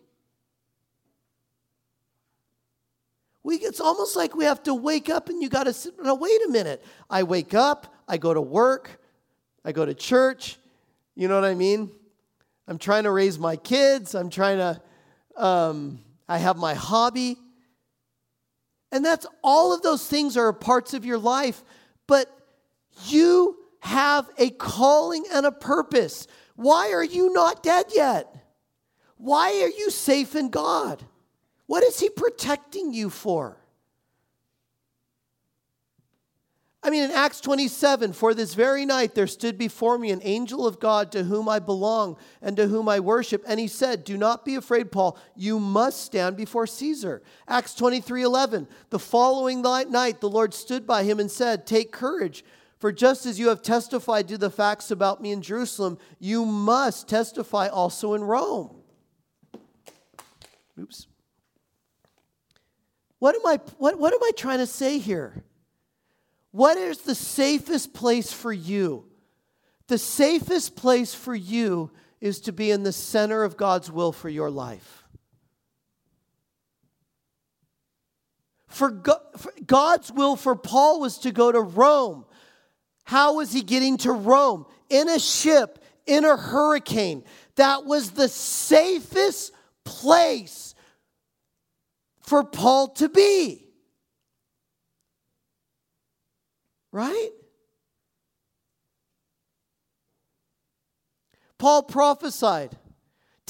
We, 3.43 3.55
it's 3.55 3.79
almost 3.79 4.15
like 4.15 4.35
we 4.35 4.45
have 4.45 4.61
to 4.63 4.73
wake 4.73 5.09
up 5.09 5.29
and 5.29 5.41
you 5.41 5.49
got 5.49 5.63
to 5.63 5.73
sit. 5.73 5.93
Now, 6.01 6.15
wait 6.15 6.41
a 6.47 6.49
minute. 6.49 6.83
I 7.09 7.23
wake 7.23 7.53
up, 7.53 7.93
I 8.07 8.17
go 8.17 8.33
to 8.33 8.41
work, 8.41 9.01
I 9.65 9.71
go 9.71 9.85
to 9.85 9.93
church. 9.93 10.57
You 11.15 11.27
know 11.27 11.35
what 11.35 11.49
I 11.49 11.55
mean? 11.55 11.91
I'm 12.71 12.77
trying 12.77 13.03
to 13.03 13.11
raise 13.11 13.37
my 13.37 13.57
kids. 13.57 14.15
I'm 14.15 14.29
trying 14.29 14.59
to, 14.59 14.81
um, 15.35 15.99
I 16.29 16.37
have 16.37 16.55
my 16.55 16.73
hobby. 16.73 17.35
And 18.93 19.03
that's 19.03 19.25
all 19.43 19.73
of 19.73 19.81
those 19.81 20.07
things 20.07 20.37
are 20.37 20.53
parts 20.53 20.93
of 20.93 21.03
your 21.03 21.17
life. 21.17 21.65
But 22.07 22.33
you 23.07 23.57
have 23.81 24.29
a 24.37 24.51
calling 24.51 25.25
and 25.33 25.45
a 25.45 25.51
purpose. 25.51 26.27
Why 26.55 26.93
are 26.93 27.03
you 27.03 27.33
not 27.33 27.61
dead 27.61 27.87
yet? 27.93 28.33
Why 29.17 29.49
are 29.63 29.77
you 29.77 29.91
safe 29.91 30.33
in 30.33 30.49
God? 30.49 31.03
What 31.65 31.83
is 31.83 31.99
He 31.99 32.09
protecting 32.09 32.93
you 32.93 33.09
for? 33.09 33.57
I 36.83 36.89
mean, 36.89 37.03
in 37.03 37.11
Acts 37.11 37.39
27, 37.41 38.11
for 38.13 38.33
this 38.33 38.55
very 38.55 38.85
night 38.87 39.13
there 39.13 39.27
stood 39.27 39.55
before 39.55 39.99
me 39.99 40.09
an 40.09 40.21
angel 40.23 40.65
of 40.65 40.79
God 40.79 41.11
to 41.11 41.23
whom 41.23 41.47
I 41.47 41.59
belong 41.59 42.17
and 42.41 42.57
to 42.57 42.67
whom 42.67 42.89
I 42.89 42.99
worship. 42.99 43.43
And 43.47 43.59
he 43.59 43.67
said, 43.67 44.03
Do 44.03 44.17
not 44.17 44.45
be 44.45 44.55
afraid, 44.55 44.91
Paul. 44.91 45.15
You 45.35 45.59
must 45.59 46.01
stand 46.01 46.37
before 46.37 46.65
Caesar. 46.65 47.21
Acts 47.47 47.75
23 47.75 48.23
11, 48.23 48.67
the 48.89 48.97
following 48.97 49.61
night 49.61 50.21
the 50.21 50.29
Lord 50.29 50.55
stood 50.55 50.87
by 50.87 51.03
him 51.03 51.19
and 51.19 51.29
said, 51.29 51.67
Take 51.67 51.91
courage. 51.91 52.43
For 52.79 52.91
just 52.91 53.27
as 53.27 53.37
you 53.37 53.49
have 53.49 53.61
testified 53.61 54.27
to 54.29 54.39
the 54.39 54.49
facts 54.49 54.89
about 54.89 55.21
me 55.21 55.31
in 55.31 55.43
Jerusalem, 55.43 55.99
you 56.17 56.45
must 56.45 57.07
testify 57.07 57.67
also 57.67 58.15
in 58.15 58.23
Rome. 58.23 58.75
Oops. 60.79 61.05
What 63.19 63.35
am 63.35 63.45
I, 63.45 63.59
what, 63.77 63.99
what 63.99 64.13
am 64.13 64.23
I 64.23 64.31
trying 64.35 64.57
to 64.57 64.65
say 64.65 64.97
here? 64.97 65.43
What 66.51 66.77
is 66.77 66.99
the 66.99 67.15
safest 67.15 67.93
place 67.93 68.31
for 68.31 68.51
you? 68.51 69.05
The 69.87 69.97
safest 69.97 70.75
place 70.75 71.13
for 71.13 71.33
you 71.33 71.91
is 72.19 72.41
to 72.41 72.51
be 72.51 72.71
in 72.71 72.83
the 72.83 72.91
center 72.91 73.43
of 73.43 73.57
God's 73.57 73.91
will 73.91 74.11
for 74.11 74.29
your 74.29 74.51
life. 74.51 75.03
For, 78.67 78.89
God's 79.65 80.11
will 80.11 80.35
for 80.35 80.55
Paul 80.55 81.01
was 81.01 81.17
to 81.19 81.31
go 81.31 81.51
to 81.51 81.61
Rome. 81.61 82.25
How 83.03 83.35
was 83.35 83.51
he 83.51 83.63
getting 83.63 83.97
to 83.97 84.11
Rome? 84.11 84.65
In 84.89 85.09
a 85.09 85.19
ship, 85.19 85.83
in 86.05 86.23
a 86.23 86.37
hurricane. 86.37 87.23
That 87.55 87.85
was 87.85 88.11
the 88.11 88.29
safest 88.29 89.51
place 89.83 90.73
for 92.21 92.43
Paul 92.43 92.89
to 92.89 93.09
be. 93.09 93.70
Right? 96.91 97.31
Paul 101.57 101.83
prophesied 101.83 102.77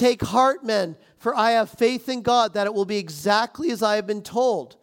Take 0.02 0.24
heart, 0.24 0.64
men, 0.64 0.96
for 1.20 1.36
I 1.36 1.52
have 1.52 1.70
faith 1.70 2.10
in 2.10 2.24
God 2.24 2.56
that 2.56 2.66
it 2.66 2.74
will 2.74 2.86
be 2.86 2.98
exactly 2.98 3.70
as 3.70 3.84
I 3.84 3.98
have 3.98 4.08
been 4.08 4.24
told. 4.24 4.78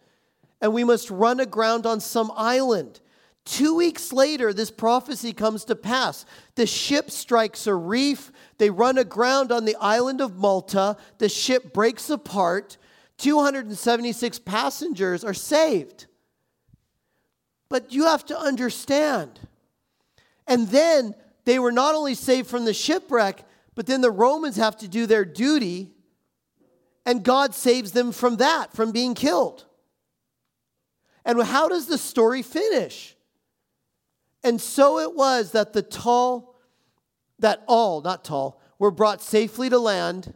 And 0.61 0.73
we 0.73 0.85
must 0.85 1.09
run 1.09 1.41
aground 1.41 1.85
on 1.85 1.99
some 1.99 2.31
island. 2.37 3.01
Two 3.43 3.75
weeks 3.75 4.13
later, 4.13 4.53
this 4.53 4.71
prophecy 4.71 5.33
comes 5.33 5.65
to 5.65 5.75
pass. 5.75 6.25
The 6.55 6.65
ship 6.65 7.11
strikes 7.11 7.67
a 7.67 7.75
reef. 7.75 8.31
They 8.59 8.69
run 8.69 8.97
aground 8.97 9.51
on 9.51 9.65
the 9.65 9.75
island 9.81 10.21
of 10.21 10.37
Malta. 10.37 10.95
The 11.17 11.27
ship 11.27 11.73
breaks 11.73 12.09
apart. 12.09 12.77
276 13.17 14.39
passengers 14.39 15.25
are 15.25 15.33
saved. 15.33 16.05
But 17.69 17.93
you 17.93 18.05
have 18.05 18.25
to 18.25 18.39
understand. 18.39 19.39
And 20.47 20.67
then 20.69 21.15
they 21.45 21.59
were 21.59 21.71
not 21.71 21.95
only 21.95 22.15
saved 22.15 22.49
from 22.49 22.65
the 22.65 22.73
shipwreck, 22.73 23.45
but 23.75 23.85
then 23.85 24.01
the 24.01 24.11
Romans 24.11 24.57
have 24.57 24.77
to 24.77 24.87
do 24.87 25.05
their 25.05 25.23
duty, 25.23 25.91
and 27.05 27.23
God 27.23 27.55
saves 27.55 27.91
them 27.91 28.11
from 28.11 28.37
that, 28.37 28.73
from 28.73 28.91
being 28.91 29.13
killed. 29.13 29.65
And 31.23 31.41
how 31.41 31.67
does 31.67 31.85
the 31.85 31.97
story 31.97 32.41
finish? 32.41 33.15
And 34.43 34.59
so 34.59 34.99
it 34.99 35.15
was 35.15 35.51
that 35.51 35.73
the 35.73 35.81
tall, 35.81 36.55
that 37.39 37.63
all, 37.67 38.01
not 38.01 38.25
tall, 38.25 38.61
were 38.79 38.91
brought 38.91 39.21
safely 39.21 39.69
to 39.69 39.79
land, 39.79 40.33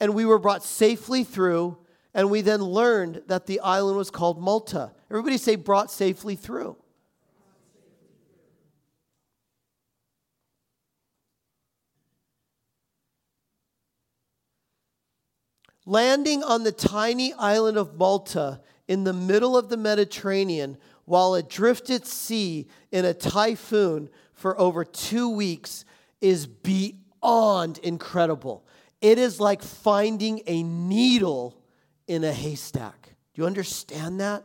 and 0.00 0.14
we 0.14 0.24
were 0.24 0.38
brought 0.38 0.62
safely 0.62 1.24
through, 1.24 1.78
and 2.14 2.30
we 2.30 2.40
then 2.40 2.62
learned 2.62 3.22
that 3.26 3.46
the 3.46 3.58
island 3.60 3.98
was 3.98 4.10
called 4.10 4.40
Malta. 4.40 4.92
Everybody 5.10 5.36
say, 5.36 5.56
brought 5.56 5.90
safely 5.90 6.36
through. 6.36 6.76
Landing 15.86 16.42
on 16.42 16.62
the 16.62 16.72
tiny 16.72 17.34
island 17.34 17.76
of 17.76 17.98
Malta 17.98 18.60
in 18.88 19.04
the 19.04 19.12
middle 19.12 19.56
of 19.56 19.68
the 19.68 19.76
Mediterranean 19.76 20.78
while 21.04 21.34
adrift 21.34 21.90
at 21.90 22.06
sea 22.06 22.66
in 22.90 23.04
a 23.04 23.12
typhoon 23.12 24.08
for 24.32 24.58
over 24.58 24.84
two 24.84 25.28
weeks 25.28 25.84
is 26.22 26.46
beyond 26.46 27.78
incredible. 27.78 28.64
It 29.02 29.18
is 29.18 29.40
like 29.40 29.62
finding 29.62 30.40
a 30.46 30.62
needle 30.62 31.60
in 32.06 32.24
a 32.24 32.32
haystack. 32.32 33.14
Do 33.34 33.42
you 33.42 33.46
understand 33.46 34.20
that? 34.20 34.44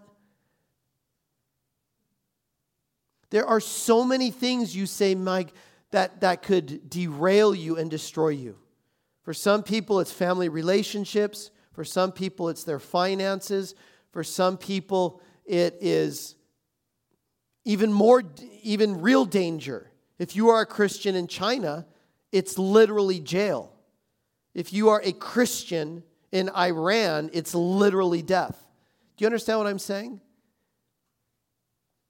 There 3.29 3.45
are 3.45 3.59
so 3.59 4.03
many 4.03 4.31
things 4.31 4.75
you 4.75 4.85
say, 4.85 5.13
Mike, 5.13 5.53
that, 5.91 6.21
that 6.21 6.41
could 6.41 6.89
derail 6.89 7.53
you 7.53 7.77
and 7.77 7.89
destroy 7.89 8.29
you. 8.29 8.57
For 9.23 9.33
some 9.33 9.61
people, 9.61 9.99
it's 9.99 10.11
family 10.11 10.49
relationships. 10.49 11.51
For 11.73 11.83
some 11.83 12.11
people, 12.11 12.49
it's 12.49 12.63
their 12.63 12.79
finances. 12.79 13.75
For 14.11 14.23
some 14.23 14.57
people, 14.57 15.21
it 15.45 15.77
is 15.81 16.35
even 17.65 17.93
more, 17.93 18.23
even 18.63 19.01
real 19.01 19.25
danger. 19.25 19.91
If 20.17 20.35
you 20.35 20.49
are 20.49 20.61
a 20.61 20.65
Christian 20.65 21.15
in 21.15 21.27
China, 21.27 21.85
it's 22.31 22.57
literally 22.57 23.19
jail. 23.19 23.71
If 24.53 24.73
you 24.73 24.89
are 24.89 25.01
a 25.03 25.13
Christian 25.13 26.03
in 26.31 26.49
Iran, 26.49 27.29
it's 27.33 27.55
literally 27.55 28.21
death. 28.21 28.57
Do 29.17 29.23
you 29.23 29.27
understand 29.27 29.59
what 29.59 29.67
I'm 29.67 29.79
saying? 29.79 30.21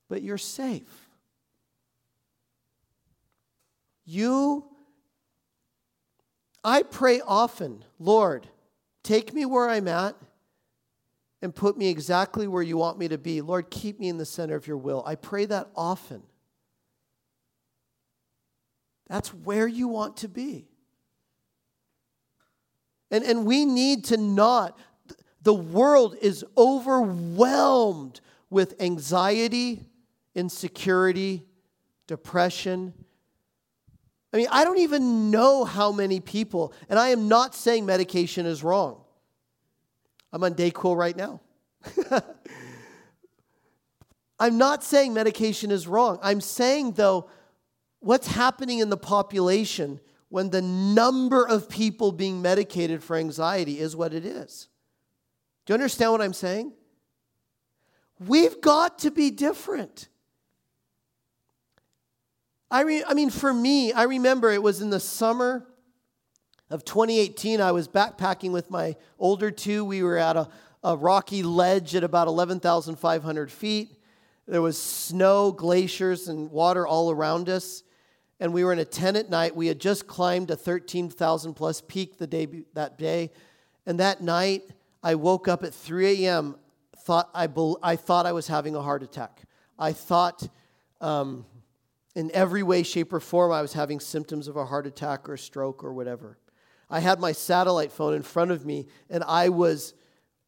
but 0.09 0.23
you're 0.23 0.37
safe. 0.37 1.07
You, 4.05 4.65
I 6.63 6.81
pray 6.81 7.21
often, 7.21 7.85
Lord, 7.99 8.47
take 9.03 9.33
me 9.33 9.45
where 9.45 9.69
I'm 9.69 9.87
at 9.87 10.15
and 11.43 11.55
put 11.55 11.77
me 11.77 11.87
exactly 11.87 12.47
where 12.47 12.63
you 12.63 12.75
want 12.75 12.97
me 12.97 13.07
to 13.07 13.19
be. 13.19 13.41
Lord, 13.41 13.69
keep 13.69 13.99
me 13.99 14.09
in 14.09 14.17
the 14.17 14.25
center 14.25 14.55
of 14.55 14.67
your 14.67 14.77
will. 14.77 15.03
I 15.05 15.13
pray 15.13 15.45
that 15.45 15.69
often. 15.75 16.23
That's 19.07 19.29
where 19.29 19.67
you 19.67 19.87
want 19.87 20.17
to 20.17 20.27
be. 20.27 20.68
And, 23.11 23.23
and 23.23 23.45
we 23.45 23.65
need 23.65 24.05
to 24.05 24.17
not, 24.17 24.77
the 25.41 25.53
world 25.53 26.15
is 26.21 26.45
overwhelmed 26.57 28.21
with 28.49 28.81
anxiety, 28.81 29.85
insecurity, 30.35 31.45
depression. 32.07 32.93
I 34.33 34.37
mean, 34.37 34.47
I 34.51 34.63
don't 34.63 34.79
even 34.79 35.31
know 35.31 35.65
how 35.65 35.91
many 35.91 36.19
people, 36.19 36.73
and 36.87 36.99
I 36.99 37.09
am 37.09 37.27
not 37.27 37.55
saying 37.55 37.85
medication 37.85 38.45
is 38.45 38.63
wrong. 38.63 39.01
I'm 40.31 40.43
on 40.43 40.53
Dayquil 40.53 40.95
right 40.95 41.15
now. 41.15 41.41
I'm 44.39 44.57
not 44.57 44.83
saying 44.83 45.13
medication 45.13 45.71
is 45.71 45.87
wrong. 45.87 46.19
I'm 46.21 46.41
saying, 46.41 46.93
though, 46.93 47.29
what's 47.99 48.27
happening 48.27 48.79
in 48.79 48.89
the 48.89 48.97
population 48.97 49.99
when 50.29 50.51
the 50.51 50.61
number 50.61 51.47
of 51.47 51.69
people 51.69 52.11
being 52.11 52.41
medicated 52.41 53.03
for 53.03 53.15
anxiety 53.15 53.79
is 53.79 53.95
what 53.95 54.13
it 54.13 54.25
is. 54.25 54.67
Do 55.65 55.73
you 55.73 55.75
understand 55.75 56.11
what 56.11 56.21
I'm 56.21 56.33
saying? 56.33 56.71
We've 58.19 58.59
got 58.61 58.99
to 58.99 59.11
be 59.11 59.31
different. 59.31 60.07
I, 62.71 62.81
re- 62.81 63.03
I 63.07 63.13
mean, 63.13 63.31
for 63.31 63.53
me, 63.53 63.91
I 63.91 64.03
remember 64.03 64.51
it 64.51 64.61
was 64.61 64.81
in 64.81 64.91
the 64.91 64.99
summer 64.99 65.65
of 66.69 66.85
2018. 66.85 67.61
I 67.61 67.71
was 67.71 67.87
backpacking 67.87 68.51
with 68.51 68.69
my 68.69 68.95
older 69.17 69.49
two. 69.49 69.83
We 69.83 70.03
were 70.03 70.17
at 70.17 70.37
a, 70.37 70.49
a 70.83 70.95
rocky 70.95 71.41
ledge 71.41 71.95
at 71.95 72.03
about 72.03 72.27
11,500 72.27 73.51
feet. 73.51 73.95
There 74.47 74.61
was 74.61 74.79
snow, 74.79 75.51
glaciers, 75.51 76.27
and 76.27 76.51
water 76.51 76.85
all 76.85 77.09
around 77.09 77.49
us. 77.49 77.83
And 78.39 78.53
we 78.53 78.63
were 78.63 78.71
in 78.71 78.79
a 78.79 78.85
tent 78.85 79.17
at 79.17 79.29
night. 79.29 79.55
We 79.55 79.67
had 79.67 79.79
just 79.79 80.07
climbed 80.07 80.49
a 80.51 80.55
13,000 80.55 81.53
plus 81.53 81.81
peak 81.81 82.17
the 82.17 82.27
day, 82.27 82.47
that 82.73 82.97
day. 82.97 83.31
And 83.85 83.99
that 83.99 84.21
night, 84.21 84.63
I 85.03 85.15
woke 85.15 85.47
up 85.47 85.63
at 85.63 85.73
3 85.73 86.25
a.m. 86.25 86.55
Thought 86.95 87.29
I, 87.33 87.47
I 87.83 87.95
thought 87.95 88.25
I 88.25 88.31
was 88.31 88.47
having 88.47 88.75
a 88.75 88.81
heart 88.81 89.03
attack. 89.03 89.41
I 89.77 89.93
thought 89.93 90.47
um, 91.01 91.45
in 92.15 92.31
every 92.33 92.63
way, 92.63 92.83
shape, 92.83 93.13
or 93.13 93.19
form 93.19 93.51
I 93.51 93.61
was 93.61 93.73
having 93.73 93.99
symptoms 93.99 94.47
of 94.47 94.57
a 94.57 94.65
heart 94.65 94.85
attack 94.87 95.27
or 95.29 95.33
a 95.33 95.37
stroke 95.37 95.83
or 95.83 95.93
whatever. 95.93 96.37
I 96.89 96.99
had 96.99 97.19
my 97.19 97.31
satellite 97.31 97.91
phone 97.91 98.13
in 98.13 98.23
front 98.23 98.51
of 98.51 98.65
me 98.65 98.87
and 99.09 99.23
I 99.23 99.49
was 99.49 99.93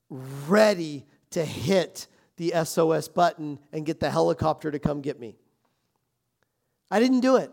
ready 0.09 1.05
to 1.31 1.45
hit 1.45 2.07
the 2.37 2.53
SOS 2.65 3.07
button 3.07 3.59
and 3.71 3.85
get 3.85 3.99
the 3.99 4.09
helicopter 4.09 4.71
to 4.71 4.79
come 4.79 5.01
get 5.01 5.19
me. 5.19 5.35
I 6.89 6.99
didn't 6.99 7.21
do 7.21 7.35
it. 7.37 7.51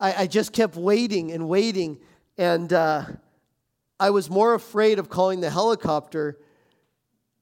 I, 0.00 0.22
I 0.22 0.26
just 0.26 0.52
kept 0.52 0.76
waiting 0.76 1.32
and 1.32 1.48
waiting, 1.48 1.98
and 2.36 2.72
uh, 2.72 3.04
I 3.98 4.10
was 4.10 4.30
more 4.30 4.54
afraid 4.54 4.98
of 4.98 5.08
calling 5.08 5.40
the 5.40 5.50
helicopter 5.50 6.38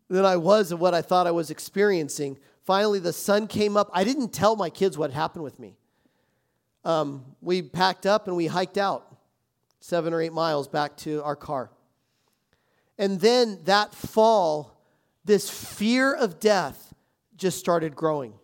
than 0.09 0.24
I 0.24 0.36
was 0.36 0.72
of 0.72 0.80
what 0.80 0.94
I 0.94 1.02
thought 1.02 1.26
I 1.26 1.32
was 1.32 1.50
experiencing. 1.50 2.38
Finally, 2.64 3.00
the 3.00 3.12
sun 3.12 3.46
came 3.46 3.76
up. 3.76 3.90
I 3.92 4.04
didn't 4.04 4.32
tell 4.32 4.57
my 4.57 4.70
kids 4.70 4.96
what 4.96 5.11
happened 5.12 5.44
with 5.44 5.59
me. 5.59 5.76
Um, 6.84 7.24
we 7.42 7.62
packed 7.62 8.07
up 8.07 8.28
and 8.28 8.36
we 8.36 8.46
hiked 8.46 8.78
out 8.78 9.16
seven 9.80 10.14
or 10.14 10.20
eight 10.20 10.32
miles 10.32 10.68
back 10.68 10.96
to 10.98 11.22
our 11.22 11.36
car. 11.36 11.70
And 12.98 13.20
then 13.20 13.61
that 13.64 13.94
fall, 13.94 14.80
this 15.24 15.50
fear 15.50 16.14
of 16.14 16.40
death 16.40 16.94
just 17.36 17.59
started 17.59 17.94
growing. 17.94 18.34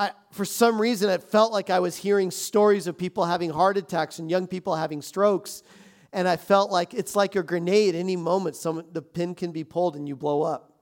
I, 0.00 0.12
for 0.30 0.46
some 0.46 0.80
reason, 0.80 1.10
it 1.10 1.22
felt 1.22 1.52
like 1.52 1.68
I 1.68 1.78
was 1.80 1.94
hearing 1.94 2.30
stories 2.30 2.86
of 2.86 2.96
people 2.96 3.26
having 3.26 3.50
heart 3.50 3.76
attacks 3.76 4.18
and 4.18 4.30
young 4.30 4.46
people 4.46 4.74
having 4.74 5.02
strokes. 5.02 5.62
And 6.10 6.26
I 6.26 6.38
felt 6.38 6.70
like 6.70 6.94
it's 6.94 7.14
like 7.14 7.36
a 7.36 7.42
grenade. 7.42 7.94
Any 7.94 8.16
moment, 8.16 8.56
some, 8.56 8.82
the 8.92 9.02
pin 9.02 9.34
can 9.34 9.52
be 9.52 9.62
pulled 9.62 9.96
and 9.96 10.08
you 10.08 10.16
blow 10.16 10.40
up. 10.40 10.72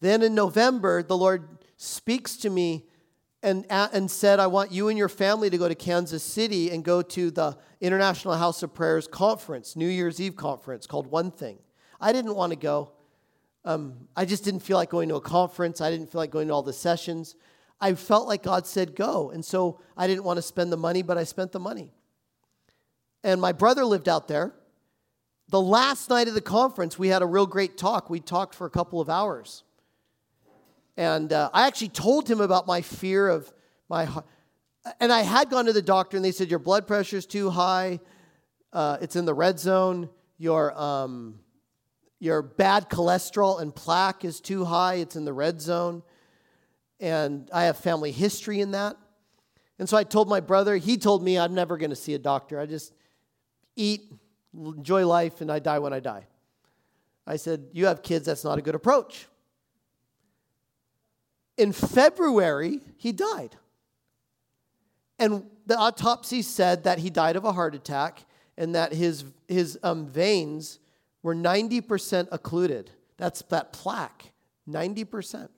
Then 0.00 0.22
in 0.22 0.34
November, 0.34 1.02
the 1.02 1.18
Lord 1.18 1.46
speaks 1.76 2.38
to 2.38 2.48
me 2.48 2.86
and, 3.42 3.66
and 3.68 4.10
said, 4.10 4.40
I 4.40 4.46
want 4.46 4.72
you 4.72 4.88
and 4.88 4.96
your 4.96 5.10
family 5.10 5.50
to 5.50 5.58
go 5.58 5.68
to 5.68 5.74
Kansas 5.74 6.22
City 6.22 6.70
and 6.70 6.82
go 6.82 7.02
to 7.02 7.30
the 7.30 7.58
International 7.82 8.36
House 8.36 8.62
of 8.62 8.72
Prayers 8.72 9.06
conference, 9.06 9.76
New 9.76 9.86
Year's 9.86 10.18
Eve 10.18 10.34
conference 10.34 10.86
called 10.86 11.08
One 11.08 11.30
Thing. 11.30 11.58
I 12.00 12.14
didn't 12.14 12.36
want 12.36 12.52
to 12.52 12.56
go. 12.56 12.92
Um, 13.66 14.08
I 14.16 14.24
just 14.24 14.44
didn't 14.44 14.60
feel 14.60 14.78
like 14.78 14.88
going 14.88 15.10
to 15.10 15.16
a 15.16 15.20
conference. 15.20 15.82
I 15.82 15.90
didn't 15.90 16.10
feel 16.10 16.22
like 16.22 16.30
going 16.30 16.48
to 16.48 16.54
all 16.54 16.62
the 16.62 16.72
sessions. 16.72 17.36
I 17.80 17.94
felt 17.94 18.26
like 18.26 18.42
God 18.42 18.66
said 18.66 18.94
go. 18.94 19.30
And 19.30 19.44
so 19.44 19.80
I 19.96 20.06
didn't 20.06 20.24
want 20.24 20.38
to 20.38 20.42
spend 20.42 20.72
the 20.72 20.76
money, 20.76 21.02
but 21.02 21.18
I 21.18 21.24
spent 21.24 21.52
the 21.52 21.60
money. 21.60 21.92
And 23.22 23.40
my 23.40 23.52
brother 23.52 23.84
lived 23.84 24.08
out 24.08 24.28
there. 24.28 24.54
The 25.48 25.60
last 25.60 26.10
night 26.10 26.28
of 26.28 26.34
the 26.34 26.40
conference, 26.40 26.98
we 26.98 27.08
had 27.08 27.22
a 27.22 27.26
real 27.26 27.46
great 27.46 27.76
talk. 27.76 28.10
We 28.10 28.20
talked 28.20 28.54
for 28.54 28.66
a 28.66 28.70
couple 28.70 29.00
of 29.00 29.08
hours. 29.08 29.62
And 30.96 31.32
uh, 31.32 31.50
I 31.52 31.66
actually 31.66 31.90
told 31.90 32.28
him 32.28 32.40
about 32.40 32.66
my 32.66 32.80
fear 32.80 33.28
of 33.28 33.52
my 33.88 34.06
heart. 34.06 34.26
And 35.00 35.12
I 35.12 35.22
had 35.22 35.50
gone 35.50 35.66
to 35.66 35.72
the 35.72 35.82
doctor, 35.82 36.16
and 36.16 36.24
they 36.24 36.32
said, 36.32 36.48
Your 36.48 36.58
blood 36.58 36.86
pressure 36.86 37.16
is 37.16 37.26
too 37.26 37.50
high. 37.50 38.00
Uh, 38.72 38.98
it's 39.00 39.16
in 39.16 39.24
the 39.24 39.34
red 39.34 39.58
zone. 39.58 40.08
Your, 40.38 40.78
um, 40.78 41.40
your 42.18 42.42
bad 42.42 42.88
cholesterol 42.88 43.60
and 43.60 43.74
plaque 43.74 44.24
is 44.24 44.40
too 44.40 44.64
high. 44.64 44.94
It's 44.94 45.16
in 45.16 45.24
the 45.24 45.32
red 45.32 45.60
zone. 45.60 46.02
And 47.00 47.48
I 47.52 47.64
have 47.64 47.76
family 47.76 48.12
history 48.12 48.60
in 48.60 48.72
that. 48.72 48.96
And 49.78 49.88
so 49.88 49.96
I 49.96 50.04
told 50.04 50.28
my 50.28 50.40
brother, 50.40 50.76
he 50.76 50.96
told 50.96 51.22
me 51.22 51.38
I'm 51.38 51.54
never 51.54 51.76
going 51.76 51.90
to 51.90 51.96
see 51.96 52.14
a 52.14 52.18
doctor. 52.18 52.58
I 52.58 52.66
just 52.66 52.94
eat, 53.76 54.12
enjoy 54.54 55.06
life, 55.06 55.40
and 55.40 55.52
I 55.52 55.58
die 55.58 55.78
when 55.78 55.92
I 55.92 56.00
die. 56.00 56.26
I 57.26 57.36
said, 57.36 57.66
You 57.72 57.86
have 57.86 58.02
kids, 58.02 58.26
that's 58.26 58.44
not 58.44 58.58
a 58.58 58.62
good 58.62 58.74
approach. 58.74 59.26
In 61.58 61.72
February, 61.72 62.80
he 62.96 63.12
died. 63.12 63.56
And 65.18 65.44
the 65.66 65.76
autopsy 65.76 66.42
said 66.42 66.84
that 66.84 66.98
he 66.98 67.10
died 67.10 67.36
of 67.36 67.44
a 67.44 67.52
heart 67.52 67.74
attack 67.74 68.24
and 68.58 68.74
that 68.74 68.92
his, 68.92 69.24
his 69.48 69.78
um, 69.82 70.06
veins 70.06 70.78
were 71.22 71.34
90% 71.34 72.28
occluded. 72.30 72.90
That's 73.16 73.42
that 73.42 73.72
plaque, 73.72 74.32
90%. 74.68 75.48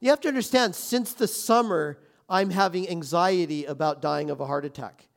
You 0.00 0.10
have 0.10 0.20
to 0.20 0.28
understand, 0.28 0.74
since 0.74 1.12
the 1.12 1.28
summer, 1.28 1.98
I'm 2.28 2.50
having 2.50 2.88
anxiety 2.88 3.66
about 3.66 4.00
dying 4.00 4.30
of 4.30 4.40
a 4.40 4.46
heart 4.46 4.64
attack. 4.64 5.08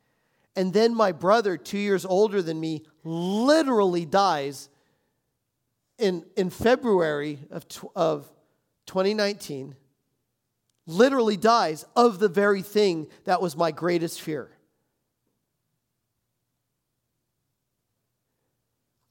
And 0.55 0.73
then 0.73 0.93
my 0.93 1.11
brother, 1.11 1.57
two 1.57 1.77
years 1.77 2.05
older 2.05 2.41
than 2.41 2.59
me, 2.59 2.83
literally 3.03 4.05
dies 4.05 4.69
in, 5.97 6.25
in 6.35 6.49
February 6.49 7.39
of, 7.49 7.65
of 7.95 8.29
2019 8.85 9.75
literally 10.85 11.37
dies 11.37 11.85
of 11.95 12.19
the 12.19 12.27
very 12.27 12.61
thing 12.61 13.07
that 13.23 13.41
was 13.41 13.55
my 13.55 13.71
greatest 13.71 14.21
fear. 14.21 14.51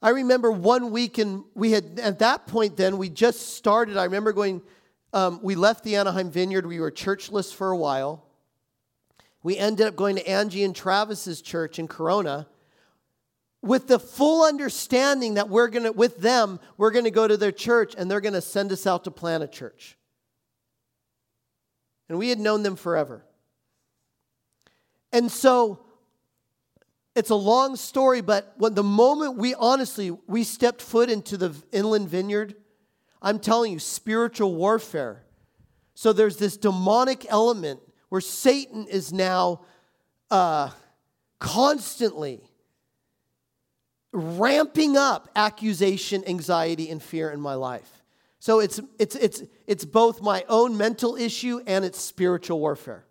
I 0.03 0.11
remember 0.11 0.51
one 0.51 0.91
week, 0.91 1.19
and 1.19 1.45
we 1.55 1.71
had, 1.71 2.01
at 2.01 2.19
that 2.19 2.47
point, 2.49 2.77
then, 2.77 2.99
we 2.99 3.09
just 3.09 3.55
started. 3.55 3.97
I 3.97 4.05
remember 4.05 4.33
going, 4.33 4.61
um, 5.13 5.41
we 5.43 5.55
left 5.55 5.85
the 5.85 5.97
Anaheim 5.97 6.31
Vineyard. 6.31 6.67
We 6.67 6.81
were 6.81 6.91
churchless 6.91 7.53
for 7.53 7.71
a 7.71 7.77
while. 7.77 8.25
We 9.43 9.59
ended 9.59 9.87
up 9.87 9.97
going 9.97 10.17
to 10.17 10.29
Angie 10.29 10.65
and 10.65 10.75
Travis's 10.75 11.43
church 11.43 11.79
in 11.79 11.89
Corona 11.89 12.47
with 13.63 13.87
the 13.87 13.99
full 13.99 14.45
understanding 14.45 15.35
that 15.35 15.49
we're 15.49 15.69
going 15.69 15.85
to, 15.85 15.93
with 15.93 16.19
them, 16.19 16.59
we're 16.77 16.91
going 16.91 17.05
to 17.05 17.11
go 17.11 17.27
to 17.27 17.37
their 17.37 17.53
church 17.53 17.95
and 17.97 18.11
they're 18.11 18.21
going 18.21 18.35
to 18.35 18.41
send 18.41 18.73
us 18.73 18.87
out 18.87 19.05
to 19.05 19.11
plant 19.11 19.43
a 19.43 19.49
church. 19.49 19.97
And 22.09 22.19
we 22.19 22.29
had 22.29 22.41
known 22.41 22.65
them 22.65 22.77
forever. 22.77 23.25
And 25.13 25.31
so 25.31 25.81
it's 27.15 27.31
a 27.31 27.37
long 27.37 27.77
story, 27.77 28.21
but 28.21 28.53
when 28.57 28.75
the 28.75 28.83
moment 28.83 29.37
we 29.37 29.55
honestly 29.55 30.11
we 30.27 30.43
stepped 30.45 30.83
foot 30.83 31.09
into 31.09 31.37
the 31.37 31.55
inland 31.71 32.09
vineyard, 32.09 32.57
I'm 33.23 33.39
telling 33.39 33.73
you, 33.73 33.79
spiritual 33.79 34.55
warfare. 34.55 35.23
So 35.95 36.13
there's 36.13 36.37
this 36.37 36.57
demonic 36.57 37.25
element 37.31 37.81
where 38.09 38.21
Satan 38.21 38.87
is 38.87 39.13
now 39.13 39.61
uh, 40.31 40.71
constantly 41.39 42.43
ramping 44.13 44.97
up 44.97 45.31
accusation, 45.35 46.25
anxiety, 46.27 46.91
and 46.91 47.03
fear 47.03 47.31
in 47.31 47.41
my 47.41 47.55
life. 47.55 48.03
So 48.41 48.59
it's, 48.61 48.81
it's, 48.99 49.15
it's, 49.15 49.43
it's 49.67 49.85
both 49.85 50.21
my 50.21 50.45
own 50.49 50.77
mental 50.77 51.17
issue 51.17 51.61
and 51.67 51.85
it's 51.85 52.01
spiritual 52.01 52.59
warfare. 52.59 53.05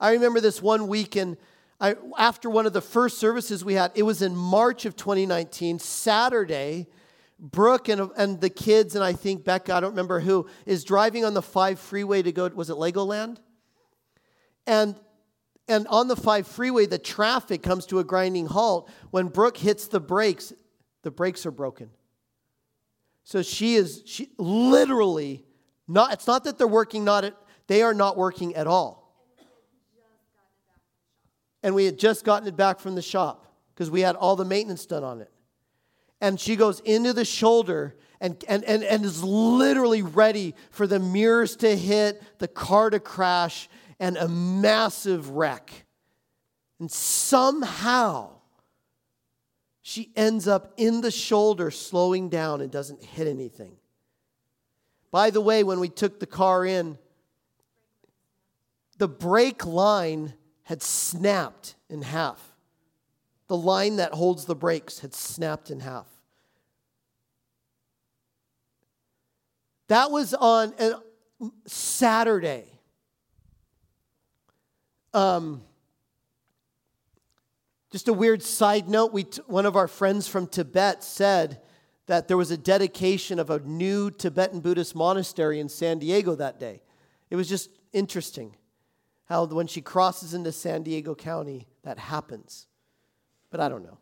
I 0.00 0.12
remember 0.12 0.40
this 0.40 0.60
one 0.60 0.88
weekend 0.88 1.38
I, 1.80 1.94
after 2.18 2.48
one 2.48 2.66
of 2.66 2.72
the 2.72 2.80
first 2.80 3.18
services 3.18 3.64
we 3.64 3.74
had, 3.74 3.92
it 3.94 4.02
was 4.02 4.22
in 4.22 4.34
March 4.34 4.86
of 4.86 4.96
2019, 4.96 5.78
Saturday. 5.78 6.86
Brooke 7.38 7.88
and, 7.88 8.10
and 8.16 8.40
the 8.40 8.48
kids, 8.48 8.94
and 8.94 9.04
I 9.04 9.12
think 9.12 9.44
Becca, 9.44 9.74
I 9.74 9.80
don't 9.80 9.90
remember 9.90 10.20
who, 10.20 10.48
is 10.64 10.84
driving 10.84 11.24
on 11.24 11.34
the 11.34 11.42
5 11.42 11.78
freeway 11.78 12.22
to 12.22 12.32
go, 12.32 12.48
was 12.48 12.70
it 12.70 12.76
Legoland? 12.76 13.38
And, 14.66 14.98
and 15.68 15.86
on 15.88 16.08
the 16.08 16.16
5 16.16 16.46
freeway, 16.46 16.86
the 16.86 16.98
traffic 16.98 17.62
comes 17.62 17.86
to 17.86 17.98
a 17.98 18.04
grinding 18.04 18.46
halt. 18.46 18.90
When 19.10 19.28
Brooke 19.28 19.58
hits 19.58 19.86
the 19.88 20.00
brakes, 20.00 20.52
the 21.02 21.10
brakes 21.10 21.44
are 21.44 21.50
broken. 21.50 21.90
So 23.24 23.42
she 23.42 23.74
is 23.74 24.02
she 24.06 24.30
literally 24.38 25.44
not, 25.88 26.12
it's 26.12 26.26
not 26.26 26.44
that 26.44 26.58
they're 26.58 26.66
working 26.66 27.04
not 27.04 27.24
at, 27.24 27.34
they 27.66 27.82
are 27.82 27.94
not 27.94 28.16
working 28.16 28.54
at 28.54 28.66
all. 28.66 29.02
And 31.62 31.74
we 31.74 31.84
had 31.84 31.98
just 31.98 32.24
gotten 32.24 32.46
it 32.46 32.56
back 32.56 32.78
from 32.78 32.94
the 32.94 33.02
shop 33.02 33.52
because 33.74 33.90
we 33.90 34.00
had 34.00 34.14
all 34.14 34.36
the 34.36 34.44
maintenance 34.44 34.86
done 34.86 35.02
on 35.04 35.20
it. 35.20 35.30
And 36.20 36.40
she 36.40 36.56
goes 36.56 36.80
into 36.80 37.12
the 37.12 37.24
shoulder 37.24 37.96
and, 38.20 38.42
and, 38.48 38.64
and, 38.64 38.82
and 38.82 39.04
is 39.04 39.22
literally 39.22 40.02
ready 40.02 40.54
for 40.70 40.86
the 40.86 40.98
mirrors 40.98 41.56
to 41.56 41.76
hit, 41.76 42.22
the 42.38 42.48
car 42.48 42.90
to 42.90 43.00
crash, 43.00 43.68
and 44.00 44.16
a 44.16 44.28
massive 44.28 45.30
wreck. 45.30 45.84
And 46.78 46.90
somehow, 46.90 48.30
she 49.82 50.10
ends 50.16 50.48
up 50.48 50.72
in 50.76 51.00
the 51.00 51.10
shoulder, 51.10 51.70
slowing 51.70 52.28
down 52.28 52.60
and 52.60 52.70
doesn't 52.70 53.04
hit 53.04 53.26
anything. 53.26 53.76
By 55.10 55.30
the 55.30 55.40
way, 55.40 55.64
when 55.64 55.80
we 55.80 55.88
took 55.88 56.18
the 56.20 56.26
car 56.26 56.64
in, 56.66 56.98
the 58.98 59.08
brake 59.08 59.64
line 59.64 60.34
had 60.64 60.82
snapped 60.82 61.76
in 61.88 62.02
half. 62.02 62.55
The 63.48 63.56
line 63.56 63.96
that 63.96 64.12
holds 64.12 64.44
the 64.44 64.56
brakes 64.56 65.00
had 65.00 65.14
snapped 65.14 65.70
in 65.70 65.80
half. 65.80 66.06
That 69.88 70.10
was 70.10 70.34
on 70.34 70.74
a 70.78 70.94
Saturday. 71.66 72.64
Um, 75.14 75.62
just 77.92 78.08
a 78.08 78.12
weird 78.12 78.42
side 78.42 78.88
note 78.88 79.12
we 79.12 79.24
t- 79.24 79.40
one 79.46 79.64
of 79.64 79.76
our 79.76 79.88
friends 79.88 80.26
from 80.26 80.48
Tibet 80.48 81.04
said 81.04 81.60
that 82.06 82.28
there 82.28 82.36
was 82.36 82.50
a 82.50 82.56
dedication 82.56 83.38
of 83.38 83.48
a 83.48 83.60
new 83.60 84.10
Tibetan 84.10 84.60
Buddhist 84.60 84.94
monastery 84.94 85.60
in 85.60 85.68
San 85.68 85.98
Diego 85.98 86.34
that 86.34 86.58
day. 86.58 86.82
It 87.30 87.36
was 87.36 87.48
just 87.48 87.70
interesting 87.92 88.56
how 89.26 89.46
when 89.46 89.66
she 89.66 89.80
crosses 89.80 90.34
into 90.34 90.52
San 90.52 90.82
Diego 90.82 91.14
County, 91.14 91.66
that 91.82 91.98
happens. 91.98 92.66
But 93.56 93.64
I 93.64 93.68
don't 93.70 93.84
know. 93.84 93.96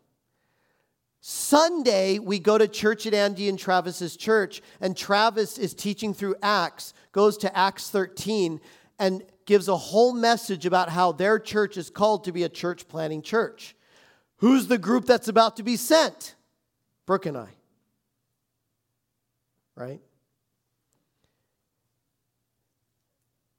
Sunday, 1.21 2.19
we 2.19 2.39
go 2.39 2.57
to 2.57 2.67
church 2.67 3.07
at 3.07 3.13
Andy 3.13 3.47
and 3.47 3.57
Travis's 3.57 4.17
church, 4.17 4.61
and 4.81 4.97
Travis 4.97 5.57
is 5.57 5.73
teaching 5.73 6.13
through 6.13 6.35
Acts, 6.43 6.93
goes 7.13 7.37
to 7.37 7.57
Acts 7.57 7.89
13, 7.89 8.59
and 8.99 9.23
gives 9.45 9.69
a 9.69 9.77
whole 9.77 10.11
message 10.11 10.65
about 10.65 10.89
how 10.89 11.13
their 11.13 11.39
church 11.39 11.77
is 11.77 11.89
called 11.89 12.25
to 12.25 12.33
be 12.33 12.43
a 12.43 12.49
church 12.49 12.89
planning 12.89 13.21
church. 13.21 13.77
Who's 14.39 14.67
the 14.67 14.77
group 14.77 15.05
that's 15.05 15.29
about 15.29 15.55
to 15.55 15.63
be 15.63 15.77
sent? 15.77 16.35
Brooke 17.05 17.25
and 17.25 17.37
I. 17.37 17.47
Right? 19.77 20.01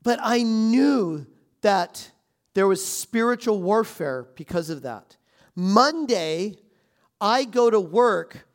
But 0.03 0.18
I 0.22 0.42
knew 0.42 1.24
that 1.62 2.11
there 2.53 2.66
was 2.66 2.84
spiritual 2.84 3.62
warfare 3.62 4.26
because 4.34 4.68
of 4.68 4.82
that. 4.82 5.16
Monday, 5.57 6.59
I 7.21 7.45
go 7.45 7.71
to 7.71 7.81
work, 7.81 8.47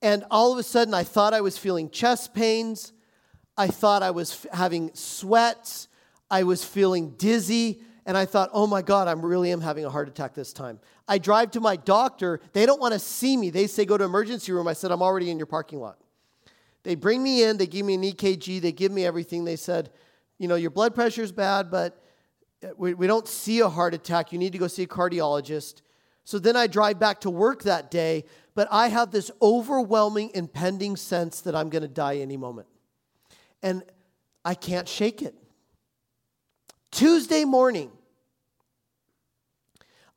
and 0.00 0.24
all 0.30 0.52
of 0.52 0.58
a 0.58 0.62
sudden, 0.62 0.94
I 0.94 1.02
thought 1.02 1.34
I 1.34 1.40
was 1.40 1.58
feeling 1.58 1.90
chest 1.90 2.32
pains. 2.32 2.92
I 3.56 3.66
thought 3.66 4.04
I 4.04 4.12
was 4.12 4.46
having 4.52 4.94
sweats. 4.94 5.88
I 6.30 6.44
was 6.44 6.64
feeling 6.64 7.10
dizzy. 7.18 7.82
And 8.06 8.16
I 8.16 8.24
thought, 8.24 8.50
oh 8.52 8.66
my 8.66 8.80
God, 8.80 9.08
I 9.08 9.12
really 9.12 9.50
am 9.50 9.60
having 9.60 9.84
a 9.84 9.90
heart 9.90 10.08
attack 10.08 10.32
this 10.32 10.52
time. 10.52 10.78
I 11.08 11.18
drive 11.18 11.50
to 11.50 11.60
my 11.60 11.76
doctor. 11.76 12.40
They 12.52 12.64
don't 12.64 12.80
want 12.80 12.94
to 12.94 12.98
see 13.00 13.36
me. 13.36 13.50
They 13.50 13.66
say, 13.66 13.84
go 13.84 13.98
to 13.98 14.04
emergency 14.04 14.52
room. 14.52 14.68
I 14.68 14.72
said, 14.72 14.92
I'm 14.92 15.02
already 15.02 15.30
in 15.30 15.38
your 15.38 15.46
parking 15.46 15.80
lot. 15.80 15.98
They 16.84 16.94
bring 16.94 17.22
me 17.22 17.42
in. 17.42 17.58
They 17.58 17.66
give 17.66 17.84
me 17.84 17.94
an 17.94 18.02
EKG. 18.02 18.62
They 18.62 18.72
give 18.72 18.92
me 18.92 19.04
everything. 19.04 19.44
They 19.44 19.56
said, 19.56 19.90
you 20.38 20.48
know, 20.48 20.54
your 20.54 20.70
blood 20.70 20.94
pressure 20.94 21.22
is 21.22 21.32
bad, 21.32 21.70
but 21.70 22.02
uh, 22.62 22.68
we, 22.76 22.94
we 22.94 23.06
don't 23.06 23.26
see 23.26 23.60
a 23.60 23.68
heart 23.68 23.92
attack. 23.92 24.32
You 24.32 24.38
need 24.38 24.52
to 24.52 24.58
go 24.58 24.68
see 24.68 24.84
a 24.84 24.86
cardiologist. 24.86 25.82
So 26.28 26.38
then 26.38 26.56
I 26.56 26.66
drive 26.66 26.98
back 26.98 27.22
to 27.22 27.30
work 27.30 27.62
that 27.62 27.90
day, 27.90 28.26
but 28.54 28.68
I 28.70 28.88
have 28.88 29.12
this 29.12 29.30
overwhelming, 29.40 30.30
impending 30.34 30.94
sense 30.94 31.40
that 31.40 31.54
I'm 31.54 31.70
going 31.70 31.80
to 31.80 31.88
die 31.88 32.18
any 32.18 32.36
moment. 32.36 32.68
And 33.62 33.82
I 34.44 34.52
can't 34.52 34.86
shake 34.86 35.22
it. 35.22 35.34
Tuesday 36.90 37.46
morning, 37.46 37.90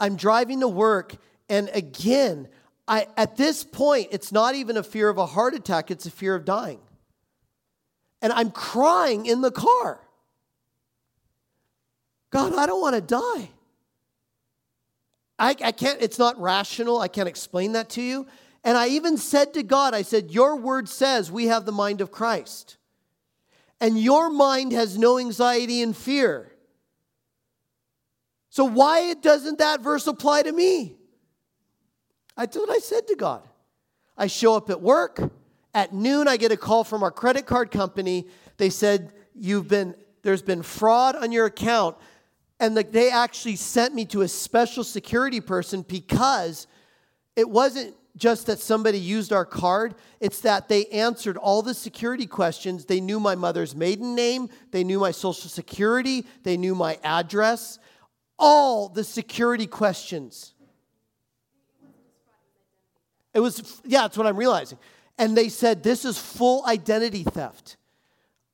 I'm 0.02 0.18
driving 0.18 0.60
to 0.60 0.68
work, 0.68 1.16
and 1.48 1.70
again, 1.74 2.50
I, 2.90 3.08
at 3.16 3.38
this 3.38 3.64
point, 3.64 4.10
it's 4.12 4.34
not 4.34 4.54
even 4.54 4.76
a 4.76 4.84
fear 4.84 5.08
of 5.08 5.18
a 5.18 5.26
heart 5.26 5.54
attack, 5.54 5.92
it's 5.92 6.08
a 6.08 6.12
fear 6.12 6.36
of 6.36 6.44
dying. 6.44 6.82
And 8.22 8.34
I'm 8.34 8.52
crying 8.52 9.28
in 9.28 9.40
the 9.40 9.52
car. 9.52 10.02
God, 12.32 12.54
I 12.58 12.66
don't 12.66 12.82
want 12.82 12.96
to 12.96 13.02
die. 13.02 13.52
I, 15.42 15.56
I 15.64 15.72
can't, 15.72 16.00
it's 16.00 16.20
not 16.20 16.40
rational. 16.40 17.02
I 17.02 17.08
can't 17.08 17.28
explain 17.28 17.72
that 17.72 17.90
to 17.92 18.02
you. 18.02 18.28
And 18.64 18.78
I 18.78 18.90
even 18.90 19.18
said 19.18 19.56
to 19.56 19.64
God, 19.64 19.96
I 19.96 20.04
said, 20.04 20.30
Your 20.30 20.56
word 20.56 20.88
says 20.88 21.32
we 21.32 21.48
have 21.48 21.66
the 21.66 21.72
mind 21.72 22.00
of 22.00 22.12
Christ. 22.12 22.78
And 23.80 24.00
your 24.00 24.30
mind 24.30 24.72
has 24.72 25.00
no 25.00 25.18
anxiety 25.18 25.82
and 25.82 25.98
fear. 25.98 26.52
So 28.52 28.66
why 28.66 29.16
doesn't 29.16 29.58
that 29.58 29.82
verse 29.82 30.06
apply 30.06 30.44
to 30.44 30.52
me? 30.52 30.96
That's 32.38 32.56
what 32.56 32.70
I 32.70 32.78
said 32.78 33.08
to 33.08 33.16
God. 33.16 33.42
I 34.16 34.28
show 34.28 34.56
up 34.56 34.70
at 34.70 34.80
work. 34.80 35.32
At 35.74 35.92
noon, 35.92 36.28
I 36.28 36.38
get 36.38 36.52
a 36.52 36.58
call 36.58 36.84
from 36.84 37.02
our 37.02 37.12
credit 37.12 37.48
card 37.48 37.72
company. 37.72 38.28
They 38.58 38.70
said, 38.70 39.12
You've 39.34 39.68
been, 39.68 39.96
there's 40.22 40.44
been 40.44 40.62
fraud 40.62 41.16
on 41.16 41.32
your 41.32 41.48
account. 41.48 41.98
And 42.62 42.78
the, 42.78 42.84
they 42.84 43.10
actually 43.10 43.56
sent 43.56 43.96
me 43.96 44.06
to 44.06 44.22
a 44.22 44.28
special 44.28 44.84
security 44.84 45.42
person 45.42 45.82
because 45.82 46.68
it 47.36 47.50
wasn't 47.50 47.96
just 48.16 48.46
that 48.46 48.60
somebody 48.60 49.00
used 49.00 49.34
our 49.34 49.46
card, 49.46 49.96
it's 50.20 50.42
that 50.42 50.70
they 50.70 50.86
answered 50.88 51.38
all 51.38 51.64
the 51.64 51.74
security 51.74 52.28
questions. 52.28 52.86
They 52.86 53.02
knew 53.02 53.20
my 53.20 53.34
mother's 53.34 53.76
maiden 53.76 54.14
name, 54.14 54.50
they 54.70 54.84
knew 54.84 55.00
my 55.00 55.10
social 55.10 55.50
security, 55.50 56.24
they 56.44 56.56
knew 56.56 56.76
my 56.76 57.00
address, 57.04 57.80
all 58.38 58.90
the 58.90 59.04
security 59.04 59.66
questions. 59.66 60.54
It 63.34 63.40
was, 63.40 63.82
yeah, 63.86 64.02
that's 64.02 64.18
what 64.18 64.28
I'm 64.28 64.38
realizing. 64.38 64.78
And 65.18 65.36
they 65.36 65.50
said, 65.50 65.82
this 65.82 66.06
is 66.06 66.20
full 66.20 66.64
identity 66.68 67.24
theft. 67.24 67.78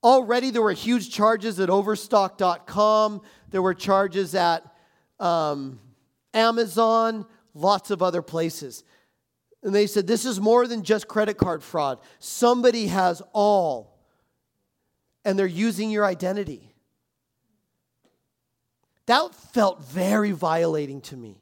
Already 0.02 0.52
there 0.52 0.62
were 0.62 0.72
huge 0.72 1.12
charges 1.12 1.60
at 1.60 1.70
overstock.com. 1.70 3.22
There 3.50 3.62
were 3.62 3.74
charges 3.74 4.36
at 4.36 4.64
um, 5.20 5.80
Amazon, 6.34 7.26
lots 7.54 7.92
of 7.92 8.02
other 8.02 8.22
places. 8.22 8.84
And 9.64 9.74
they 9.74 9.88
said, 9.88 10.08
This 10.08 10.26
is 10.26 10.40
more 10.40 10.68
than 10.68 10.84
just 10.84 11.08
credit 11.08 11.38
card 11.38 11.64
fraud. 11.64 12.00
Somebody 12.20 12.88
has 12.88 13.22
all, 13.34 13.98
and 15.26 15.38
they're 15.38 15.48
using 15.48 15.90
your 15.90 16.06
identity. 16.06 16.74
That 19.08 19.34
felt 19.34 19.84
very 19.84 20.32
violating 20.32 21.02
to 21.02 21.18
me. 21.18 21.42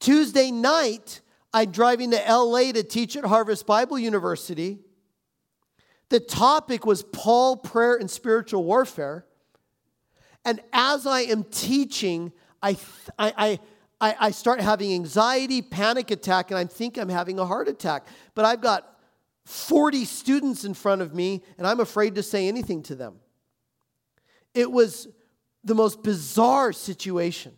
Tuesday 0.00 0.50
night, 0.50 1.20
I'm 1.52 1.70
driving 1.70 2.10
to 2.12 2.16
LA 2.16 2.72
to 2.72 2.82
teach 2.82 3.16
at 3.16 3.24
Harvest 3.24 3.66
Bible 3.66 3.98
University. 3.98 4.78
The 6.08 6.20
topic 6.20 6.86
was 6.86 7.02
Paul, 7.02 7.56
prayer, 7.56 7.96
and 7.96 8.10
spiritual 8.10 8.64
warfare. 8.64 9.26
And 10.48 10.62
as 10.72 11.06
I 11.06 11.20
am 11.20 11.44
teaching, 11.44 12.32
I, 12.62 12.78
I, 13.18 13.60
I, 14.00 14.16
I 14.18 14.30
start 14.30 14.62
having 14.62 14.94
anxiety, 14.94 15.60
panic 15.60 16.10
attack, 16.10 16.50
and 16.50 16.56
I 16.56 16.64
think 16.64 16.96
I'm 16.96 17.10
having 17.10 17.38
a 17.38 17.44
heart 17.44 17.68
attack. 17.68 18.06
But 18.34 18.46
I've 18.46 18.62
got 18.62 18.98
40 19.44 20.06
students 20.06 20.64
in 20.64 20.72
front 20.72 21.02
of 21.02 21.14
me, 21.14 21.42
and 21.58 21.66
I'm 21.66 21.80
afraid 21.80 22.14
to 22.14 22.22
say 22.22 22.48
anything 22.48 22.82
to 22.84 22.94
them. 22.94 23.16
It 24.54 24.72
was 24.72 25.08
the 25.64 25.74
most 25.74 26.02
bizarre 26.02 26.72
situation. 26.72 27.52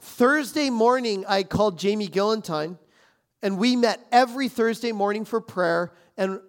Thursday 0.00 0.68
morning, 0.68 1.24
I 1.28 1.44
called 1.44 1.78
Jamie 1.78 2.08
Gillentine 2.08 2.76
And 3.40 3.56
we 3.56 3.76
met 3.76 4.04
every 4.10 4.48
Thursday 4.48 4.90
morning 4.90 5.24
for 5.24 5.40
prayer. 5.40 5.92
And, 6.16 6.40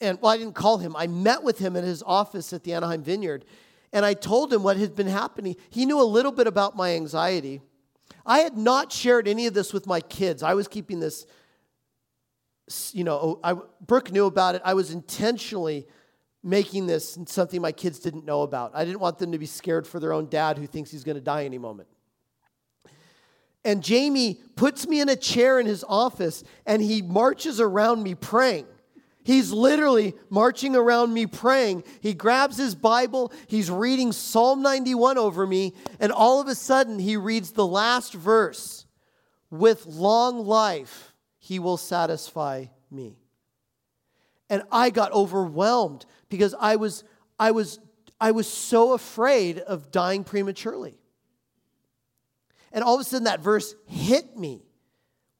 and 0.00 0.20
well, 0.20 0.32
I 0.32 0.38
didn't 0.38 0.54
call 0.54 0.78
him, 0.78 0.94
I 0.96 1.06
met 1.06 1.42
with 1.42 1.58
him 1.58 1.76
at 1.76 1.84
his 1.84 2.02
office 2.02 2.52
at 2.52 2.64
the 2.64 2.74
Anaheim 2.74 3.02
Vineyard. 3.02 3.44
And 3.92 4.04
I 4.04 4.14
told 4.14 4.52
him 4.52 4.62
what 4.62 4.76
had 4.76 4.94
been 4.94 5.06
happening. 5.06 5.56
He 5.70 5.86
knew 5.86 6.00
a 6.00 6.04
little 6.04 6.32
bit 6.32 6.46
about 6.46 6.76
my 6.76 6.94
anxiety. 6.94 7.62
I 8.26 8.40
had 8.40 8.56
not 8.56 8.92
shared 8.92 9.28
any 9.28 9.46
of 9.46 9.54
this 9.54 9.72
with 9.72 9.86
my 9.86 10.00
kids. 10.00 10.42
I 10.42 10.54
was 10.54 10.68
keeping 10.68 11.00
this, 11.00 11.24
you 12.92 13.04
know, 13.04 13.14
oh, 13.14 13.40
I, 13.42 13.54
Brooke 13.86 14.10
knew 14.12 14.26
about 14.26 14.56
it. 14.56 14.62
I 14.64 14.74
was 14.74 14.90
intentionally 14.90 15.86
making 16.42 16.86
this 16.86 17.18
something 17.26 17.62
my 17.62 17.72
kids 17.72 17.98
didn't 18.00 18.24
know 18.24 18.42
about. 18.42 18.72
I 18.74 18.84
didn't 18.84 19.00
want 19.00 19.18
them 19.18 19.32
to 19.32 19.38
be 19.38 19.46
scared 19.46 19.86
for 19.86 20.00
their 20.00 20.12
own 20.12 20.28
dad 20.28 20.58
who 20.58 20.66
thinks 20.66 20.90
he's 20.90 21.04
going 21.04 21.16
to 21.16 21.22
die 21.22 21.44
any 21.44 21.58
moment. 21.58 21.88
And 23.64 23.82
Jamie 23.82 24.40
puts 24.54 24.86
me 24.86 25.00
in 25.00 25.08
a 25.08 25.16
chair 25.16 25.58
in 25.58 25.66
his 25.66 25.84
office 25.88 26.44
and 26.66 26.80
he 26.80 27.02
marches 27.02 27.60
around 27.60 28.02
me 28.02 28.14
praying. 28.14 28.66
He's 29.26 29.50
literally 29.50 30.14
marching 30.30 30.76
around 30.76 31.12
me 31.12 31.26
praying. 31.26 31.82
He 32.00 32.14
grabs 32.14 32.56
his 32.56 32.76
Bible, 32.76 33.32
he's 33.48 33.68
reading 33.68 34.12
Psalm 34.12 34.62
91 34.62 35.18
over 35.18 35.44
me, 35.44 35.74
and 35.98 36.12
all 36.12 36.40
of 36.40 36.46
a 36.46 36.54
sudden 36.54 37.00
he 37.00 37.16
reads 37.16 37.50
the 37.50 37.66
last 37.66 38.14
verse 38.14 38.86
With 39.50 39.84
long 39.84 40.46
life, 40.46 41.12
he 41.38 41.58
will 41.58 41.76
satisfy 41.76 42.66
me. 42.88 43.18
And 44.48 44.62
I 44.70 44.90
got 44.90 45.10
overwhelmed 45.10 46.06
because 46.28 46.54
I 46.60 46.76
was, 46.76 47.02
I 47.36 47.50
was, 47.50 47.80
I 48.20 48.30
was 48.30 48.46
so 48.46 48.92
afraid 48.92 49.58
of 49.58 49.90
dying 49.90 50.22
prematurely. 50.22 51.00
And 52.70 52.84
all 52.84 52.94
of 52.94 53.00
a 53.00 53.04
sudden, 53.04 53.24
that 53.24 53.40
verse 53.40 53.74
hit 53.86 54.36
me. 54.36 54.62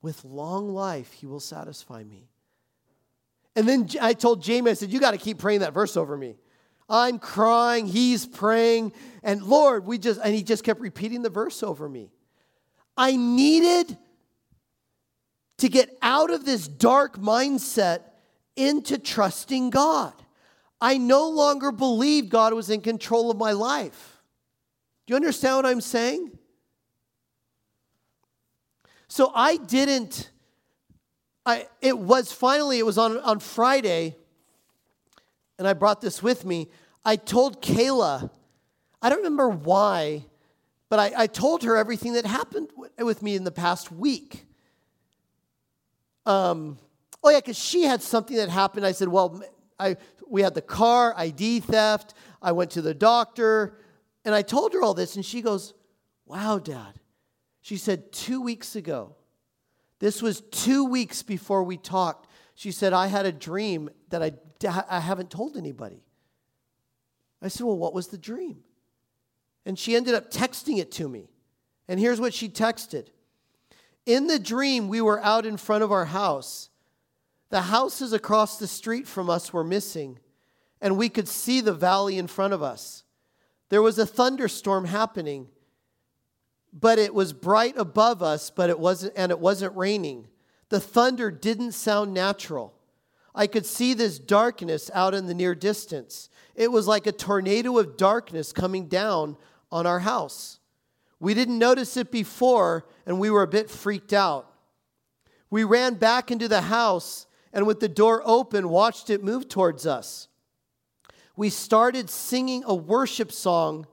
With 0.03 0.25
long 0.25 0.75
life, 0.75 1.13
he 1.13 1.27
will 1.27 1.39
satisfy 1.39 2.03
me. 2.03 2.27
And 3.57 3.67
then 3.67 3.89
I 4.01 4.13
told 4.13 4.43
Jamie, 4.43 4.71
I 4.71 4.75
said, 4.75 4.93
You 4.93 5.01
got 5.01 5.13
to 5.13 5.19
keep 5.19 5.39
praying 5.39 5.61
that 5.61 5.73
verse 5.73 5.97
over 5.97 6.17
me. 6.17 6.37
I'm 6.89 7.19
crying, 7.19 7.87
he's 7.87 8.27
praying, 8.27 8.93
and 9.25 9.43
Lord, 9.43 9.87
we 9.87 9.99
just, 9.99 10.21
and 10.23 10.33
he 10.33 10.45
just 10.45 10.63
kept 10.63 10.81
repeating 10.81 11.23
the 11.23 11.31
verse 11.31 11.65
over 11.65 11.89
me. 11.89 12.13
I 12.97 13.17
needed 13.17 13.99
to 15.59 15.69
get 15.69 15.91
out 16.01 16.31
of 16.31 16.45
this 16.45 16.69
dark 16.69 17.19
mindset 17.19 18.03
into 18.55 18.99
trusting 18.99 19.71
God. 19.71 20.13
I 20.81 20.99
no 20.99 21.29
longer 21.29 21.73
believed 21.73 22.29
God 22.29 22.53
was 22.53 22.71
in 22.71 22.83
control 22.83 23.31
of 23.31 23.37
my 23.37 23.53
life. 23.53 24.23
Do 25.07 25.13
you 25.13 25.17
understand 25.17 25.57
what 25.57 25.67
I'm 25.67 25.81
saying? 25.81 26.39
So 29.09 29.33
I 29.35 29.57
didn't, 29.57 30.31
I, 31.47 31.69
it 31.81 31.97
was 31.97 32.33
finally, 32.33 32.81
it 32.81 32.85
was 32.85 32.99
on, 32.99 33.19
on 33.21 33.39
Friday, 33.39 34.17
and 35.59 35.69
I 35.69 35.75
brought 35.75 36.01
this 36.01 36.21
with 36.21 36.45
me. 36.45 36.69
I 37.05 37.15
told 37.15 37.63
Kayla, 37.63 38.29
I 39.01 39.09
don't 39.09 39.19
remember 39.19 39.49
why, 39.49 40.25
but 40.89 40.99
I, 40.99 41.13
I 41.17 41.27
told 41.29 41.63
her 41.63 41.77
everything 41.77 42.15
that 42.15 42.27
happened 42.27 42.71
with 42.99 43.23
me 43.23 43.37
in 43.37 43.45
the 43.45 43.53
past 43.53 43.93
week. 43.93 44.45
Um, 46.27 46.79
oh, 47.23 47.31
yeah, 47.31 47.39
because 47.39 47.57
she 47.57 47.83
had 47.83 48.03
something 48.03 48.37
that 48.37 48.49
happened. 48.49 48.85
I 48.85 48.91
said, 48.91 49.07
well, 49.07 49.41
I, 49.79 49.97
we 50.29 50.43
had 50.43 50.55
the 50.55 50.63
car, 50.63 51.15
ID 51.17 51.61
theft. 51.61 52.15
I 52.43 52.51
went 52.51 52.73
to 52.73 52.83
the 52.83 52.93
doctor, 52.95 53.79
and 54.25 54.35
I 54.35 54.43
told 54.43 54.73
her 54.73 54.83
all 54.83 54.95
this, 54.95 55.15
and 55.15 55.25
she 55.25 55.43
goes, 55.43 55.75
wow, 56.25 56.59
Dad, 56.59 56.95
she 57.61 57.77
said, 57.77 58.11
Two 58.11 58.41
weeks 58.41 58.75
ago, 58.75 59.15
this 59.99 60.21
was 60.21 60.43
two 60.51 60.85
weeks 60.85 61.23
before 61.23 61.63
we 61.63 61.77
talked. 61.77 62.29
She 62.55 62.71
said, 62.71 62.93
I 62.93 63.07
had 63.07 63.27
a 63.27 63.33
dream 63.33 63.91
that 64.11 64.23
I, 64.23 64.33
I 64.89 65.01
haven't 65.01 65.31
told 65.31 65.57
anybody. 65.57 66.03
I 67.43 67.49
said, 67.49 67.67
Well, 67.67 67.79
what 67.79 67.95
was 67.95 68.09
the 68.09 68.19
dream? 68.19 68.63
And 69.65 69.79
she 69.79 69.97
ended 69.97 70.15
up 70.15 70.31
texting 70.31 70.79
it 70.79 70.93
to 70.93 71.09
me. 71.09 71.29
And 71.89 72.01
here's 72.01 72.21
what 72.21 72.35
she 72.35 72.49
texted 72.49 73.09
In 74.05 74.27
the 74.27 74.39
dream, 74.39 74.89
we 74.89 75.01
were 75.01 75.23
out 75.23 75.47
in 75.47 75.57
front 75.57 75.85
of 75.85 75.93
our 75.93 76.07
house. 76.07 76.71
The 77.51 77.63
houses 77.63 78.13
across 78.13 78.59
the 78.59 78.67
street 78.67 79.07
from 79.07 79.31
us 79.31 79.53
were 79.53 79.63
missing, 79.63 80.19
and 80.81 80.97
we 80.97 81.09
could 81.09 81.29
see 81.29 81.61
the 81.61 81.73
valley 81.73 82.19
in 82.19 82.27
front 82.27 82.53
of 82.53 82.63
us. 82.63 83.05
There 83.69 83.83
was 83.83 83.99
a 83.99 84.07
thunderstorm 84.07 84.87
happening 84.87 85.49
but 86.79 86.99
it 86.99 87.15
was 87.15 87.33
bright 87.33 87.75
above 87.79 88.23
us, 88.23 88.51
but 88.51 88.69
it 88.69 88.79
wasn't, 88.79 89.15
and 89.17 89.33
it 89.33 89.41
wasn't 89.41 89.75
raining. 89.75 90.29
The 90.69 90.81
thunder 90.81 91.31
didn't 91.31 91.73
sound 91.73 92.13
natural. 92.13 92.75
I 93.35 93.47
could 93.47 93.65
see 93.65 93.95
this 93.95 94.19
darkness 94.19 94.91
out 94.93 95.15
in 95.15 95.27
the 95.27 95.35
near 95.35 95.55
distance. 95.55 96.29
It 96.55 96.71
was 96.71 96.87
like 96.87 97.07
a 97.07 97.13
tornado 97.13 97.79
of 97.79 97.97
darkness 97.97 98.53
coming 98.53 98.89
down 98.89 99.37
on 99.73 99.87
our 99.87 100.01
house. 100.01 100.61
We 101.19 101.33
didn't 101.33 101.59
notice 101.59 101.97
it 101.97 102.11
before, 102.11 102.87
and 103.07 103.19
we 103.19 103.31
were 103.31 103.43
a 103.43 103.49
bit 103.49 103.71
freaked 103.71 104.13
out. 104.13 104.51
We 105.49 105.65
ran 105.65 105.95
back 105.95 106.31
into 106.31 106.49
the 106.49 106.63
house 106.63 107.27
and, 107.53 107.67
with 107.67 107.81
the 107.81 107.89
door 107.89 108.23
open, 108.25 108.69
watched 108.69 109.09
it 109.09 109.25
move 109.25 109.49
towards 109.49 109.87
us. 109.87 110.29
We 111.37 111.49
started 111.49 112.11
singing 112.11 112.65
a 112.67 112.75
worship 112.75 113.33
song 113.33 113.87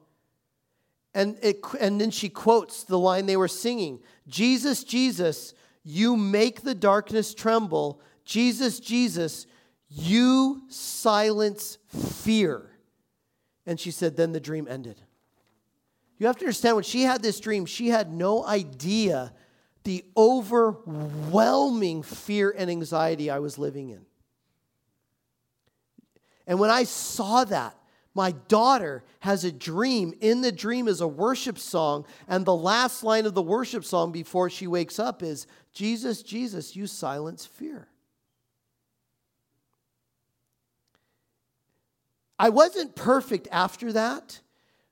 and, 1.14 1.38
it, 1.42 1.62
and 1.80 2.02
then 2.02 2.12
she 2.12 2.30
quotes 2.30 2.84
the 2.84 2.98
line 2.98 3.26
they 3.26 3.38
were 3.38 3.48
singing 3.48 4.00
Jesus, 4.28 4.84
Jesus, 4.84 5.54
you 5.84 6.16
make 6.16 6.62
the 6.62 6.76
darkness 6.76 7.34
tremble. 7.34 8.02
Jesus, 8.24 8.80
Jesus, 8.80 9.48
you 9.90 10.64
silence 10.70 11.78
fear. 11.88 12.70
And 13.66 13.80
she 13.80 13.92
said, 13.92 14.16
then 14.16 14.32
the 14.32 14.40
dream 14.40 14.68
ended. 14.70 15.02
You 16.18 16.28
have 16.28 16.38
to 16.38 16.46
understand 16.46 16.78
when 16.78 16.84
she 16.86 17.02
had 17.02 17.22
this 17.22 17.40
dream, 17.40 17.66
she 17.66 17.90
had 17.90 18.14
no 18.14 18.46
idea 18.46 19.34
the 19.84 20.06
overwhelming 20.16 22.02
fear 22.04 22.54
and 22.58 22.70
anxiety 22.70 23.30
I 23.30 23.40
was 23.40 23.58
living 23.58 23.90
in. 23.90 24.06
And 26.48 26.60
when 26.60 26.70
I 26.70 26.84
saw 26.84 27.44
that, 27.46 27.76
my 28.16 28.32
daughter 28.48 29.04
has 29.22 29.44
a 29.44 29.52
dream. 29.52 30.14
In 30.22 30.42
the 30.42 30.52
dream 30.52 30.88
is 30.88 31.02
a 31.02 31.08
worship 31.08 31.58
song, 31.58 32.06
and 32.28 32.46
the 32.46 32.56
last 32.56 33.04
line 33.04 33.26
of 33.26 33.34
the 33.34 33.42
worship 33.42 33.84
song 33.84 34.12
before 34.12 34.50
she 34.50 34.68
wakes 34.68 35.00
up 35.00 35.24
is 35.24 35.48
Jesus, 35.74 36.22
Jesus, 36.22 36.76
you 36.76 36.86
silence 36.86 37.46
fear. 37.46 37.88
I 42.38 42.50
wasn't 42.50 42.96
perfect 42.96 43.48
after 43.52 43.94
that, 43.94 44.42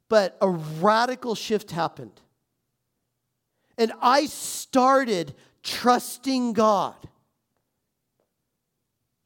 but 0.10 0.38
a 0.42 0.50
radical 0.50 1.36
shift 1.36 1.72
happened. 1.72 2.20
And 3.78 3.92
I 4.02 4.26
started 4.26 5.34
trusting 5.64 6.54
God. 6.54 6.96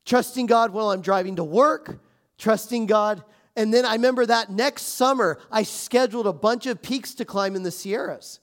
Trusting 0.06 0.46
God 0.46 0.72
while 0.72 0.92
I'm 0.92 1.02
driving 1.02 1.38
to 1.38 1.44
work, 1.44 2.00
trusting 2.38 2.86
God 2.86 3.24
and 3.56 3.74
then 3.74 3.86
I 3.86 3.94
remember 3.94 4.26
that 4.26 4.50
next 4.52 4.84
summer, 4.84 5.40
I 5.50 5.64
scheduled 5.64 6.28
a 6.28 6.34
bunch 6.34 6.66
of 6.66 6.82
peaks 6.82 7.14
to 7.16 7.26
climb 7.26 7.56
in 7.56 7.64
the 7.64 7.72
Sierras. 7.72 8.40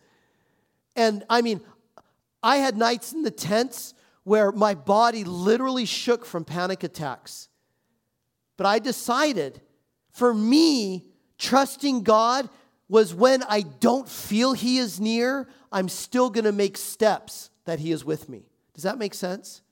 And 0.96 1.24
I 1.28 1.42
mean, 1.42 1.60
I 2.42 2.56
had 2.56 2.76
nights 2.76 3.12
in 3.12 3.22
the 3.22 3.30
tents 3.30 3.94
where 4.24 4.52
my 4.52 4.74
body 4.74 5.24
literally 5.24 5.84
shook 5.84 6.24
from 6.24 6.44
panic 6.44 6.82
attacks. 6.82 7.48
But 8.56 8.66
I 8.66 8.78
decided 8.78 9.60
for 10.12 10.32
me, 10.32 11.04
trusting 11.38 12.02
God 12.02 12.48
was 12.88 13.14
when 13.14 13.42
I 13.44 13.62
don't 13.62 14.08
feel 14.08 14.52
He 14.52 14.78
is 14.78 15.00
near, 15.00 15.48
I'm 15.70 15.88
still 15.88 16.30
gonna 16.30 16.52
make 16.52 16.76
steps 16.76 17.50
that 17.64 17.80
He 17.80 17.92
is 17.92 18.04
with 18.04 18.28
me. 18.28 18.46
Does 18.74 18.84
that 18.84 18.98
make 18.98 19.14
sense? 19.14 19.62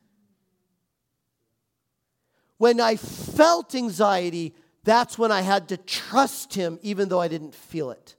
When 2.56 2.80
I 2.80 2.96
felt 2.96 3.74
anxiety, 3.74 4.54
that's 4.84 5.18
when 5.18 5.30
I 5.30 5.42
had 5.42 5.68
to 5.68 5.76
trust 5.76 6.54
him 6.54 6.78
even 6.82 7.08
though 7.08 7.20
I 7.20 7.28
didn't 7.28 7.54
feel 7.54 7.90
it. 7.90 8.16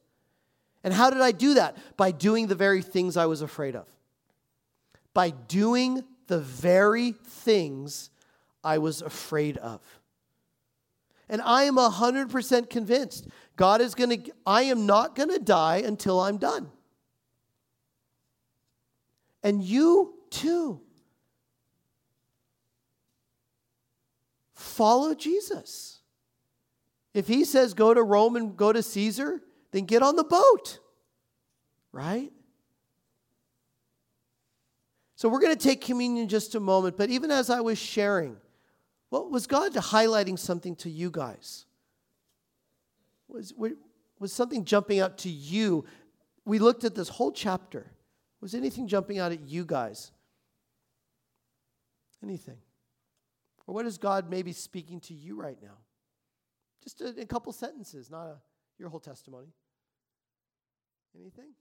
And 0.84 0.93
how 0.93 1.09
did 1.09 1.22
I 1.22 1.32
do 1.32 1.55
that? 1.55 1.78
By 1.97 2.12
doing 2.12 2.47
the 2.47 2.55
very 2.55 2.82
things 2.82 3.18
I 3.18 3.26
was 3.26 3.41
afraid 3.41 3.76
of. 3.76 3.88
By 5.14 5.30
doing 5.30 6.03
the 6.28 6.39
very 6.39 7.12
things 7.12 8.09
I 8.64 8.78
was 8.78 9.01
afraid 9.01 9.57
of. 9.57 9.82
And 11.30 11.41
I 11.41 11.64
am 11.64 11.76
100% 11.76 12.70
convinced 12.70 13.28
God 13.55 13.82
is 13.82 13.95
going 13.95 14.24
to, 14.24 14.32
I 14.45 14.64
am 14.64 14.86
not 14.86 15.16
going 15.16 15.30
to 15.30 15.39
die 15.39 15.78
until 15.78 16.20
I'm 16.20 16.38
done. 16.38 16.70
And 19.43 19.64
you 19.64 20.16
too. 20.30 20.82
Follow 24.53 25.14
Jesus. 25.14 26.01
If 27.14 27.28
he 27.28 27.43
says 27.43 27.74
go 27.74 27.93
to 27.93 28.01
Rome 28.01 28.36
and 28.36 28.55
go 28.55 28.72
to 28.72 28.82
Caesar, 28.82 29.41
then 29.72 29.86
get 29.86 30.01
on 30.01 30.16
the 30.16 30.24
boat, 30.24 30.80
right? 31.91 32.32
So 35.16 35.30
we're 35.30 35.39
going 35.39 35.55
to 35.55 35.64
take 35.64 35.82
communion 35.82 36.28
just 36.28 36.55
a 36.55 36.59
moment, 36.59 36.97
but 36.97 37.09
even 37.09 37.30
as 37.30 37.49
I 37.49 37.62
was 37.62 37.78
sharing, 37.78 38.38
what 39.09 39.30
was 39.30 39.45
God 39.45 39.74
highlighting 39.74 40.39
something 40.39 40.76
to 40.78 40.89
you 40.89 41.12
guys? 41.12 41.66
Was, 43.28 43.53
was 44.20 44.34
something 44.34 44.66
jumping 44.66 44.99
out 44.99 45.20
to 45.20 45.30
you? 45.30 45.86
We 46.45 46.59
looked 46.59 46.86
at 46.86 46.95
this 46.95 47.09
whole 47.09 47.32
chapter. 47.32 47.91
Was 48.39 48.55
anything 48.55 48.88
jumping 48.88 49.20
out 49.20 49.32
at 49.32 49.41
you 49.41 49.64
guys? 49.64 50.12
Anything? 52.24 52.57
Or 53.68 53.76
what 53.76 53.86
is 53.86 53.97
God 53.97 54.30
maybe 54.30 54.53
speaking 54.53 54.99
to 55.01 55.14
you 55.14 55.36
right 55.39 55.57
now? 55.62 55.78
Just 56.84 57.02
a, 57.02 57.22
a 57.22 57.26
couple 57.26 57.52
sentences, 57.54 58.10
not 58.10 58.28
a, 58.28 58.38
your 58.80 58.90
whole 58.90 59.00
testimony. 59.00 59.54
Anything? 61.16 61.54